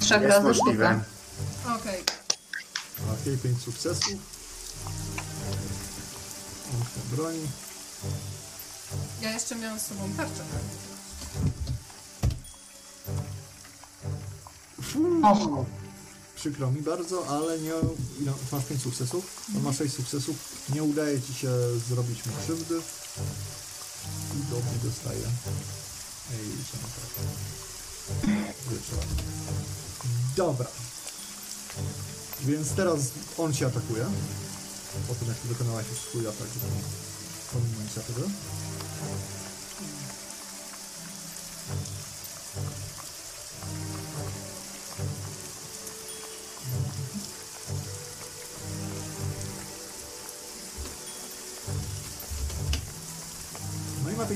[0.00, 1.00] Trzech Jest razy możliwe.
[1.62, 1.74] sztuka.
[1.76, 2.02] Okej.
[3.22, 4.08] Okej, pięć sukcesów.
[4.08, 4.16] Się
[7.16, 7.46] broni.
[9.22, 10.42] Ja jeszcze miałam z sobą tarczę.
[15.24, 15.66] Och,
[16.36, 17.72] Przykro mi bardzo, ale nie.
[18.20, 20.36] No, masz 5 sukcesów, on ma 6 sukcesów.
[20.74, 21.50] Nie udaje ci się
[21.88, 22.74] zrobić mu krzywdy.
[24.34, 25.26] I dobrze dostaje.
[26.32, 26.48] Ej,
[26.82, 27.26] na tak.
[28.70, 29.06] Wieczora.
[30.36, 30.66] Dobra.
[32.40, 33.00] Więc teraz
[33.38, 34.04] on cię atakuje.
[35.08, 36.48] Po tym jak wykonałaś już swój atak.
[37.52, 38.20] Pomimo inicjatywy.
[38.20, 39.43] No i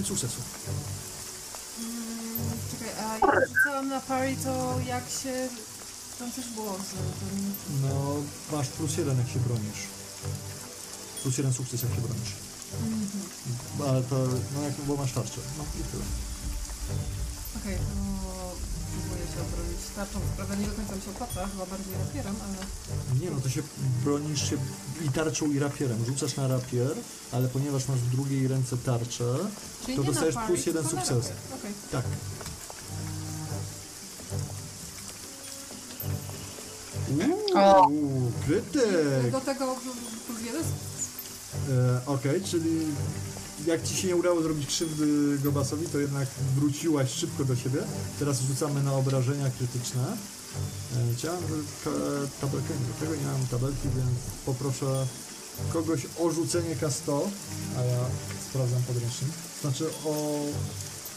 [0.08, 0.44] ma 5 sukcesów.
[1.78, 5.48] Mm, czekaj, a jak rzucałam na parry, to jak się...
[6.18, 7.54] Tam coś było z tym...
[7.82, 8.16] No,
[8.52, 9.82] masz plus jeden jak się bronisz.
[11.22, 12.32] Plus jeden sukces jak się bronisz.
[13.88, 14.16] Ale to,
[14.54, 15.40] no jak, bo masz tarczę.
[15.58, 16.04] No i tyle.
[17.56, 18.08] Okej, to
[18.98, 20.20] próbuję się obronić tarczą.
[20.36, 22.56] Prawda nie do końca mi się opłaca, chyba bardziej rapierem, ale...
[23.20, 23.62] Nie no, to się
[24.04, 24.56] bronisz się
[25.06, 26.04] i tarczą i rapierem.
[26.06, 26.94] Rzucasz na rapier,
[27.32, 29.24] ale ponieważ masz w drugiej ręce tarczę,
[29.88, 31.32] Czyli to nie dostajesz na parry, plus jeden tylko na sukces.
[31.58, 31.72] Okej.
[31.92, 32.04] Tak.
[37.54, 37.88] O.
[37.88, 39.32] Uuu, krytyk!
[39.32, 39.76] Do tego
[40.26, 40.62] plus jeden?
[41.70, 42.86] E, Okej, czyli
[43.66, 47.80] jak ci się nie udało zrobić krzywdy Gobasowi, to jednak wróciłaś szybko do siebie.
[48.18, 50.02] Teraz rzucamy na obrażenia krytyczne.
[50.96, 51.42] E, Chciałem
[52.40, 54.10] tabelkę, do tego nie mam tabelki, więc
[54.46, 55.06] poproszę
[55.72, 57.20] kogoś o rzucenie K100,
[57.78, 57.98] a ja
[58.50, 59.30] sprawdzam podręcznik.
[59.60, 60.34] Znaczy o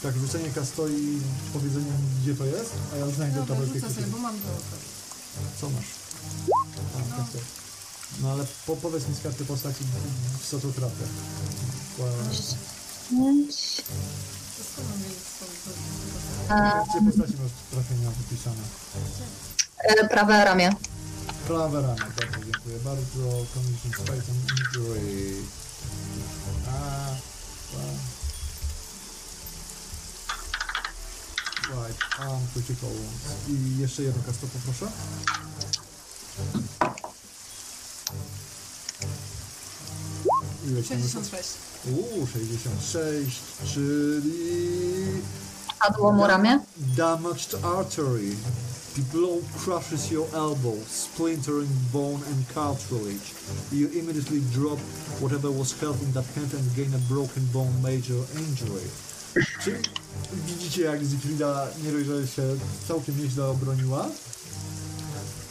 [0.02, 1.20] tak, rzucenie K100 i
[1.52, 1.92] powiedzenie
[2.22, 4.48] gdzie to jest, a ja znajdę Dobra, tabelkę rzucę sobie, bo mam to.
[5.60, 5.84] Co masz?
[6.94, 7.38] A, K100.
[8.22, 9.84] No ale po, powiedz mi z karty postaci,
[10.40, 11.04] w co to trafia.
[11.98, 12.04] Bo-
[13.10, 13.82] pięć.
[16.50, 18.62] E, Gdzie postaci masz trafienia wypisane?
[19.78, 20.70] e, prawe ramię.
[21.46, 23.46] Prawe ramię, dobrze, dziękuję bardzo.
[23.54, 25.34] Condition Space and Injury.
[26.68, 27.10] A,
[27.76, 28.21] a.
[31.70, 33.48] Right, um, critical wounds.
[33.48, 34.86] I jeszcze jedno kasto poproszę.
[40.66, 41.48] Ile 66.
[41.90, 43.42] Uuu, 66,
[43.74, 45.22] czyli...
[45.80, 46.60] Padło mu ramię.
[46.96, 48.36] Damaged artery.
[48.94, 53.34] The blow crushes your elbow, splintering bone and cartilage.
[53.72, 54.78] You immediately drop
[55.20, 58.90] whatever was held in that hand and gain a broken bone major injury.
[59.64, 59.78] Czyli
[60.46, 62.42] widzicie jak Zygfrida nie się
[62.88, 64.08] całkiem nieźle obroniła,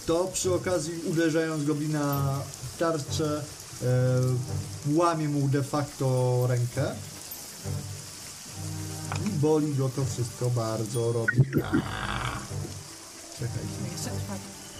[0.06, 2.40] to przy okazji uderzając goblina
[2.74, 3.44] w tarczę
[3.84, 3.86] e,
[4.94, 6.96] łamie mu de facto rękę.
[9.28, 11.42] I boli go to wszystko bardzo, robi.
[11.42, 11.82] Krwawi.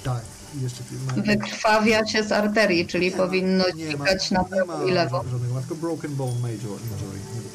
[0.04, 0.22] Tak,
[0.62, 4.12] jeszcze ma, Wykrwawia się z arterii, czyli powinno nie ma, na
[4.42, 5.24] nie prawo ma i lewo.
[5.32, 7.51] żadnego, ma tylko broken bone major injury, nie.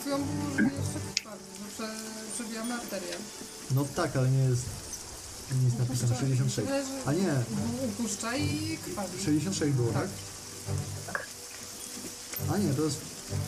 [0.00, 1.88] Przed chwilą było, że jeszcze krwawi, że prze,
[2.34, 3.14] przebijamy arterię.
[3.70, 4.62] No tak, ale nie jest
[5.64, 6.68] nic napisane 66.
[7.06, 7.34] A nie,
[7.88, 9.18] Upuszcza i krwawi.
[9.24, 10.08] 66 było, tak?
[12.52, 13.00] A nie, to jest,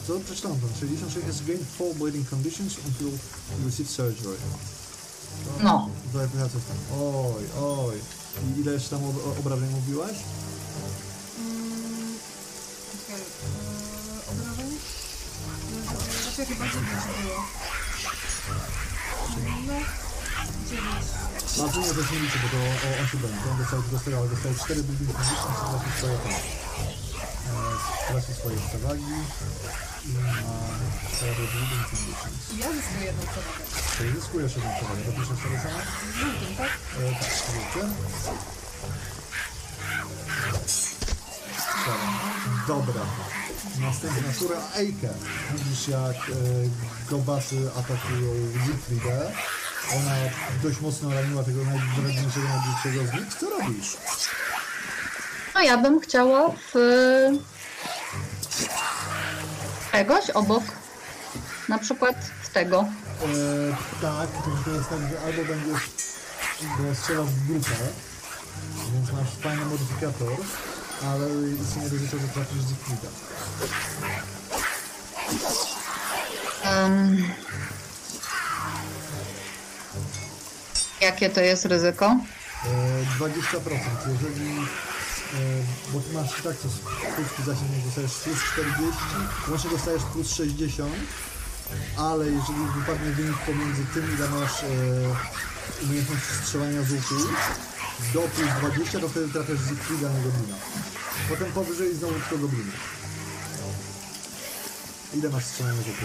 [0.06, 4.36] to przeczytałem to, 66 has gained full bleeding conditions until you receive surgery.
[5.62, 5.88] No.
[6.12, 7.94] To jak ja coś tam, oj, oj.
[8.56, 10.16] I ile jeszcze tam ob- obrażeń mówiłaś?
[11.38, 12.14] Mm,
[13.06, 13.22] Czekaj?
[16.32, 16.86] Raczej chyba 9
[17.22, 17.44] było.
[19.66, 19.74] No,
[20.70, 20.82] 9.
[21.58, 23.36] Bardzo nie też nie liczę, bo to o, on się broni.
[23.44, 26.32] To on dostał, dostał, ale dostał 4 bleeding conditions, stracił swoje tam.
[26.32, 27.64] E,
[28.06, 29.12] stracił swoje przewagi
[30.06, 30.32] i ma
[31.16, 32.40] 4 bleeding conditions.
[32.52, 33.62] I ja zyskuję jedną przewagę.
[33.96, 35.00] Czyli zyskujesz jedną przewagę.
[35.08, 35.80] Dopiszesz sobie samo?
[36.18, 36.72] Żółtym, tak?
[36.98, 37.82] E, tak, wiecie?
[42.68, 43.02] Dobra.
[43.80, 45.08] Następna tura Eike.
[45.54, 46.32] Widzisz jak e,
[47.10, 48.32] gobasy atakują
[48.66, 49.32] Zygfridę.
[49.96, 50.14] Ona
[50.62, 53.34] dość mocno raniła tego najdrażniejszego, najbliższego z nich.
[53.40, 53.96] Co robisz?
[55.54, 56.74] No ja bym chciała w
[59.92, 60.64] czegoś obok.
[61.68, 62.80] Na przykład w tego.
[62.80, 63.26] E,
[64.02, 64.28] tak,
[64.64, 65.90] to jest tak, że albo będziesz
[66.62, 67.70] bo strzelasz w grupę,
[68.92, 70.32] więc masz fajny modyfikator,
[71.06, 71.26] ale
[71.62, 73.08] istnieje ryzyko, że trafisz Zygfrida.
[76.64, 77.24] Em,
[81.00, 82.16] jakie to jest ryzyko?
[82.64, 82.68] E,
[83.18, 83.78] 20%.
[84.12, 84.58] Jeżeli.
[85.32, 85.36] E,
[85.92, 86.72] bo ty masz tak coś
[87.14, 88.92] krótki zasięg, dostajesz plus 40,
[89.48, 90.92] łącznie dostajesz plus 60,
[91.96, 94.66] ale jeżeli wypadnie wynik pomiędzy tym, ile masz e,
[95.82, 97.14] umiejętność strzelania z łuku,
[98.14, 100.56] do plus 20, to wtedy trafiasz z Zygfrida na goblina.
[101.28, 102.72] Potem powyżej znowu tylko gobliny.
[105.14, 106.04] Ile masz strzelania z łuku?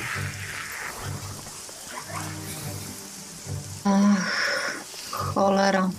[5.36, 5.90] Cholera.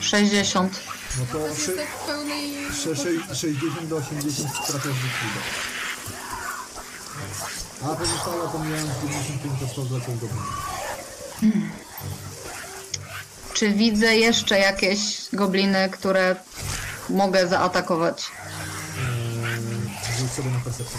[0.00, 0.80] 60.
[1.18, 2.54] No to szy- tak w pełnej...
[2.72, 5.40] sze- sze- 60 do 80 trafiasz z Zygfrida.
[7.84, 11.70] A pozostałe pomijając 95 to 100 zlecą gobliny.
[13.58, 15.00] Czy widzę jeszcze jakieś
[15.32, 16.36] gobliny, które
[17.08, 18.24] mogę zaatakować?
[20.18, 20.98] Rzuć sobie na percepcję.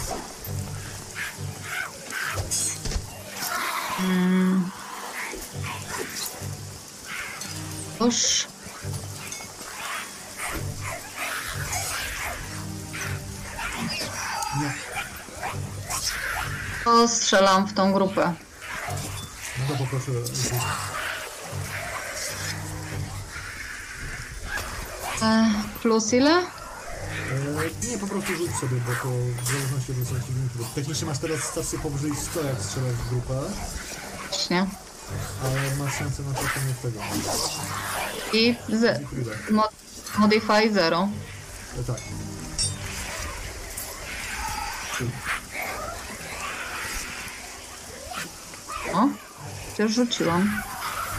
[8.00, 8.46] Już.
[14.60, 14.74] Nie.
[16.84, 18.34] To strzelam w tą grupę.
[19.58, 20.10] No to poproszę
[25.22, 25.50] E,
[25.82, 26.30] plus ile?
[26.30, 29.08] Eee, nie, po prostu rzuć sobie, bo to
[29.42, 30.32] w zależności od wysokości.
[30.56, 33.34] Bo technicznie masz teraz stację powyżej 100, jak strzelasz w grupę,
[34.28, 34.66] Właśnie.
[35.44, 37.00] ale masz szansę na trafienie w tego.
[38.32, 39.00] I z,
[39.50, 39.70] mod,
[40.18, 41.08] modify 0.
[41.80, 41.96] E, tak.
[48.94, 49.08] O,
[49.82, 50.62] już rzuciłam.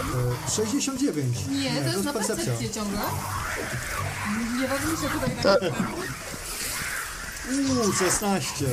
[0.02, 1.38] Eee, 69.
[1.50, 2.46] Nie, to jest na percepcja.
[2.46, 3.00] percepcję ciągle.
[4.62, 5.58] Nie ważniejsze tutaj na To-
[7.52, 8.66] Uuu, 16.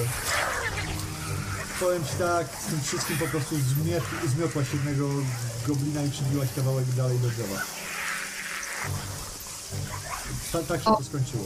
[1.81, 4.03] Powiem ci tak, z tym wszystkim po prostu zmiot,
[4.37, 5.09] zmiotłaś jednego
[5.67, 7.61] goblina i przybiłaś kawałek dalej do drzewa.
[10.53, 10.97] Ta, tak się O.
[10.97, 11.45] to skończyło.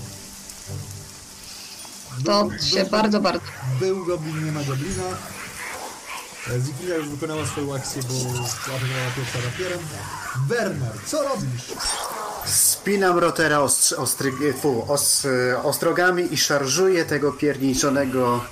[2.24, 3.46] To Był- się był- bardzo, bardzo.
[3.80, 5.02] Był goblin, nie ma goblina.
[6.50, 9.78] E, Zygfrida już wykonała swoją akcję, bo atakowała pierwsza rapierem.
[10.48, 11.62] Werner, co robisz?
[12.46, 15.26] Spinam rotera ostr, ostry, fu, os,
[15.62, 18.44] ostrogami i szarżuję tego pierniczonego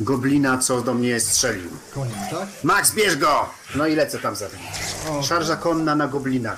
[0.00, 1.70] goblina, co do mnie strzelił.
[1.94, 2.48] Koniem, tak?
[2.62, 3.48] Max, bierz go!
[3.74, 4.46] No i lecę tam za.
[5.10, 6.56] O, Szarża konna na goblina.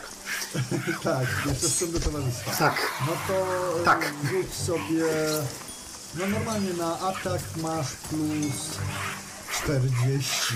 [1.04, 2.50] tak, jeszcze z tym do towarzystwa.
[2.58, 2.74] Tak.
[3.06, 3.34] No to
[3.80, 4.12] e, Tak.
[4.30, 5.04] rzuć sobie.
[6.14, 8.78] No normalnie na atak masz plus
[9.62, 10.54] 40.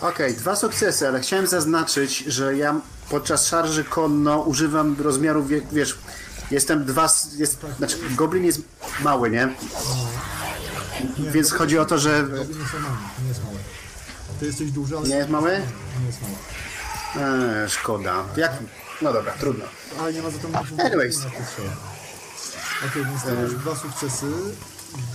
[0.00, 2.80] Okej, dwa sukcesy, ale chciałem zaznaczyć, że ja
[3.10, 5.98] podczas szarży konno używam rozmiaru, wie, wiesz,
[6.50, 8.60] jestem dwa, jest, znaczy goblin jest
[9.02, 9.48] mały, nie?
[11.18, 12.22] Nie, Więc to- chodzi o to, że...
[12.22, 13.56] Goblin jest mały, nie jest mały.
[14.40, 15.08] Ty jesteś duży, ale...
[15.08, 15.50] Nie jest mały?
[16.00, 16.34] Nie jest mały.
[17.62, 18.24] Eee, szkoda.
[18.36, 18.52] Jak?
[19.02, 19.64] No dobra, trudno.
[20.00, 20.48] Ale nie ma za to
[20.84, 21.20] Anyways.
[21.20, 21.26] to.
[22.86, 24.26] Okej, więc ty masz dwa sukcesy.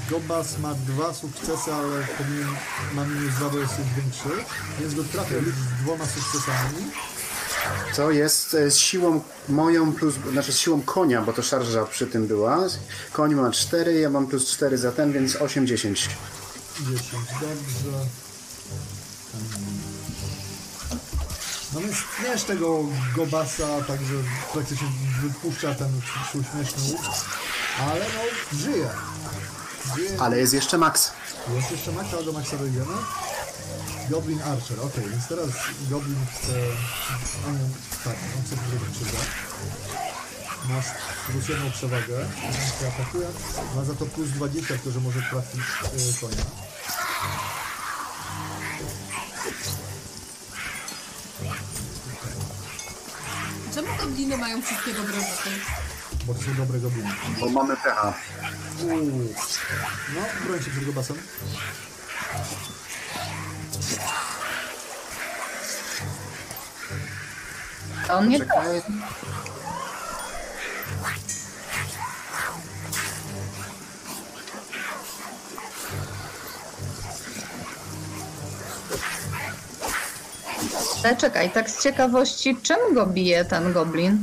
[0.10, 2.48] Gobas ma dwa sukcesy, ale powinien
[2.94, 4.46] ma minus dwa, bo jest większy.
[4.80, 6.92] Więc go trafię z dwoma sukcesami.
[7.96, 12.08] To jest e, z siłą moją plus, znaczy z siłą konia, bo to szarża przy
[12.08, 12.68] tym była.
[13.14, 16.10] Koń ma 4, ja mam plus 4 za ten, więc 8, 10.
[16.80, 17.02] 10,
[17.42, 18.06] dobrze.
[21.74, 22.80] No więc tniesz tego
[23.16, 24.14] Gobasa, także
[24.54, 24.88] praktycznie
[25.22, 26.02] wypuszcza ten
[26.32, 27.02] śmieszny łuk.
[27.80, 28.90] Ale no, żyje.
[29.96, 30.22] Żyje.
[30.22, 31.12] Ale jest jeszcze Max.
[31.56, 32.94] Jest jeszcze Max, ale do Maxa dojdziemy.
[34.10, 35.50] Goblin Archer, ok, więc teraz
[35.90, 36.54] Goblin chce...
[37.48, 37.60] On,
[38.04, 38.56] tak, on chce
[38.94, 39.18] krzywdę.
[40.70, 40.86] Masz
[41.32, 43.28] plus jedną przewagę, więc atakuje.
[43.76, 46.46] Ma za to plus 20, to że może trafić y, konia.
[53.74, 55.50] Czemu gobliny mają wszystkie dobre rzeczy?
[56.26, 57.10] Bo to są dobre gobliny.
[57.40, 58.14] Bo mamy pecha.
[58.84, 59.34] Uuu.
[60.16, 61.18] No, broń się przed Gobasem.
[68.10, 68.82] A on nie Czekaj.
[81.06, 84.18] Ale czekaj, tak z ciekawości, czym go bije ten goblin?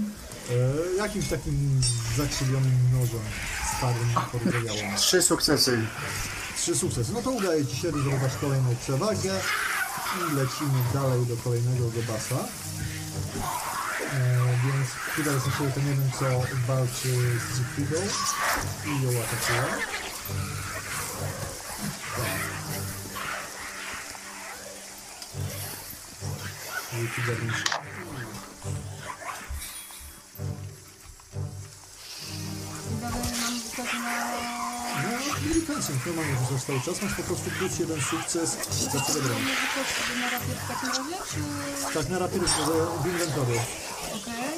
[0.50, 1.80] E, jakimś takim
[2.16, 3.20] zakrzywionym nożem
[3.76, 4.08] starym.
[4.96, 5.78] Trzy sukcesy.
[6.56, 7.12] Trzy sukcesy.
[7.12, 9.30] No to udaje Ci się, zdobywasz kolejną przewagę
[10.18, 12.44] i lecimy dalej do kolejnego Gobasa.
[14.64, 16.24] Więc tutaj jest jeszcze ten jeden, co
[16.66, 17.96] walczy z Zygfridą
[18.86, 19.62] i ją atakuje.
[22.16, 22.52] Tak.
[26.92, 27.52] Wielki goblin.
[33.00, 34.32] Dalej mam tak na...
[35.02, 35.08] No,
[35.48, 39.20] militancją, normalnie rzucasz cały czas, masz po prostu plus jeden sukces za tyle sobie
[40.20, 41.16] na rapier w takim razie,
[41.88, 41.94] czy...
[41.94, 43.60] Tak, na rapier w w inwentory.
[44.14, 44.51] Okej.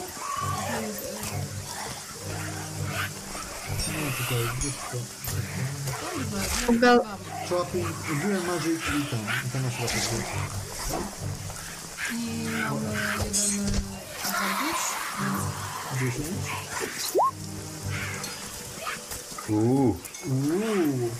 [3.88, 4.44] No tutaj,
[4.92, 4.98] to.
[6.18, 7.00] Dobrze, Uga-
[8.22, 10.02] Dual Magic i tam, i tam masz rapier.
[12.12, 12.92] I mamy
[13.24, 13.74] jeden
[14.24, 14.84] advantage,
[15.20, 16.26] więc 10.
[19.48, 19.96] Uuu.
[20.26, 21.10] Uuu.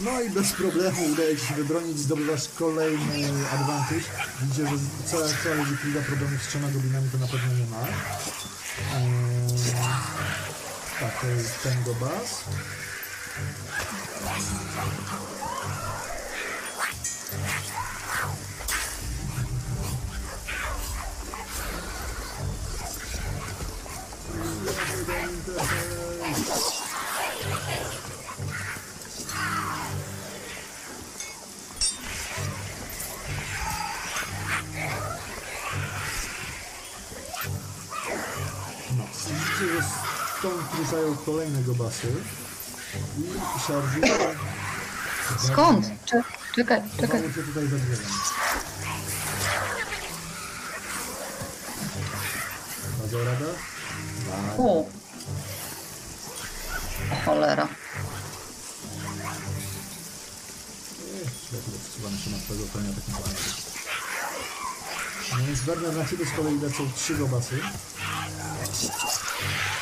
[0.00, 4.04] No i bez problemu udaje Ci się wybronić, zdobywasz kolejny advantage.
[4.42, 4.76] Widzicie, że
[5.06, 7.76] cała, cała Zikliga problemów z trzema goblinami to na pewno nie ma.
[8.78, 9.72] Eee,
[11.00, 12.44] tak, to jest ten Gobas.
[14.24, 15.33] No,
[40.44, 42.12] stąd ruszają kolejne Gobasy.
[43.56, 44.14] I szarżują.
[45.46, 45.86] Skąd?
[46.04, 46.22] Cze-
[46.56, 47.20] czekaj, czekaj.
[47.20, 48.06] Chowają się tutaj za drzewem.
[53.24, 53.46] Radę?
[54.56, 54.84] U.
[57.24, 57.68] Cholera.
[61.52, 62.36] Lepiej wstrzymamy się na
[62.72, 62.90] konia
[63.20, 63.73] planem.
[65.38, 67.60] Więc Werner na ciebie z kolei lecą trzy gobasy.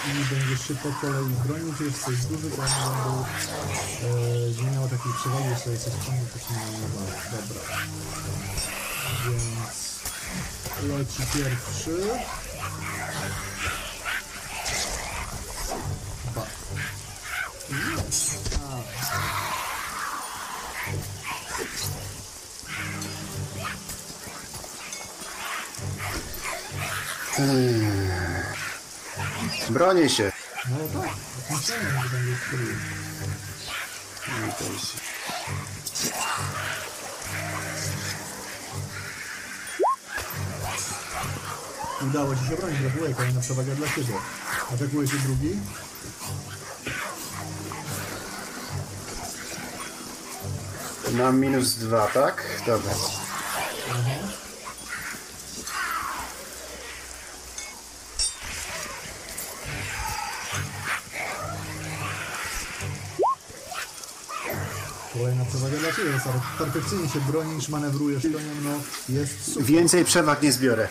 [0.06, 3.24] I będziesz się po kolei bronił, czy jesteś duży, to one będą
[4.02, 6.78] e, nie miało takiej przewagi, że jesteś konny, to się nie.
[7.30, 7.60] Dobra.
[9.28, 10.02] Więc
[10.82, 11.96] leci pierwszy.
[16.32, 16.46] Dwa.
[17.98, 18.51] A.
[29.70, 30.32] Bronię się.
[30.70, 31.10] No tak.
[42.02, 44.14] Udało ci się bronić, gratuluję, kolejna przewaga dla ciebie.
[44.74, 45.56] Atakuje się drugi.
[51.12, 52.44] Mam minus dwa, tak?
[52.66, 52.92] Dobra.
[65.12, 66.38] Kolejna przewaga dla ciebie, stary.
[66.58, 68.70] Perfekcyjnie się bronisz, manewrujesz konią, no
[69.08, 69.62] jest super.
[69.64, 70.88] Więcej przewag nie zbiorę.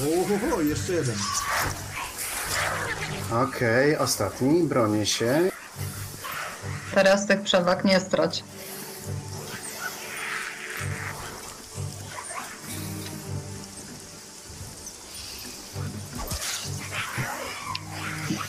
[0.00, 1.16] Ohoho, jeszcze jeden.
[3.30, 4.62] Okej, ostatni.
[4.62, 5.50] Bronię się.
[6.94, 8.44] Teraz tych przewag nie strać.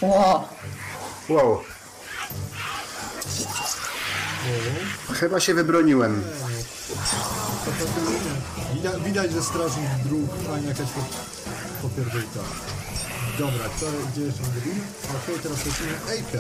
[0.02, 0.50] Ło,
[1.30, 1.75] Wow.
[5.14, 6.24] Chyba się wybroniłem.
[8.74, 12.40] Widać, widać że strażnik dróg, a nie jakaś po- popierdolka.
[13.40, 14.80] Dobra, co, gdzie jeszcze win?
[15.24, 16.40] Okej, teraz lecimy Ejkę.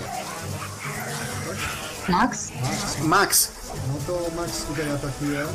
[2.09, 2.49] Max?
[2.61, 3.51] Max, Max!
[3.87, 5.45] no to Max tutaj atakuje.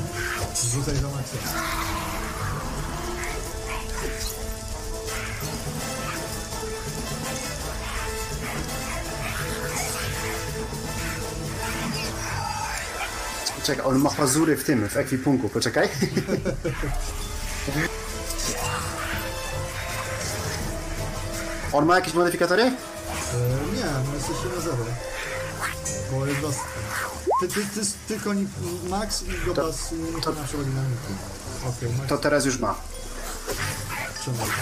[0.75, 1.39] Rzucaj za Maxem.
[13.71, 15.49] Czekaj, on ma pazury w tym, w ekwipunku.
[15.49, 15.89] Poczekaj.
[21.73, 22.63] On ma jakieś modyfikatory?
[22.63, 22.73] E,
[23.77, 24.85] nie, no jesteście na zero.
[26.13, 26.55] Bo jest was...
[27.41, 28.47] Ty, ty, ty, ty koni
[28.89, 31.13] Max i Gobas nie muszą na przewagi dynamiki.
[31.69, 32.75] Okej, Max To teraz już ma.
[34.21, 34.53] przewagi.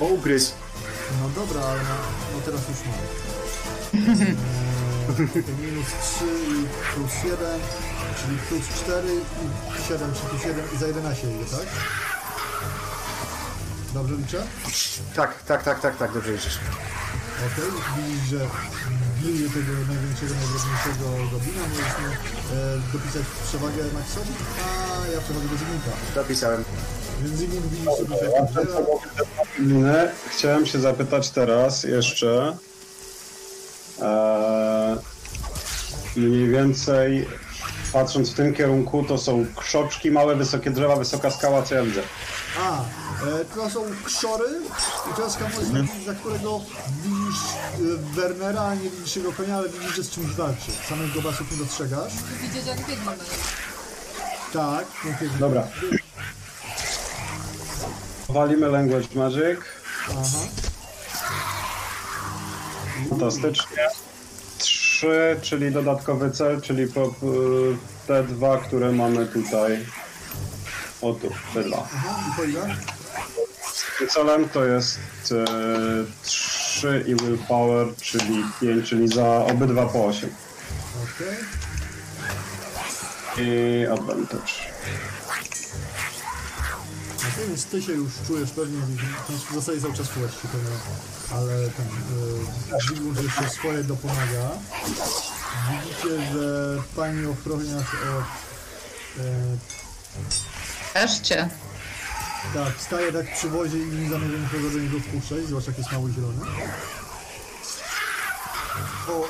[0.00, 0.52] O, ugryz.
[1.22, 1.94] No dobra, ale no,
[2.34, 2.96] no teraz już mam.
[5.18, 5.86] Minus
[6.16, 7.60] 3 i plus 1,
[8.20, 11.66] czyli plus 4 i 7, czy plus 1 i za 11 idzie, tak?
[13.94, 14.46] Dobrze liczę?
[15.16, 16.58] Tak, tak, tak, tak, tak, dobrze liczysz.
[17.46, 18.38] Okej, widzisz, że
[19.22, 24.34] bije tego największego, najdrobniejszego goblina, możemy e, dopisać przewagę Maxowi,
[24.64, 25.90] a ja przewagę do Zygmunta.
[26.14, 26.64] Dopisałem.
[27.22, 28.16] Więc Zygmunt widzisz sobie,
[29.80, 30.12] że.
[30.30, 32.56] Chciałem się zapytać teraz jeszcze.
[34.02, 34.96] E,
[36.16, 37.28] mniej więcej
[37.92, 42.02] patrząc w tym kierunku, to są krzoczki, małe, wysokie drzewa, wysoka skała, co ja widzę.
[42.60, 44.44] A, e, to są krzory
[45.10, 46.60] i to jest kamuflaż, za którego
[47.02, 47.40] widzisz
[47.74, 50.72] e, Wernera, a nie widzisz jego konia, ale widzisz, że z czymś walczy.
[50.88, 52.12] Samych gobasów nie dostrzegasz.
[52.42, 53.12] Widzieć jak biegnie na.
[54.52, 55.68] Tak, to Dobra.
[58.28, 59.60] Walimy Language Magic.
[60.10, 60.71] Aha.
[63.10, 63.88] Fantastycznie.
[64.58, 67.16] Trzy, czyli dodatkowy cel, czyli po, p-
[68.06, 69.86] te dwa, które mamy tutaj.
[71.02, 71.88] O tu, te dwa.
[74.08, 74.98] Celem to jest
[75.32, 75.44] e,
[76.22, 80.30] 3 i willpower, czyli 5, czyli za obydwa po 8.
[81.04, 81.36] Okej.
[83.46, 84.71] I advantage.
[87.32, 87.46] Okay.
[87.46, 88.78] więc ty się już czujesz pewnie,
[89.50, 90.70] w zasadzie cały czas czułeś się pewnie,
[91.32, 94.50] ale ten e, Zygmunt jeszcze swoje dopomaga.
[95.70, 98.24] Widzicie, że pani ochroniarz od
[99.24, 99.56] e,
[100.94, 101.48] Też cię.
[102.54, 105.92] Tak, staje tak przy wozie i nie zamierza nikogo do niego wpuszczać, zwłaszcza jak jest
[105.92, 106.40] mały zielony.
[109.08, 109.28] O,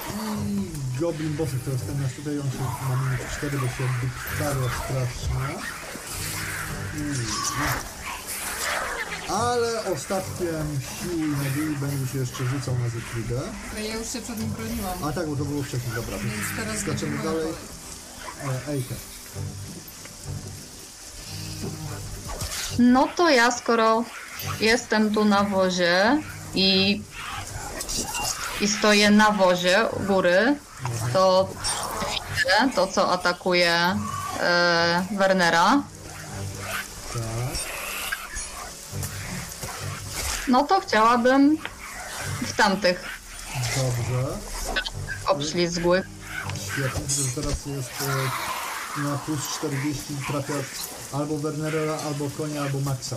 [0.48, 0.70] i
[1.00, 4.68] Goblin Bossy, który jest ten nasz tutaj, on się ma minus 4, bo się wyptawia
[4.84, 5.81] strasznie.
[6.94, 7.66] No.
[9.34, 13.40] Ale ostatkiem sił i nadziei będzie się jeszcze rzucał na Zyklugę.
[13.72, 15.04] Ale ja już się przed nim broniłam.
[15.04, 16.18] A tak, bo to było wcześniej, dobra.
[16.18, 17.54] Więc teraz Skaczemy będzie dalej.
[18.68, 18.94] E, Ejkę.
[22.78, 24.04] No to ja, skoro
[24.60, 26.22] jestem tu na wozie
[26.54, 27.02] i,
[28.60, 30.56] i stoję na wozie u góry,
[31.12, 31.48] to
[32.36, 33.96] widzę to, co atakuje
[34.40, 35.82] e, Wernera.
[37.12, 37.58] Tak.
[40.48, 41.58] No to chciałabym
[42.46, 43.04] w tamtych
[43.76, 44.38] Dobrze.
[45.26, 46.06] obślizgłych.
[46.72, 47.90] Świetnie, że teraz jest
[48.96, 50.54] e, na plus 40 trafia
[51.12, 53.16] albo Wernera, albo konia, albo Maxa.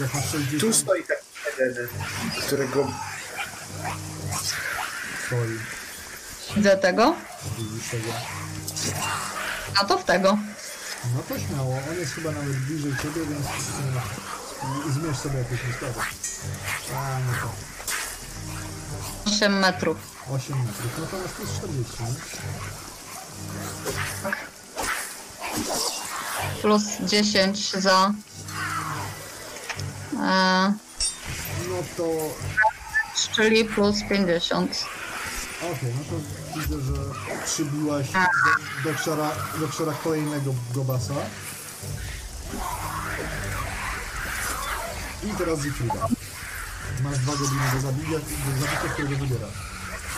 [0.00, 1.22] Jak masz Tu 60 stoi taki
[1.58, 1.88] jeden,
[2.46, 2.92] którego
[5.26, 5.58] stoi,
[6.56, 7.14] Widzę tego,
[7.58, 8.08] widzisz tego.
[9.80, 10.38] a to w tego.
[11.14, 16.00] No to śmiało, on jest chyba nawet bliżej ciebie, więc e, zmierz sobie jakieś ustawy.
[16.96, 17.52] A, no to
[19.30, 19.96] 8 metrów.
[20.30, 22.08] 8 metrów, no to masz plus 40, nie?
[26.62, 28.12] Plus 10 za.
[30.22, 30.72] E,
[31.68, 32.04] No to
[33.32, 34.84] czyli plus 50.
[35.62, 36.92] Okej, no to widzę, że
[37.44, 39.30] przybiłaś do, do, ksiora,
[39.60, 41.14] do ksiora kolejnego gobasa.
[45.24, 46.08] I teraz Zifrida.
[47.02, 49.58] Masz dwa godziny do zabicia, do zabicia, którego wybierasz.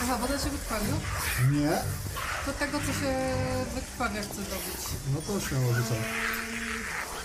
[0.03, 0.95] Aha, woda się wykrwawił?
[1.51, 1.81] Nie?
[2.45, 3.35] To tego, co się
[3.75, 4.81] wykrwawia, chcę dobić.
[5.13, 5.97] No to śmiało rzucaj.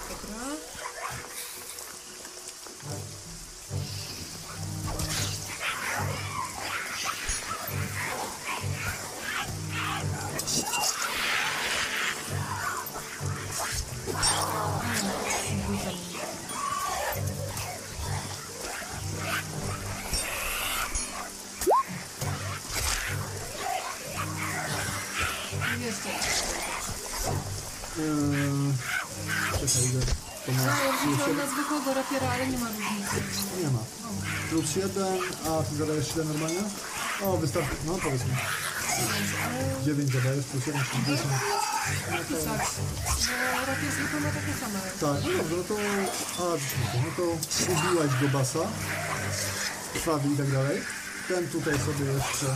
[0.09, 0.45] Dobra.
[28.05, 28.72] Eee,
[29.60, 30.01] czekaj, ile
[30.47, 31.36] to No, ma plus rzuciłam jeden?
[31.36, 33.16] na zwykłego rapiera, ale nie ma różnicy.
[33.62, 33.82] Nie ma.
[34.51, 35.14] Plus jeden,
[35.48, 36.62] a ty zadajesz 7 normalnie?
[37.22, 38.35] O, wystarczy, no powiedzmy.
[39.85, 41.20] 9 zadajesz, plus 1, plus 10.
[42.28, 42.62] Pisać.
[43.55, 44.81] Bo rapier zwykły ma takie same.
[45.01, 45.74] Tak, no dobrze, no to...
[46.43, 47.22] A, rzeczywiście, no to
[47.72, 48.59] ubiłaś go basa,
[49.94, 50.81] krwawi i tak dalej.
[51.28, 52.47] Ten tutaj sobie jeszcze...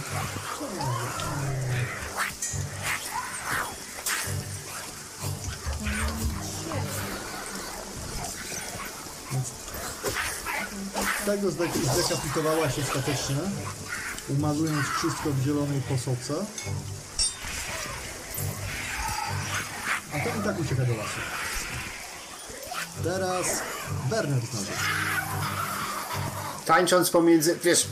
[11.28, 13.36] Tego zdek- zdekapitowałaś ostatecznie,
[14.28, 16.34] umazując wszystko w zielonej posoce.
[20.14, 21.20] A ten i tak ucieka do lasu.
[23.04, 23.46] Teraz
[24.10, 24.66] Werner znowu.
[26.66, 27.86] Tańcząc pomiędzy, wiesz,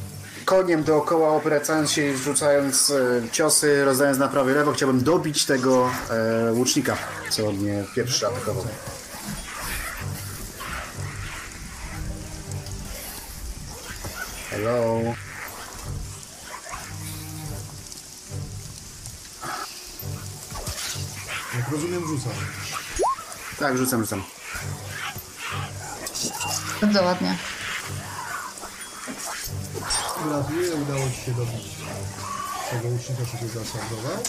[0.44, 5.90] koniem dookoła, obracając się i rzucając e, ciosy, rozdając na prawo lewo, chciałbym dobić tego
[6.10, 6.96] e, łucznika,
[7.30, 8.64] co mnie pierwszy atakował.
[14.56, 15.14] Hello.
[21.56, 22.32] Jak rozumiem, rzucam.
[23.58, 24.22] Tak, rzucam, rzucam.
[26.80, 27.36] Bardzo ładnie.
[30.24, 31.76] Gratuluję, udało Ci się dobić
[32.70, 34.22] tego łucznika, który zasadował.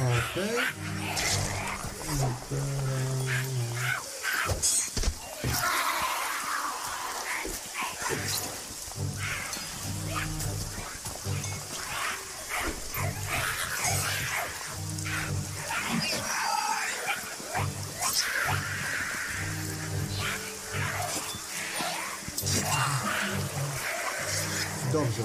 [0.00, 0.58] Okej.
[2.04, 2.18] I
[2.50, 2.93] teraz...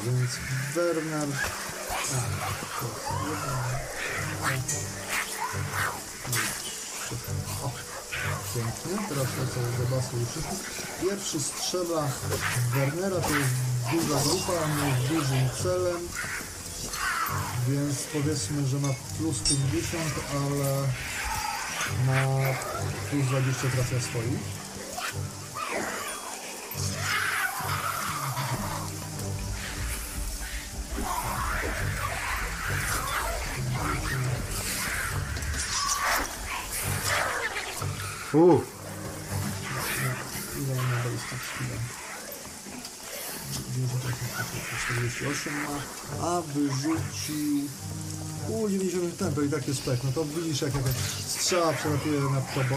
[0.03, 0.31] więc
[0.76, 1.27] Werner...
[8.55, 9.07] Pięknie.
[9.09, 10.59] Teraz lecą do basu łuczników.
[11.01, 12.07] Pierwszy strzela
[12.73, 13.51] Wernera, to jest
[13.91, 16.07] duża grupa, on jest dużym celem.
[17.69, 20.88] Więc powiedzmy, że ma plus 50, ale
[22.07, 22.53] na
[23.09, 24.59] plus 20 trafia swoich.
[38.34, 38.64] Uuu,
[40.57, 41.80] Ile on ma ballistic skilla?
[44.85, 47.69] 48 ma, a wyrzucił...
[48.49, 49.99] U, 90 ten, to i tak jest pek.
[50.03, 50.95] No to widzisz jak jakaś
[51.27, 52.76] strzała przelatuje nad tobą.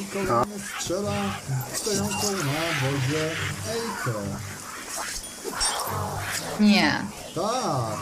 [0.00, 1.34] I kolejny strzela
[1.74, 3.30] stojącą na wodzie
[3.68, 4.20] Ejkę.
[6.60, 7.04] Nie.
[7.34, 7.98] Tak.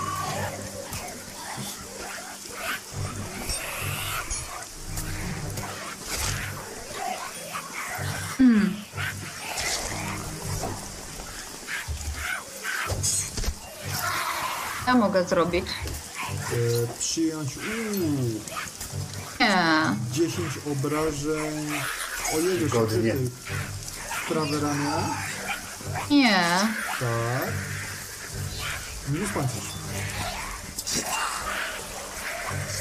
[14.86, 15.64] Ja mogę zrobić.
[15.66, 18.40] E, przyjąć uuu,
[19.40, 19.96] Nie.
[20.12, 21.70] 10 obrażeń.
[22.34, 23.14] Ojej, Godnie.
[24.28, 24.90] prawe ramię.
[26.10, 26.44] Nie.
[27.00, 27.52] Tak.
[29.08, 29.64] Minus pancerz.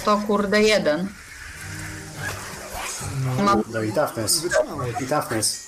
[0.06, 1.08] To kurde jeden.
[3.38, 4.46] Mam no i toughness.
[5.02, 5.68] I toughness.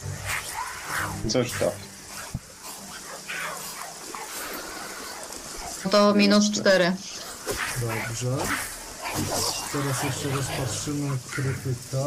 [1.30, 1.90] Coś tak.
[5.92, 6.96] To minus 4.
[7.82, 8.38] Dobrze.
[9.72, 12.06] Teraz jeszcze rozpatrzymy krytyka.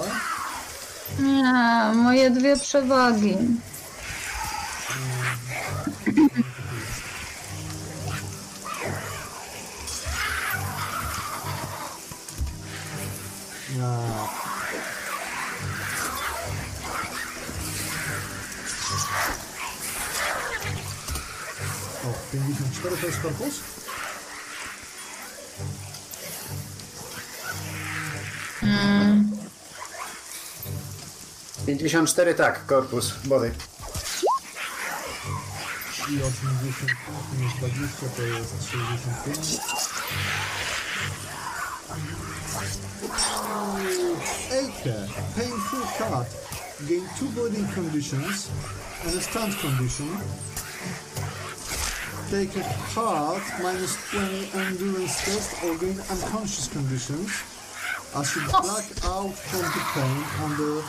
[1.18, 3.36] Nie, moje dwie przewagi.
[13.78, 14.41] Ja.
[22.32, 23.60] 54 to jest korpus?
[28.62, 29.30] Mm,
[31.66, 33.54] 54 tak, korpus, body.
[36.10, 36.90] I 80
[37.38, 39.60] minus 20 to jest 65.
[44.52, 46.26] Ake, painful cut.
[46.88, 48.50] Gain two bleeding conditions
[49.04, 50.08] and a stunt condition.
[52.32, 52.64] Take a
[52.94, 57.28] cut minus 20 endurance test or gain unconscious conditions.
[58.16, 60.82] As you black out from the pain under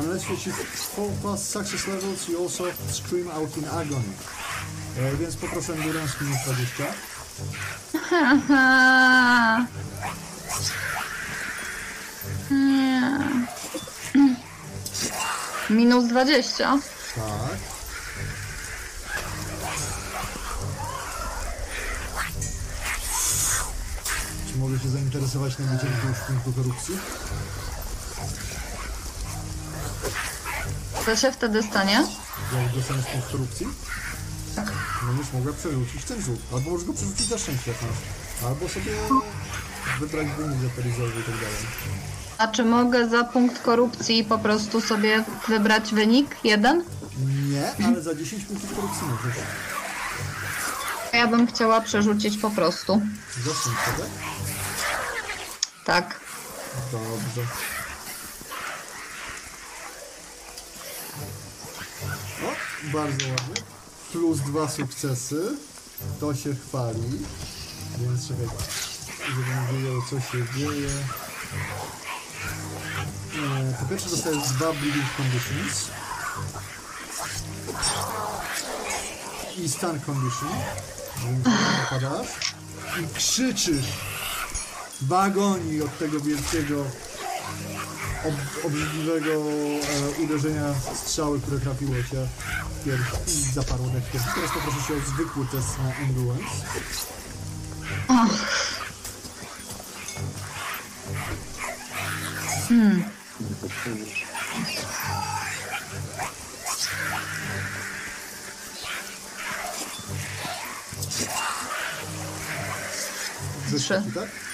[0.00, 4.14] unless you achieve 4 plus success levels, you also scream out in agony.
[4.98, 6.92] E, więc poproszę endurance minus 20.
[8.10, 9.66] Haha.
[12.50, 13.18] Nie.
[15.70, 16.99] Minus 20.
[24.70, 26.94] mogę się zainteresować nabiciem już punktu korupcji?
[31.06, 32.06] Co się wtedy stanie?
[32.62, 33.66] Jak dostaniesz punkt korupcji?
[35.06, 36.40] Będziesz mogła przerzucić ten rzut.
[36.52, 38.48] Albo możesz go przerzucić na szczęście jak masz.
[38.50, 38.92] Albo sobie
[40.00, 41.66] wybrać wynik zaperizowy i tak dalej.
[42.38, 46.36] A czy mogę za punkt korupcji po prostu sobie wybrać wynik?
[46.44, 46.84] Jeden?
[47.50, 49.36] Nie, ale za 10 punktów korupcji możesz.
[51.12, 53.02] Ja bym chciała przerzucić po prostu.
[53.44, 54.29] Za szczęście, tak?
[55.84, 56.20] Tak.
[56.92, 57.46] Dobrze.
[62.44, 62.52] O,
[62.92, 63.62] bardzo ładnie.
[64.12, 65.56] Plus dwa sukcesy.
[66.20, 67.26] To się chwali.
[67.98, 68.46] Więc czekaj,
[69.28, 70.88] żebym wiedział co się dzieje.
[73.70, 75.88] E, po pierwsze dostajesz dwa Bleeding Conditions.
[79.56, 80.48] I Stun Condition.
[81.24, 82.28] Więc napadasz.
[83.00, 83.86] I krzyczysz
[85.02, 86.84] w agonii od tego wielkiego,
[88.24, 92.28] ob, obrzydliwego e, uderzenia strzały, które trafiło cię
[92.80, 94.04] w pierś i zaparło dech.
[94.34, 96.44] Teraz poproszę się o zwykły test na endurance.
[113.90, 114.02] Trzy.
[114.14, 114.49] tak?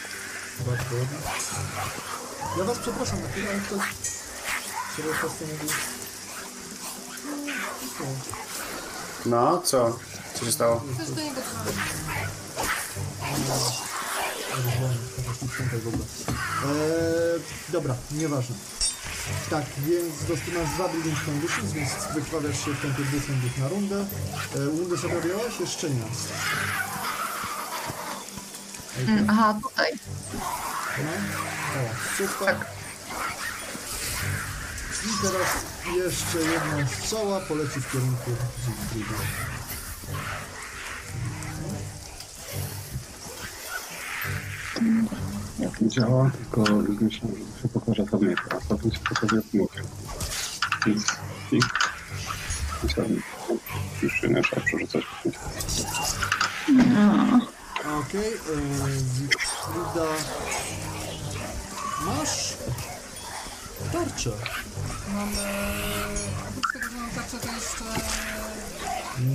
[0.61, 1.19] Bardzo ładnie.
[2.59, 3.81] Ja was przepraszam na chwilę, ale ktoś...
[4.93, 5.69] Który po nie był...
[9.27, 9.99] No, co?
[10.35, 10.83] Co się stało?
[10.99, 11.41] Też do niego.
[16.65, 18.57] Eee, dobra, nieważne.
[19.51, 24.07] Tak, więc dostałaś dwa building conditions, więc wykrwawiasz się w tempie dwóch sędziów na rundę.
[24.55, 25.61] Eee, rundę sobie robiłaś?
[25.61, 26.03] Jeszcze nie.
[28.98, 29.93] Mm, aha, tutaj.
[31.05, 31.10] No.
[31.81, 32.56] O, super.
[35.05, 35.64] I teraz
[35.97, 38.31] jeszcze jedna strzała poleci w kierunku
[38.66, 39.16] Zygfrida.
[45.59, 49.82] Jak nie działa, tylko myślę, że się pokaże sobie, a potem się pokaże jak mówię.
[50.86, 51.05] Więc
[51.52, 51.60] i
[52.82, 53.23] myślałem,
[54.02, 55.05] już się nie trzeba przerzucać.
[57.86, 60.06] Okej, okay, Zygfrida.
[62.02, 62.54] Masz
[63.92, 64.30] tarczę.
[65.14, 65.36] Mamy...
[66.48, 67.84] Oprócz tego, że mam tarczę, to jeszcze...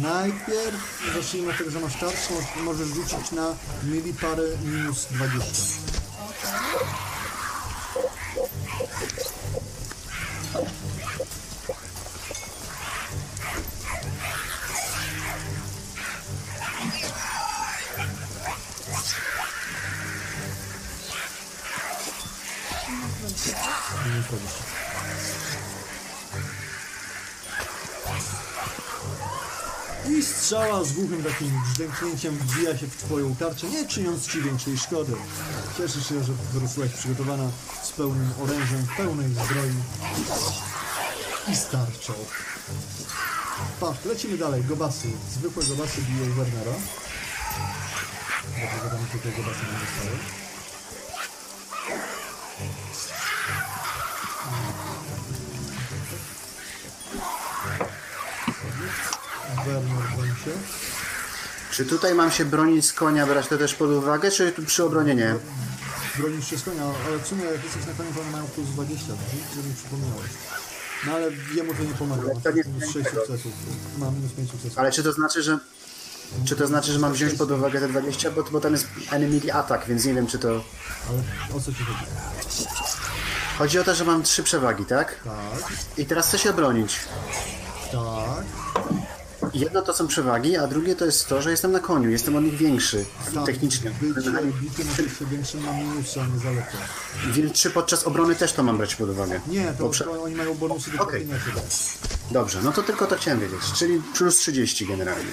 [0.01, 5.51] Najpierw zacznijmy od tego, że masz tarczę, mo- możesz rzucić na mili parę minus 20.
[23.41, 23.55] 20.
[30.09, 34.77] I strzała z głuchym takim brzdęknięciem wbija się w twoją tarczę, nie czyniąc ci większej
[34.77, 35.13] szkody.
[35.77, 37.49] Cieszę się, że wyrosłaś przygotowana
[37.84, 39.73] z pełnym orężem, pełnej zbroi
[41.47, 42.13] i starczą.
[43.80, 44.63] Pa, lecimy dalej.
[44.63, 45.07] Gobasy.
[45.34, 46.73] Zwykłe gobasy biją Wernera.
[48.59, 50.18] Dlatego tam tylko tego basenu zostały.
[61.71, 64.83] Czy tutaj mam się bronić z konia, brać to też pod uwagę, czy tu przy
[64.83, 65.35] obronie nie?
[66.17, 68.67] Bronisz się z konia, ale w sumie jak jesteś na koniu, to one mają plus
[68.69, 69.17] 20, tak?
[69.55, 70.31] żeby mi przypomniałeś.
[71.07, 73.51] No ale jemu to nie pomaga, Ale to nie- minus 6 sukcesów.
[73.97, 74.79] Mam minus 5 sukcesów.
[74.79, 75.59] Ale czy to znaczy, że...
[76.45, 78.31] Czy to znaczy, że mam wziąć pod uwagę te 20?
[78.31, 80.47] Bo, bo tam jest enemy attack, więc nie wiem, czy to...
[81.09, 81.23] Ale
[81.57, 82.05] o co ci chodzi?
[83.57, 85.15] Chodzi o to, że mam trzy przewagi, tak?
[85.23, 86.99] Tak, I teraz chcę się obronić.
[87.91, 88.45] tak,
[89.53, 92.43] Jedno to są przewagi, a drugie to jest to, że jestem na koniu, jestem od
[92.43, 93.45] nich większy tak.
[93.45, 93.91] technicznie.
[94.01, 94.31] Bycie
[95.31, 96.77] większym a nie zalety.
[97.27, 99.41] Więc czy podczas obrony też to mam brać pod uwagę?
[99.47, 101.51] Nie, to, Bo prze- to oni mają bonusy do trafienia się.
[102.31, 105.31] Dobrze, no to tylko to chciałem wiedzieć, czyli plus 30 generalnie.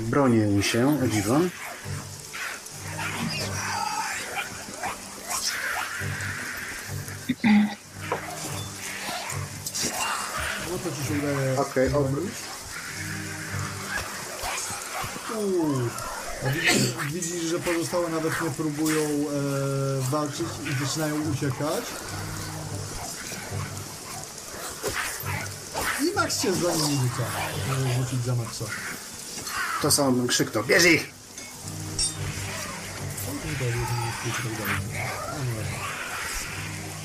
[0.00, 1.40] Bronię się, o dziwo.
[10.96, 11.60] Ci się udaje.
[11.60, 11.90] Okej.
[16.44, 21.84] A Widzisz, widzisz, że pozostałe nawet nie próbują e, walczyć i zaczynają uciekać.
[26.02, 27.22] I Max się za nimi rzuca.
[27.68, 28.64] Możesz rzucić za Maxa.
[29.82, 31.06] To samo bym krzyknął, bierz ich!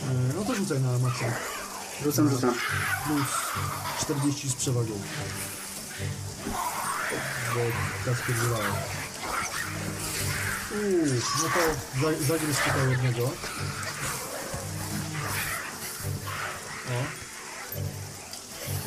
[0.09, 1.25] E, No to rzucaj na Maxa.
[2.03, 2.53] Rzucam, rzucam.
[3.07, 3.27] Plus
[4.01, 4.91] 40 z przewagą.
[7.55, 7.59] Bo
[8.05, 8.71] tak stwierdzowałem.
[10.71, 11.05] Uuu,
[11.43, 11.59] no to
[12.01, 13.23] za, zagryź tutaj jednego.
[13.23, 13.29] O.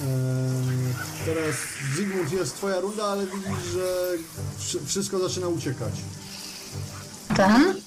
[0.03, 1.55] Eee, teraz
[1.97, 4.11] Zygmunt jest twoja runda, ale widzisz, że
[4.59, 5.95] wszy- wszystko zaczyna uciekać.
[7.37, 7.81] Ten?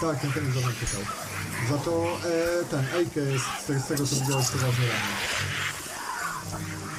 [0.00, 1.00] Tak, ten ten żaden uciekał.
[1.70, 2.06] Za to
[2.60, 5.12] e, ten Ejke jest z tego, z tego co widziałeś poważnie ranny.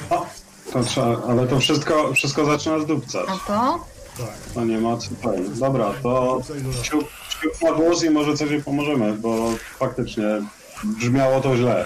[0.09, 0.25] O,
[0.73, 3.25] to trzeba, ale to wszystko, wszystko zaczyna zdupcać.
[3.27, 3.85] No to?
[4.17, 4.35] Tak.
[4.53, 5.59] To nie ma co ten.
[5.59, 6.41] Dobra, to
[6.83, 7.03] siup,
[7.41, 10.23] siup na wóz i może coś jej pomożemy, bo faktycznie
[10.83, 11.85] brzmiało to źle.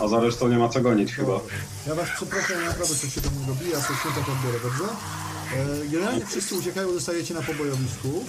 [0.00, 1.32] A za resztą nie ma co gonić chyba.
[1.86, 4.58] Ja was przepraszam, ja naprawdę coś się do mnie robi, ja sobie święta to odbiorę,
[4.62, 4.84] dobrze?
[5.84, 8.24] E, generalnie wszyscy uciekają, zostajecie na pobojowisku.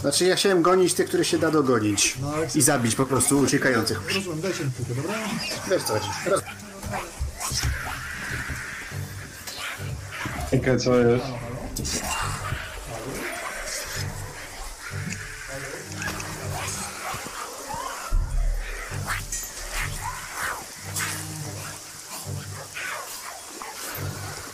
[0.00, 2.16] Znaczy ja chciałem gonić tych, których się da dogonić.
[2.20, 4.14] No, I zabić po prostu uciekających.
[4.14, 5.14] Rozumiem, dajcie mi chwilkę, dobra?
[5.70, 6.08] Wiesz co chodzi.
[6.26, 6.42] Roz...
[10.52, 11.24] Ejke, co jest?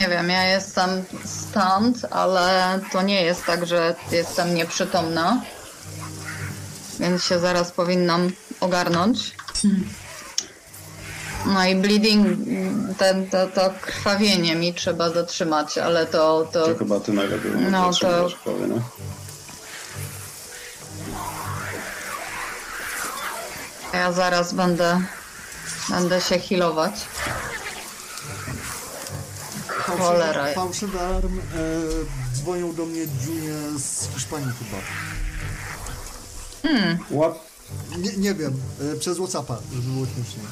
[0.04, 5.42] Nie wiem, ja jestem stąd, ale to nie jest tak, że jestem nieprzytomna.
[7.00, 9.34] Więc się zaraz powinnam ogarnąć.
[11.46, 12.38] No i bleeding,
[12.98, 17.90] ten, to, to krwawienie mi trzeba zatrzymać, ale to, to To chyba ty najlepiej No,
[17.92, 18.36] to- to...
[18.44, 18.80] powie, no?
[23.92, 25.00] ja zaraz będę,
[25.90, 26.92] będę się healować.
[29.86, 30.54] Cholera.
[30.54, 31.38] Fałszywy alarm.
[31.38, 31.42] E,
[32.34, 34.76] dzwonią do mnie Junie z Hiszpanii chyba.
[37.20, 37.54] What?
[37.98, 38.60] Nie, nie wiem,
[38.94, 40.42] e, przez Whatsappa, żeby było śmiesznie.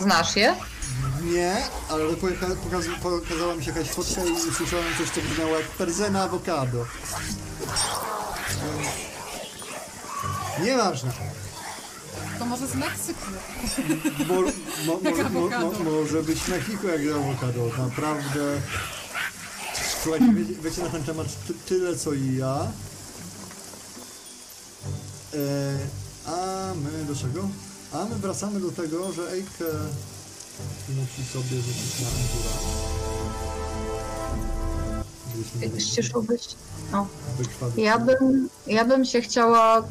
[0.00, 0.54] Znasz je?
[1.24, 1.56] Nie,
[1.90, 6.22] ale pojecha- pokaz, pokazała mi się jakaś fotka i usłyszałem coś, co brzmiało jak perzena
[6.22, 6.86] awokado.
[10.58, 11.12] E, Nieważne.
[12.38, 13.20] To może z Meksyku.
[14.28, 14.34] Mo,
[14.86, 15.84] mo, Jak mo, mo, mo, awokado.
[15.90, 17.70] może być Mexico jak awokado.
[17.78, 18.60] Naprawdę.
[20.02, 22.66] Słuchajcie, wiecie, wiecie na ten temat ty, tyle co i ja.
[25.34, 25.38] E,
[26.26, 26.36] a
[26.74, 27.48] my do czego?
[27.92, 29.64] A my wracamy do tego, że Ejke
[30.88, 32.52] musi sobie rzucić na endura.
[35.80, 36.48] Ściszyłbyś?
[36.92, 37.06] No.
[37.76, 39.82] Ja bym, ja bym się chciała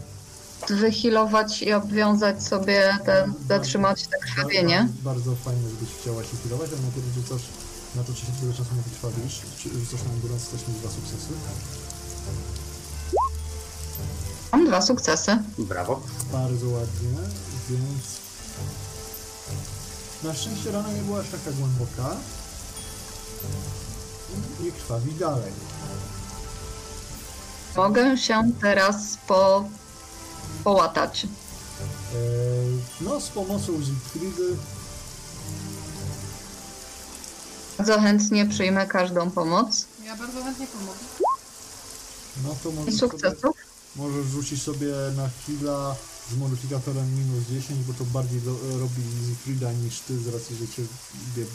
[0.69, 4.77] wyhealować i obwiązać sobie ten, zatrzymać te krwawienie.
[4.77, 7.47] Bardzo, bardzo fajnie, żebyś chciała się healować, ale najpierw rzucasz
[7.95, 9.41] na to, czy się tyle czasu nie wykrwawisz.
[9.57, 11.33] Czy rzucasz na endurance, też mieć dwa sukcesy.
[14.51, 15.37] Mam dwa sukcesy.
[15.57, 16.01] Brawo.
[16.31, 17.17] Bardzo ładnie,
[17.69, 18.21] więc...
[20.23, 22.15] Na szczęście rana nie była aż taka głęboka.
[24.67, 25.51] I krwawi dalej.
[27.75, 29.65] Mogę się teraz po,
[30.63, 31.23] połatać.
[31.25, 34.57] Eee, no, z pomocą Zygfridy
[37.77, 40.99] Bardzo chętnie przyjmę każdą pomoc Ja bardzo chętnie pomogę.
[42.43, 43.55] No to i możesz sobie, sukcesów.
[43.95, 45.95] możesz rzucić sobie na chwila
[46.31, 50.67] z modyfikatorem minus 10, bo to bardziej do, robi Zifrida niż ty, z racji, że
[50.67, 50.83] cię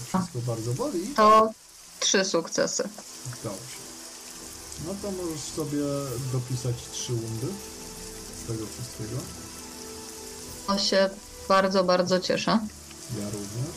[0.09, 1.07] wszystko bardzo boli.
[1.09, 1.51] To
[2.01, 2.89] trzy sukcesy.
[3.45, 3.77] Dobrze.
[4.87, 5.79] No to możesz sobie
[6.33, 7.47] dopisać trzy wundy
[8.47, 9.21] z tego wszystkiego.
[10.67, 11.11] To się
[11.49, 12.51] bardzo, bardzo cieszę.
[13.21, 13.77] Ja również.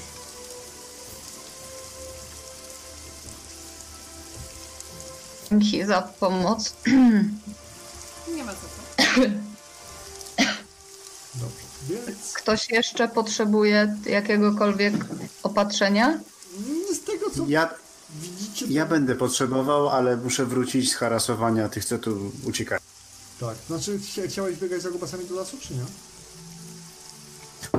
[5.50, 6.74] Dzięki za pomoc.
[8.36, 9.22] Nie ma za co.
[11.36, 12.06] Dobrze.
[12.08, 14.94] Więc Ktoś jeszcze potrzebuje jakiegokolwiek
[15.44, 16.20] opatrzenia?
[16.94, 17.70] z tego co Ja,
[18.22, 18.66] widzicie...
[18.70, 22.82] ja będę potrzebował, ale muszę wrócić z harasowania tych, co tu uciekają.
[23.40, 25.86] Tak, znaczy chcia- chciałeś biegać za grubasami do lasu, czy nie?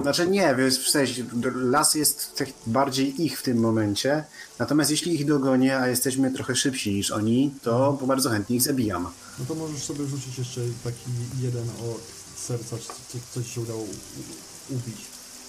[0.03, 1.25] Znaczy nie, wiesz, w sensie,
[1.55, 4.25] las jest tak bardziej ich w tym momencie,
[4.59, 9.03] natomiast jeśli ich dogonię, a jesteśmy trochę szybsi niż oni, to bardzo chętnie ich zabijam.
[9.39, 11.11] No to możesz sobie rzucić jeszcze taki
[11.41, 12.01] jeden od
[12.47, 13.89] serca, co, co, co ci się udało u,
[14.75, 14.97] ubić,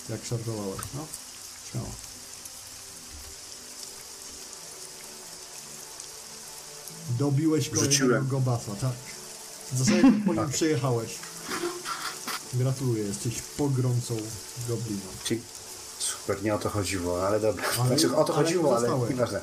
[0.10, 1.06] jak szarżowałeś, no?
[1.72, 1.90] Śmiało.
[7.20, 8.28] Dobiłeś kolejnego Rzuciłem.
[8.28, 8.94] gobasa, tak.
[9.74, 11.16] W zasadzie po nim przejechałeś.
[12.54, 14.18] Gratuluję, jesteś pogromcą
[14.68, 15.02] gobliną.
[15.24, 15.42] Czyli
[16.00, 17.64] super, nie o to chodziło, ale dobra.
[17.80, 19.42] Ale- znaczy o to ale chodziło, ale nieważne.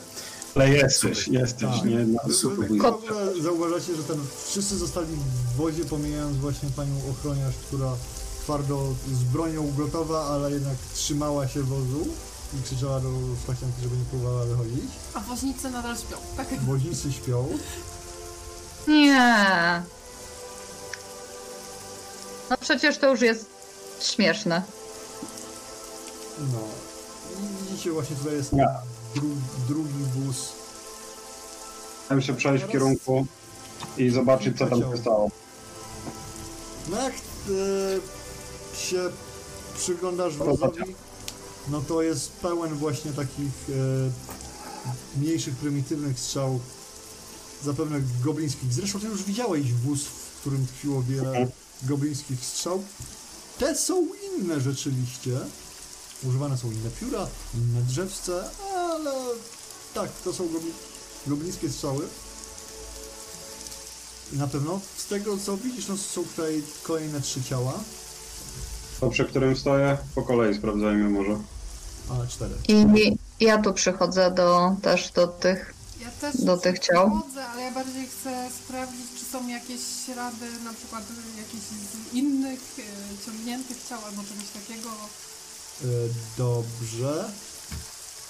[0.55, 1.85] Ale jesteś, jesteś, Tak.
[1.85, 2.07] nie?
[2.07, 2.69] No, super.
[2.69, 7.93] w ogóle zauważacie, że ten, wszyscy zostali w wozie, pomijając właśnie panią ochroniarz, która
[8.43, 12.09] twardo z bronią gotowa, ale jednak trzymała się wozu
[12.59, 13.09] i krzyczała do
[13.45, 14.91] szlachcianki, żeby nie próbowała wychodzić.
[15.15, 16.17] A woźnicy nadal śpią.
[16.37, 16.47] Tak.
[16.65, 17.49] Woźnicy śpią.
[18.89, 19.83] Nie.
[22.51, 23.47] No przecież to już jest
[24.01, 24.63] śmieszne.
[26.39, 26.59] No.
[27.41, 28.69] I widzicie właśnie tutaj jest Nie.
[29.15, 29.29] dru,
[29.69, 30.53] drugi wóz.
[32.05, 33.27] Chciałem się przejść w kierunku
[33.99, 35.31] i zobaczyć, co tam się stało.
[36.91, 37.19] No jak e,
[38.77, 39.11] się
[39.77, 40.83] przyglądasz wozowi,
[41.69, 43.53] no to jest pełen właśnie takich
[45.17, 46.61] e, mniejszych, prymitywnych strzał,
[47.65, 48.73] zapewne goblińskich.
[48.73, 51.49] Zresztą ty już widziałeś wóz, w którym tkwiło wiele
[51.83, 52.83] goblińskich strzał.
[53.59, 54.07] Te są
[54.39, 55.39] inne rzeczywiście.
[56.25, 58.45] Używane są inne pióra, inne drzewce,
[58.75, 59.13] ale
[59.95, 60.73] tak, to są gobli
[61.27, 62.05] goblińskie strzały.
[64.33, 67.73] Na pewno z tego co widzisz, no są tutaj kolejne trzy ciała,
[69.01, 71.39] To, przy którym stoję, po kolei sprawdzajmy może.
[72.11, 72.55] a cztery.
[72.69, 75.75] I ja tu przychodzę do, też do tych.
[76.21, 77.11] Też Do tych ciał?
[77.11, 81.05] Chodzę, ale ja bardziej chcę sprawdzić, czy są jakieś ślady, na przykład
[81.39, 84.89] jakieś z innych e, ciągniętych ciał albo czegoś takiego.
[85.85, 85.87] E,
[86.39, 87.31] Dobrze,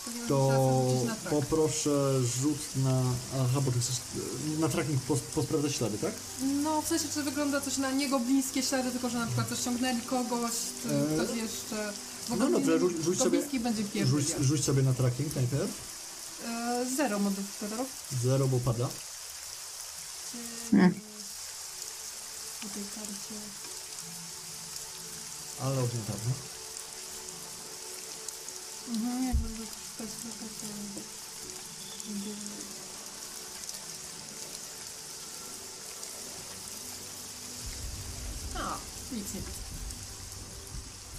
[0.04, 3.02] ponieważ to trzeba na poproszę rzut na.
[3.34, 3.96] Aha, bo ty chcesz
[4.56, 6.12] e, na tracking pos, posprawdzać ślady, tak?
[6.62, 9.58] No, w sensie, czy wygląda coś na niego bliskie ślady, tylko że na przykład też
[9.60, 10.52] ciągnęli kogoś,
[10.82, 11.92] czy Eee, ktoś jeszcze.
[12.28, 14.10] Bo no dobrze, rzuć- rzuć sobie- gobliński będzie pierwszy.
[14.10, 15.97] Rzuć, rzuć sobie na tracking najpierw.
[16.46, 17.88] E, zero modyfikatorów.
[18.22, 18.88] Zero, bo pada.
[20.70, 20.94] Hmm.
[22.62, 23.34] Po tej karcie.
[25.60, 26.32] Ale odmiętamy.
[28.88, 30.66] Mhm, jakby wykorzystać tylko to.
[30.66, 31.08] żeby-
[38.54, 38.78] A,
[39.12, 39.58] nic nie widzę.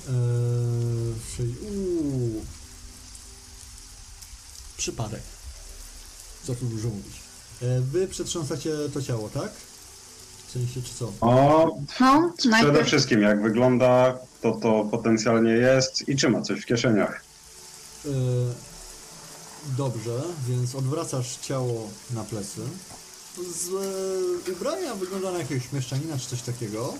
[0.09, 1.15] Eee,
[1.61, 2.45] uuu.
[4.79, 5.21] Przypadek.
[6.43, 7.13] Co tu dużo mówić.
[7.61, 9.51] E, wy przetrząsacie to ciało, tak?
[10.47, 11.11] W sensie, czy co?
[11.21, 11.67] O,
[11.99, 16.65] No, przede najpierw wszystkim jak wygląda, to to potencjalnie jest i czy ma coś w
[16.65, 17.23] kieszeniach.
[18.05, 18.09] E,
[19.77, 22.61] dobrze, więc odwracasz ciało na plecy.
[23.37, 23.67] Z
[24.49, 26.93] e, ubrania wygląda na jakiegoś mieszczanina czy coś takiego.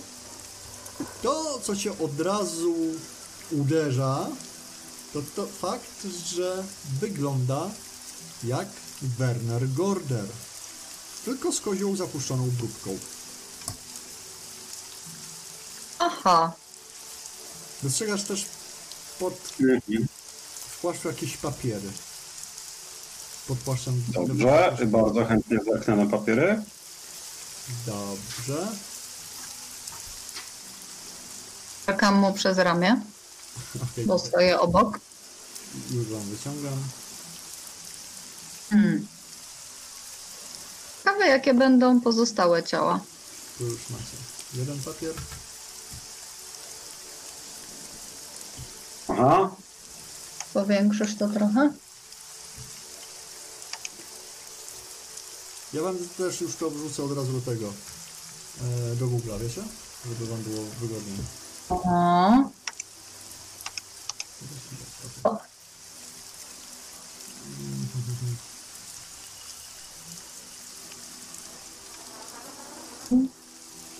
[1.22, 2.74] To, co cię od razu
[3.52, 4.26] uderza,
[5.12, 6.64] to, to fakt, że
[7.00, 7.70] wygląda
[8.44, 8.68] jak
[9.02, 10.26] Werner Gorder.
[11.24, 12.98] Tylko z kozią zapuszczoną brudką.
[15.98, 16.52] Aha.
[17.82, 18.46] Dostrzegasz też
[19.18, 19.34] pod
[20.68, 21.88] w płaszczu jakieś papiery.
[23.48, 24.04] Pod płaszczem...
[24.08, 26.62] Dobrze, bardzo chętnie zerknę na papiery.
[27.86, 28.66] Dobrze.
[31.86, 33.00] Czekam mu przez ramię,
[33.92, 34.98] Okej, bo stoję obok.
[35.90, 36.78] już wam wyciągam.
[38.70, 39.06] Hmm.
[40.98, 43.00] Ciekawe, jakie będą pozostałe ciała.
[43.58, 44.16] Tu już macie
[44.54, 45.14] jeden papier.
[49.08, 49.50] Aha,
[50.54, 51.72] Powiększysz to trochę?
[55.72, 57.66] Ja wam też już to wrzucę od razu do tego,
[58.60, 59.62] e, do Google'a, wiecie?
[60.08, 61.16] Żeby wam było wygodniej.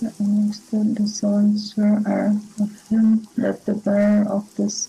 [0.01, 1.07] The understood the
[2.07, 4.89] are of him that the bearer of this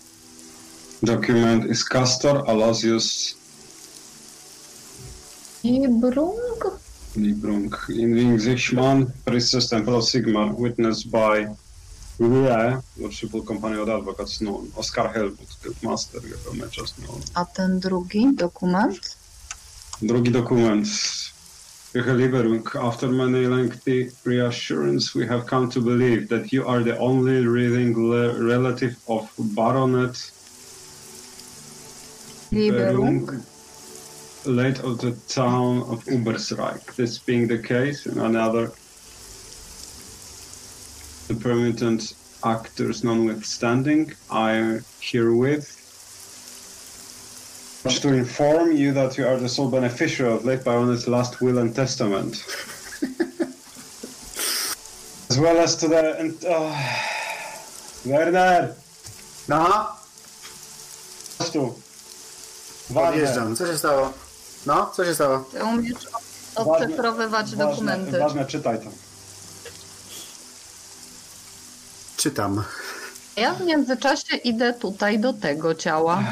[1.04, 3.34] Document is Castor Alosius
[5.64, 6.80] Ibrung
[7.14, 7.74] Librung.
[7.90, 11.54] In the Englishman, Princess Temple of Sigmar, witnessed by
[12.18, 16.20] Rie, worshipful companion of advocates known, Oscar Helmut, Guildmaster,
[16.70, 17.20] just known.
[17.36, 19.16] A ten drugi dokument?
[20.00, 20.86] Drugi dokument.
[21.94, 26.96] Ihre Lieberung, after many lengthy reassurance, we have come to believe that you are the
[26.98, 30.14] only living relative of Baronet
[32.50, 33.26] Liberung.
[33.26, 33.44] Berung,
[34.46, 36.94] late of the town of Ubersreich.
[36.96, 38.72] This being the case, and another
[41.34, 42.14] the permittent
[42.44, 45.78] actors notwithstanding, I herewith
[47.84, 51.58] wish to inform you that you are the sole beneficiary of late Baronet's last will
[51.58, 52.44] and testament.
[55.30, 56.18] as well as to the...
[56.18, 56.72] And, oh,
[58.04, 58.74] Werner!
[59.48, 59.88] No,
[61.38, 61.74] Chodź tu.
[62.90, 63.10] Ważne.
[63.10, 63.56] odjeżdżam.
[63.56, 64.12] Co się stało?
[64.66, 65.38] No, co się stało?
[65.38, 65.94] Ty umiesz
[66.54, 68.18] odcyfrowywać Ważne, dokumenty.
[68.18, 69.11] ważne, czytaj to.
[72.22, 72.62] Czytam.
[73.36, 76.24] Ja w międzyczasie idę tutaj do tego ciała.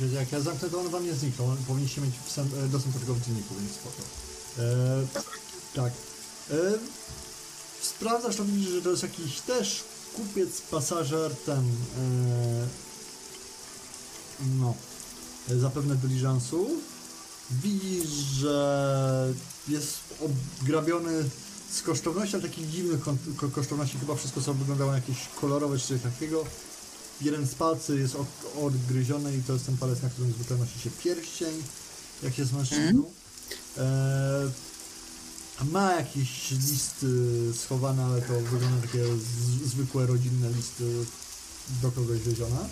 [0.00, 1.48] Wiecie, jak ja zamknę, to on wam nie zniknął.
[1.48, 4.02] On powinniście mieć wstęp, e, dostęp do tego w dzienniku, więc spoko.
[4.58, 4.64] E,
[5.74, 5.92] tak.
[6.50, 6.54] E,
[7.80, 9.84] sprawdzasz, to widzisz, że to jest jakiś też
[10.16, 11.58] kupiec, pasażer, ten...
[11.58, 12.66] E,
[14.60, 14.74] no.
[15.50, 16.70] E, zapewne dyliżansu.
[17.50, 19.34] Widzisz, że
[19.68, 19.98] jest
[20.60, 21.24] obgrabiony
[21.74, 23.00] z kosztowności, ale takich dziwnych
[23.52, 23.98] kosztowności.
[23.98, 26.44] Chyba wszystko co wyglądało jakieś kolorowe czy coś takiego.
[27.20, 28.26] Jeden z palcy jest od,
[28.62, 31.62] odgryziony i to jest ten palec, na którym zwykle nosi się pierścień,
[32.22, 33.04] jak jest mężczyzną.
[33.76, 34.50] E,
[35.72, 37.06] ma jakieś listy
[37.54, 41.04] schowane, ale to wygląda takie z, zwykłe rodzinne listy
[41.82, 42.68] do kogoś wiezione.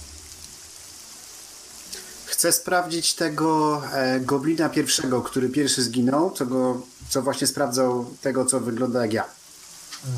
[2.26, 6.82] Chcę sprawdzić tego e, goblina pierwszego, który pierwszy zginął, co, go,
[7.12, 9.24] co właśnie sprawdzał tego, co wygląda jak ja.
[9.24, 10.08] E,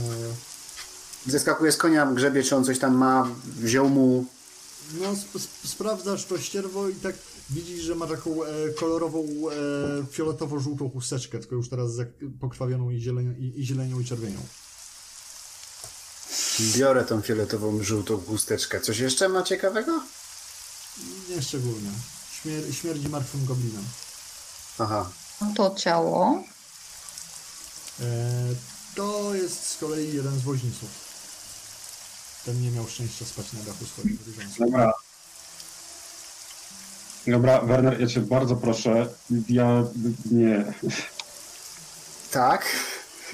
[1.30, 4.24] Zeskakuje z konia, grzebie, czy on coś tam ma, wziął mu...
[5.00, 7.14] no, sp- sp- sprawdzasz to ścierwo i tak
[7.50, 8.46] widzisz, że ma taką e,
[8.80, 14.04] kolorową, e, fioletowo-żółtą chusteczkę, tylko już teraz zak- pokrwawioną i, zielenią, i, i zielenią i
[14.04, 14.38] czerwienią.
[16.76, 18.80] Biorę tą fioletową, żółtą chusteczkę.
[18.80, 20.02] Coś jeszcze ma ciekawego?
[21.30, 21.90] Nie szczególnie.
[22.42, 23.84] Śmier- śmierdzi martwym goblinem.
[24.78, 25.10] Aha.
[25.56, 26.42] To ciało.
[28.00, 28.04] E,
[28.94, 30.88] to jest z kolei jeden z woźniców.
[32.44, 34.58] Ten nie miał szczęścia spać na dachu swoich dyliżansów.
[34.58, 34.92] Dobra.
[37.26, 39.06] Dobra, Werner, ja cię bardzo proszę.
[39.48, 39.84] Ja
[40.30, 40.64] nie.
[42.30, 42.66] Tak?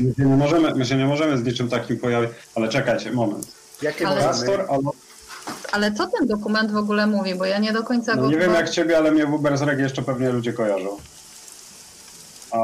[0.01, 2.31] My się nie możemy, my się nie możemy z niczym takim pojawić.
[2.55, 3.47] Ale czekajcie, moment.
[3.83, 4.33] Jakie Ale- możemy?
[4.33, 4.83] Castor, ale
[5.73, 7.35] Ale co ten dokument w ogóle mówi?
[7.35, 9.79] Bo ja nie do końca no go nie wiem jak ciebie, ale mnie w Ubersreg
[9.79, 10.99] jeszcze pewnie ludzie kojarzą.
[12.51, 12.59] A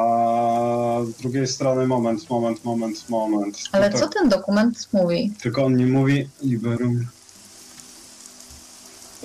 [1.05, 3.59] z drugiej strony, moment, moment, moment, moment.
[3.73, 5.33] Ale No co ten dokument mówi?
[5.43, 7.07] Tylko on nie mówi Liberum.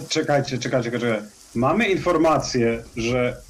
[0.09, 1.23] Czekajcie, czekajcie, czekajcie.
[1.55, 3.41] Mamy informację, że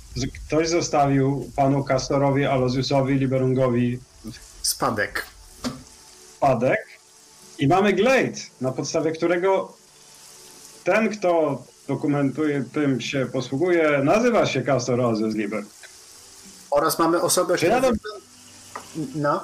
[0.48, 4.00] ktoś zostawił panu Castorowi, Alosiusowi, Liberungowi
[4.62, 5.26] Spadek.
[6.38, 6.80] spadek
[7.60, 9.74] i mamy glade, na podstawie którego
[10.84, 15.64] ten, kto dokumentuje, tym się posługuje, nazywa się Castor Alosius Liber.
[16.72, 17.82] Oraz mamy osobę, która...
[17.82, 18.00] dobrze-
[19.16, 19.44] No.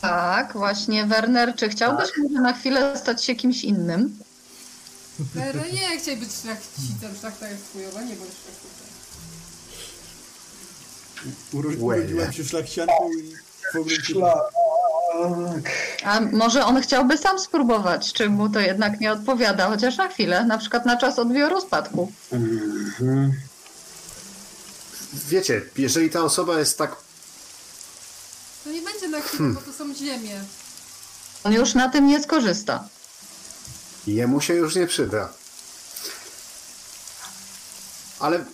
[0.00, 4.18] Tak, właśnie, Werner, czy chciałbyś może na chwilę stać się kimś innym?
[5.42, 8.84] Ale nie chciej być szlachcicem, szlachta jest chujowa, nie bądź szlachcicem.
[11.52, 11.96] Uro- Łe.
[11.96, 14.14] urodziłem się szlachcianką i się...
[16.04, 20.44] A może on chciałby sam spróbować, czy mu to jednak nie odpowiada, chociaż na chwilę,
[20.44, 22.12] na przykład na czas odbioru spadku.
[22.32, 23.32] Mhm.
[25.14, 26.96] Wiecie, jeżeli ta osoba jest tak...
[28.64, 30.40] To nie będzie na chwilę, bo to są ziemie.
[31.44, 32.88] On już na tym nie skorzysta.
[34.06, 35.28] Jemu się już nie przyda.
[38.20, 38.44] Ale...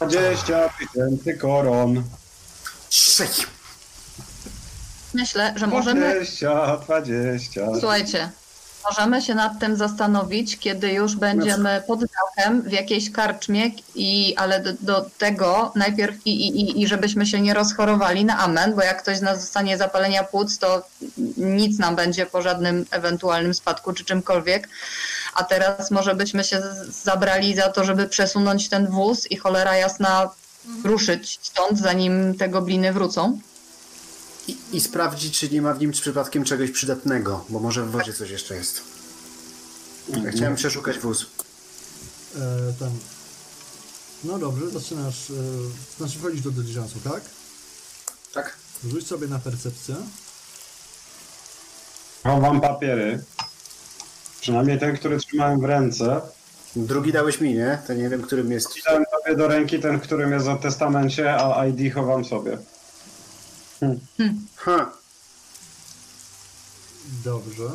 [0.00, 2.04] 20 tysięcy koron.
[2.88, 3.28] Ciszej!
[5.14, 6.00] Myślę, że możemy.
[6.00, 7.60] 20, 20.
[7.80, 8.30] Słuchajcie,
[8.90, 14.60] możemy się nad tym zastanowić, kiedy już będziemy pod dachem w jakiejś karczmie, i, ale
[14.60, 19.02] do, do tego najpierw i, i, i, żebyśmy się nie rozchorowali na amen, bo jak
[19.02, 20.86] ktoś z nas dostanie zapalenia płuc, to
[21.36, 24.68] nic nam będzie po żadnym ewentualnym spadku czy czymkolwiek.
[25.34, 26.62] A teraz może byśmy się
[27.04, 30.30] zabrali za to, żeby przesunąć ten wóz i cholera jasna
[30.84, 33.38] ruszyć stąd, zanim te gobliny wrócą.
[34.48, 38.12] I, I sprawdzić, czy nie ma w nim przypadkiem czegoś przydatnego, bo może w wozie
[38.12, 38.80] coś jeszcze jest.
[40.24, 41.26] Ja chciałem przeszukać wóz.
[42.36, 42.38] E,
[42.80, 42.90] tam.
[44.24, 45.30] No dobrze, zaczynasz.
[45.30, 45.34] E,
[45.96, 47.22] znaczy wchodzisz do diligence'u, tak?
[48.34, 48.56] Tak?
[48.90, 49.94] Rzuć sobie na percepcję.
[52.22, 53.24] Chowam papiery.
[54.40, 56.20] Przynajmniej ten, który trzymałem w ręce.
[56.76, 57.78] Drugi dałeś mi, nie?
[57.86, 58.68] To nie wiem, którym jest.
[58.86, 62.58] Dałem tobie do ręki ten, którym jest o testamencie, a ID chowam sobie.
[64.56, 64.92] Ha!
[67.24, 67.70] Dobrze.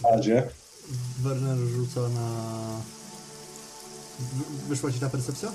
[0.00, 0.50] Badzie.
[1.22, 2.30] Werner rzuca na.
[4.20, 5.52] Wy- Wyszła ci ta percepcja?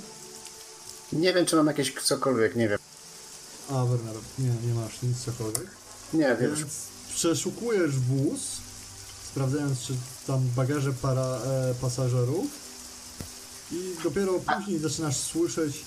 [1.14, 2.80] Nie wiem, czy mam jakieś cokolwiek, nie wiem.
[3.70, 5.68] A, Werner, nie, nie masz nic cokolwiek.
[6.14, 6.56] Nie wiem.
[6.56, 6.70] Więc
[7.14, 8.40] przeszukujesz wóz,
[9.32, 9.94] sprawdzając, czy
[10.28, 12.46] tam bagaże para, e, pasażerów.
[13.72, 15.86] I dopiero później zaczynasz słyszeć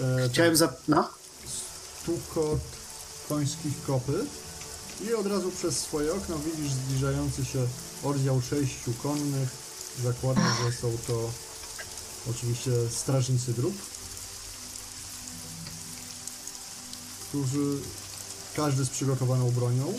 [0.00, 0.72] e, Chciałem za...
[0.88, 1.08] No?
[2.02, 2.60] stukot
[3.28, 4.26] końskich kopyt.
[5.08, 7.66] I od razu przez swoje okno widzisz zbliżający się
[8.02, 9.48] oddział sześciu konnych.
[10.02, 11.30] Zakładam, że są to
[12.30, 13.74] oczywiście strażnicy dróg,
[17.28, 17.78] którzy
[18.56, 19.94] każdy z przygotowaną bronią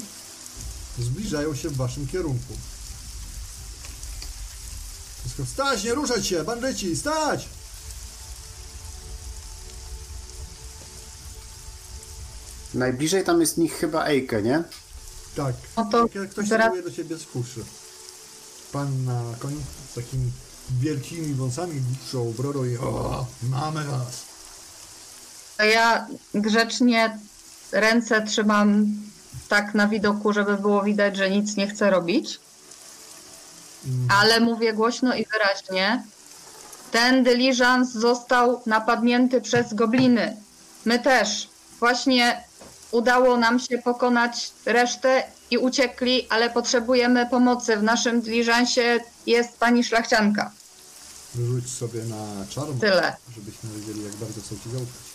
[1.00, 2.54] zbliżają się w waszym kierunku.
[5.20, 7.48] Wszystko stać, nie ruszać się, bandyci, stać!
[12.76, 14.64] Najbliżej tam jest nich chyba Ejke, nie?
[15.36, 15.56] Tak.
[15.78, 17.64] No to Jak ktoś zaraz- celuje do ciebie z kuszy.
[18.72, 19.58] Pan na koniu
[19.92, 20.32] z takimi
[20.80, 24.24] wielkimi wąsami, dłuższą brodą i o, mamy was.
[25.58, 27.20] To ja grzecznie
[27.72, 28.86] ręce trzymam
[29.50, 32.40] tak na widoku, żeby było widać, że nic nie chcę robić.
[33.86, 34.08] Mm.
[34.20, 36.04] Ale mówię głośno i wyraźnie.
[36.92, 40.38] Ten dyliżans został napadnięty przez gobliny.
[40.86, 41.50] My też.
[41.80, 42.44] Właśnie
[43.00, 47.78] udało nam się pokonać resztę i uciekli, ale potrzebujemy pomocy.
[47.78, 50.52] W naszym dyliżansie jest pani szlachcianka.
[51.36, 53.16] Rzuć sobie na czarno, Tyle.
[53.36, 55.06] żebyśmy wiedzieli, jak bardzo chcą ci zaufać.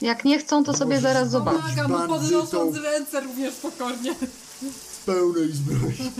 [0.00, 1.58] Jak nie chcą, to sobie Możesz zaraz zobaczę.
[1.58, 2.18] Pomagam mu bandytą.
[2.20, 4.14] podnosząc ręce również pokornie.
[4.92, 6.12] W pełnej zbroi.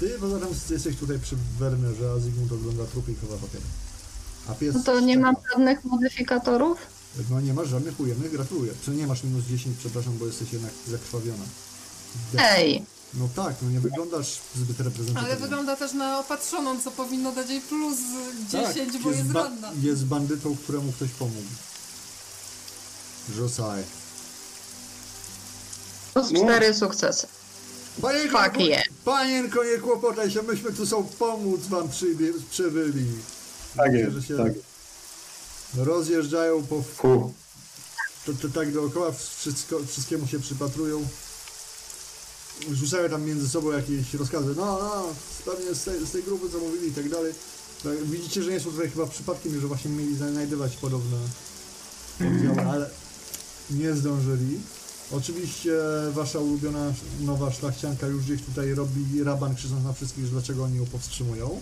[0.00, 3.64] Ty poza tym jesteś tutaj przy Wernerze, a Zygmunt ogląda trupy i chowa papiery.
[4.50, 4.74] A pies...
[4.74, 6.78] No to nie mam żadnych modyfikatorów?
[7.30, 8.72] No nie masz żadnych ujemnych, gratuluję.
[8.84, 11.44] Czy nie masz minus 10, przepraszam, bo jesteś jednak zakrwawiona.
[12.38, 12.84] Ej,
[13.14, 15.32] No tak, no nie wyglądasz zbyt reprezentatywnie.
[15.32, 17.98] Ale wygląda też na opatrzoną, co powinno dać jej plus
[18.48, 19.72] 10, bo jest ba- ranna.
[19.82, 21.48] jest bandytą, któremu ktoś pomógł.
[23.34, 23.82] Rzucaj.
[26.14, 27.26] plus cztery sukcesy.
[28.02, 28.82] Panienko, Fuck yeah.
[29.04, 31.88] Panienko, nie kłopotaj się, myśmy tu są pomóc wam
[32.50, 33.06] przybyli.
[33.76, 34.52] Tak jest, że się tak.
[35.76, 36.82] Rozjeżdżają po...
[36.98, 37.32] Ku.
[38.26, 41.06] To, to tak dookoła, wszystko, wszystkiemu się przypatrują.
[42.72, 44.54] Rzucają tam między sobą jakieś rozkazy.
[44.56, 45.04] No, no,
[45.44, 47.32] pewnie z tej, z tej grupy co mówili i tak dalej.
[47.82, 51.16] Tak, Widzicie, że nie są tutaj chyba przypadkiem, że właśnie mieli znajdywać podobne
[52.20, 52.90] oddziały, ale
[53.70, 54.60] nie zdążyli.
[55.10, 55.72] Oczywiście
[56.12, 60.76] wasza ulubiona nowa szlachcianka już gdzieś tutaj robi raban krzycząc na wszystkich, że dlaczego oni
[60.76, 61.60] ją powstrzymują.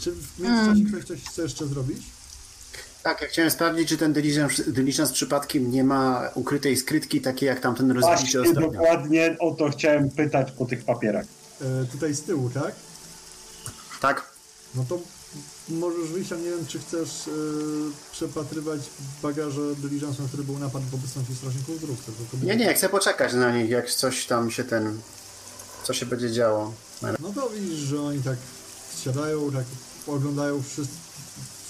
[0.00, 2.02] Czy w międzyczasie ktoś coś chce jeszcze zrobić?
[3.04, 7.60] Tak, ja chciałem sprawdzić, czy ten diligence, diligence przypadkiem nie ma ukrytej skrytki, takiej jak
[7.60, 8.70] tamten rozbity Właśnie ostatnio.
[8.70, 11.24] dokładnie o to chciałem pytać po tych papierach.
[11.60, 12.74] E, tutaj z tyłu, tak?
[14.00, 14.30] Tak?
[14.74, 14.98] No to
[15.68, 17.30] możesz wyjść, a nie wiem, czy chcesz e,
[18.12, 18.80] przepatrywać
[19.22, 21.96] bagaże diligence'u, na który był napad w obecności strażników dróg.
[22.06, 25.00] To tylko Nie, nie, chcę poczekać na nich, jak coś tam się ten...
[25.84, 26.72] Co się będzie działo.
[27.20, 28.36] No to widzisz, że oni tak
[29.04, 29.64] siadają, tak
[30.06, 31.03] oglądają wszystko,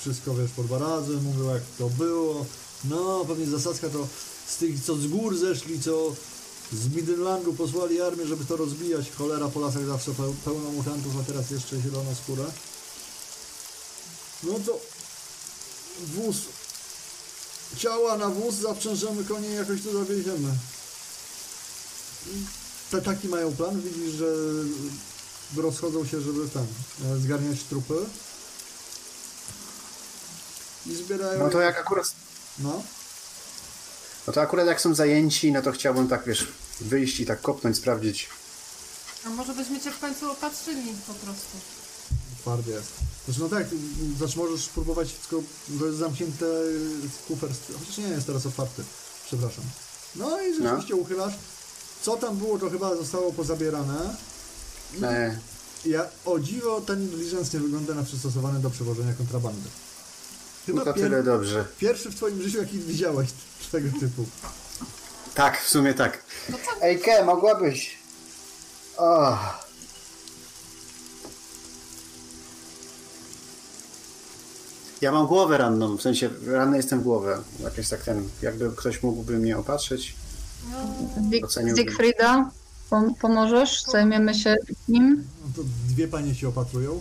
[0.05, 2.47] wszystko wiesz, po dwa razy, mówią jak to było.
[2.85, 4.07] No, pewnie zasadzka to
[4.49, 6.13] z tych, co z gór zeszli, co
[6.73, 9.11] z Midlandu posłali armię, żeby to rozbijać.
[9.11, 12.45] Cholera po lasach zawsze peł- pełno mutantów, a teraz jeszcze zielona skóra.
[14.43, 14.81] No to
[16.15, 16.37] wóz.
[17.79, 20.49] Ciała na wóz, zaprzężemy konie i jakoś to zawieziemy.
[22.91, 23.81] Te, taki mają plan.
[23.83, 24.27] Widzisz, że
[25.57, 26.67] rozchodzą się, żeby tam
[27.05, 27.95] e, zgarniać trupy.
[30.87, 31.39] I zbierają.
[31.45, 32.13] No to jak akurat...
[32.59, 32.83] No.
[34.27, 36.49] No to akurat jak są zajęci, no to chciałbym tak, wiesz,
[36.81, 38.29] wyjść i tak kopnąć, sprawdzić.
[39.27, 41.57] A może byśmy cię w końcu opatrzyli po prostu.
[42.41, 42.93] Twardy jest.
[43.25, 43.67] Znaczy no tak,
[44.19, 45.45] znaczy możesz spróbować, tylko
[45.79, 46.47] to jest zamknięte
[47.29, 48.83] kufer, chociaż nie jest teraz otwarty.
[49.27, 49.65] Przepraszam.
[50.17, 51.35] No i rzeczywiście uchylasz.
[52.03, 54.17] Co tam było, to chyba zostało pozabierane.
[55.03, 55.39] E,
[55.85, 59.69] Ja, o dziwo, ten diligence nie wygląda na przystosowany do przewożenia kontrabandy.
[60.67, 61.65] Chyba no to pier- tyle dobrze.
[61.79, 63.29] pierwszy w twoim życiu, jaki widziałeś
[63.73, 64.25] tego typu.
[65.35, 66.23] Tak, w sumie tak.
[66.49, 66.57] No?
[66.83, 67.99] Ej, Ke, mogłabyś...
[68.97, 69.39] O.
[75.01, 77.39] Ja mam głowę ranną, w sensie ranny jestem w głowę.
[77.61, 80.15] Jakoś tak ten, jakby ktoś mógłby mnie opatrzyć.
[80.71, 81.77] No, Oceniłbym.
[81.85, 82.51] Siegfrieda,
[82.91, 83.83] pom- pomożesz?
[83.93, 84.57] Zajmiemy się
[84.89, 85.25] nim.
[85.45, 87.01] No to dwie panie się opatrują.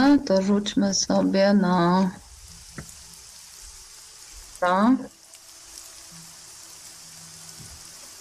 [0.00, 2.10] A to rzućmy sobie na.
[4.60, 4.98] Tak.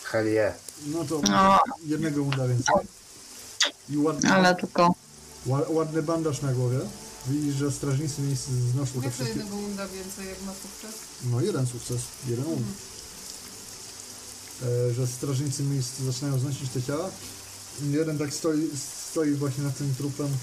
[0.04, 0.54] Hell yeah.
[0.86, 1.60] No to O.
[1.86, 2.76] jednego uda więcej.
[3.90, 4.94] I ładny, Ale tylko.
[5.48, 6.80] ła- ładny bandaż na głowie.
[7.28, 9.40] Widzisz, że strażnicy miejsc znoszą te jak to wszystkie...
[9.40, 11.00] jednego unda więcej, jak ma sukces?
[11.24, 12.74] No jeden sukces, jeden um.
[14.64, 17.10] E, że strażnicy miejsc zaczynają znosić te ciała.
[17.82, 18.70] Jeden tak stoi,
[19.12, 20.38] stoi właśnie nad tym trupem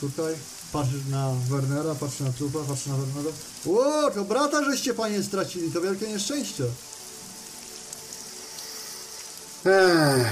[0.00, 0.34] tutaj.
[0.72, 3.30] Patrzy na Wernera, patrzy na trupa, patrzy na Wernera.
[3.68, 6.64] O, to brata żeście panie stracili, to wielkie nieszczęście.
[9.64, 10.26] Ech.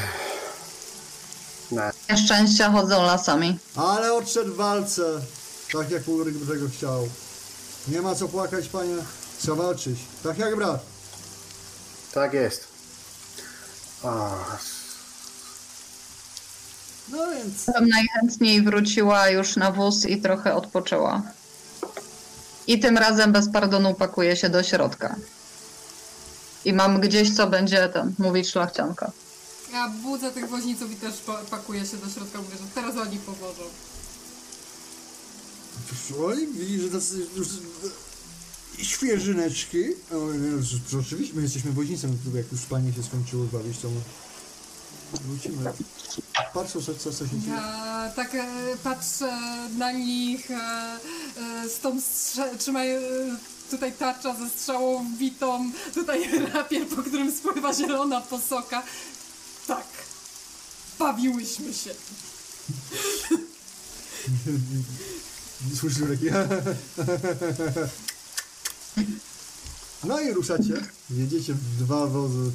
[2.10, 3.58] Nieszczęścia chodzą lasami.
[3.76, 5.20] Ale odszedł w walce,
[5.72, 7.08] tak jak Ulryk tego chciał.
[7.88, 8.96] Nie ma co płakać, panie,
[9.40, 10.84] trzeba walczyć, tak jak brat.
[12.14, 12.64] tak jest.
[14.02, 14.36] O,
[17.10, 21.22] No więc, Bym najchętniej wróciła już na wóz i trochę odpoczęła.
[22.66, 25.16] I tym razem bez pardonu pakuję się do środka.
[26.64, 29.12] I mam gdzieś, co będzie ten, mówić szlachcianka.
[29.72, 33.18] Ja budzę tych woźniców i też pa- pakuję się do środka, mówię, że teraz oni
[33.18, 33.62] pomożą.
[36.24, 37.48] Oj, widzisz, że tacy już
[38.82, 39.84] świeżyneczki.
[40.10, 43.88] O, no, Oczywiście, my jesteśmy woźnicem, jak już panie się skończyły bawić, to
[45.12, 45.72] wrócimy.
[46.54, 47.52] Patrzą, co, co, co się dzieje.
[47.52, 48.46] Ja tak e,
[48.82, 49.38] patrzę
[49.78, 50.98] na nich, e, e,
[51.68, 51.98] z tą
[52.76, 53.00] e,
[53.70, 58.82] tutaj tarcza ze strzałą wbitą, tutaj rapier, po którym spływa zielona posoka.
[59.66, 59.86] Tak,
[60.98, 61.94] bawiłyśmy się.
[65.78, 66.26] Słyszysz taki...
[70.04, 70.82] No i ruszacie.
[71.10, 72.50] Jedziecie w dwa wozy.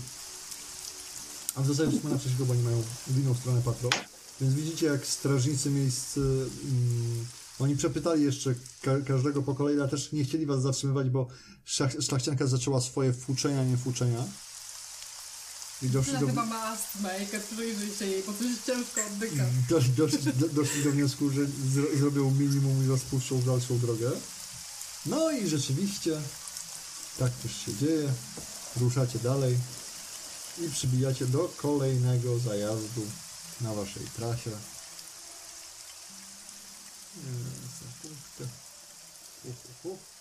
[1.55, 3.91] A w zasadzie na trzeciego, bo oni mają w inną stronę patrol.
[4.41, 6.17] Więc widzicie, jak strażnicy miejsc...
[6.17, 7.25] Mm,
[7.59, 11.27] oni przepytali jeszcze ka każdego po kolei, ale też nie chcieli was zatrzymywać, bo
[11.65, 14.23] szlach szlachcianka zaczęła swoje fuczenia, nie fuczenia.
[15.81, 19.43] I doszli do, chyba ma astmę i przyjrzyjcie jej, bo coś ciężko oddycha.
[19.69, 21.41] dosz, doszli, do, doszli do wniosku, że
[21.73, 24.11] zro, zrobią minimum i rozpuszczą w dalszą drogę.
[25.05, 26.21] No i rzeczywiście
[27.19, 28.13] tak też się dzieje.
[28.79, 29.57] Ruszacie dalej
[30.57, 33.01] i przybijacie do kolejnego zajazdu
[33.61, 34.51] na waszej trasie.
[37.79, 38.45] Sekundkę.
[39.43, 40.12] Hu, hu.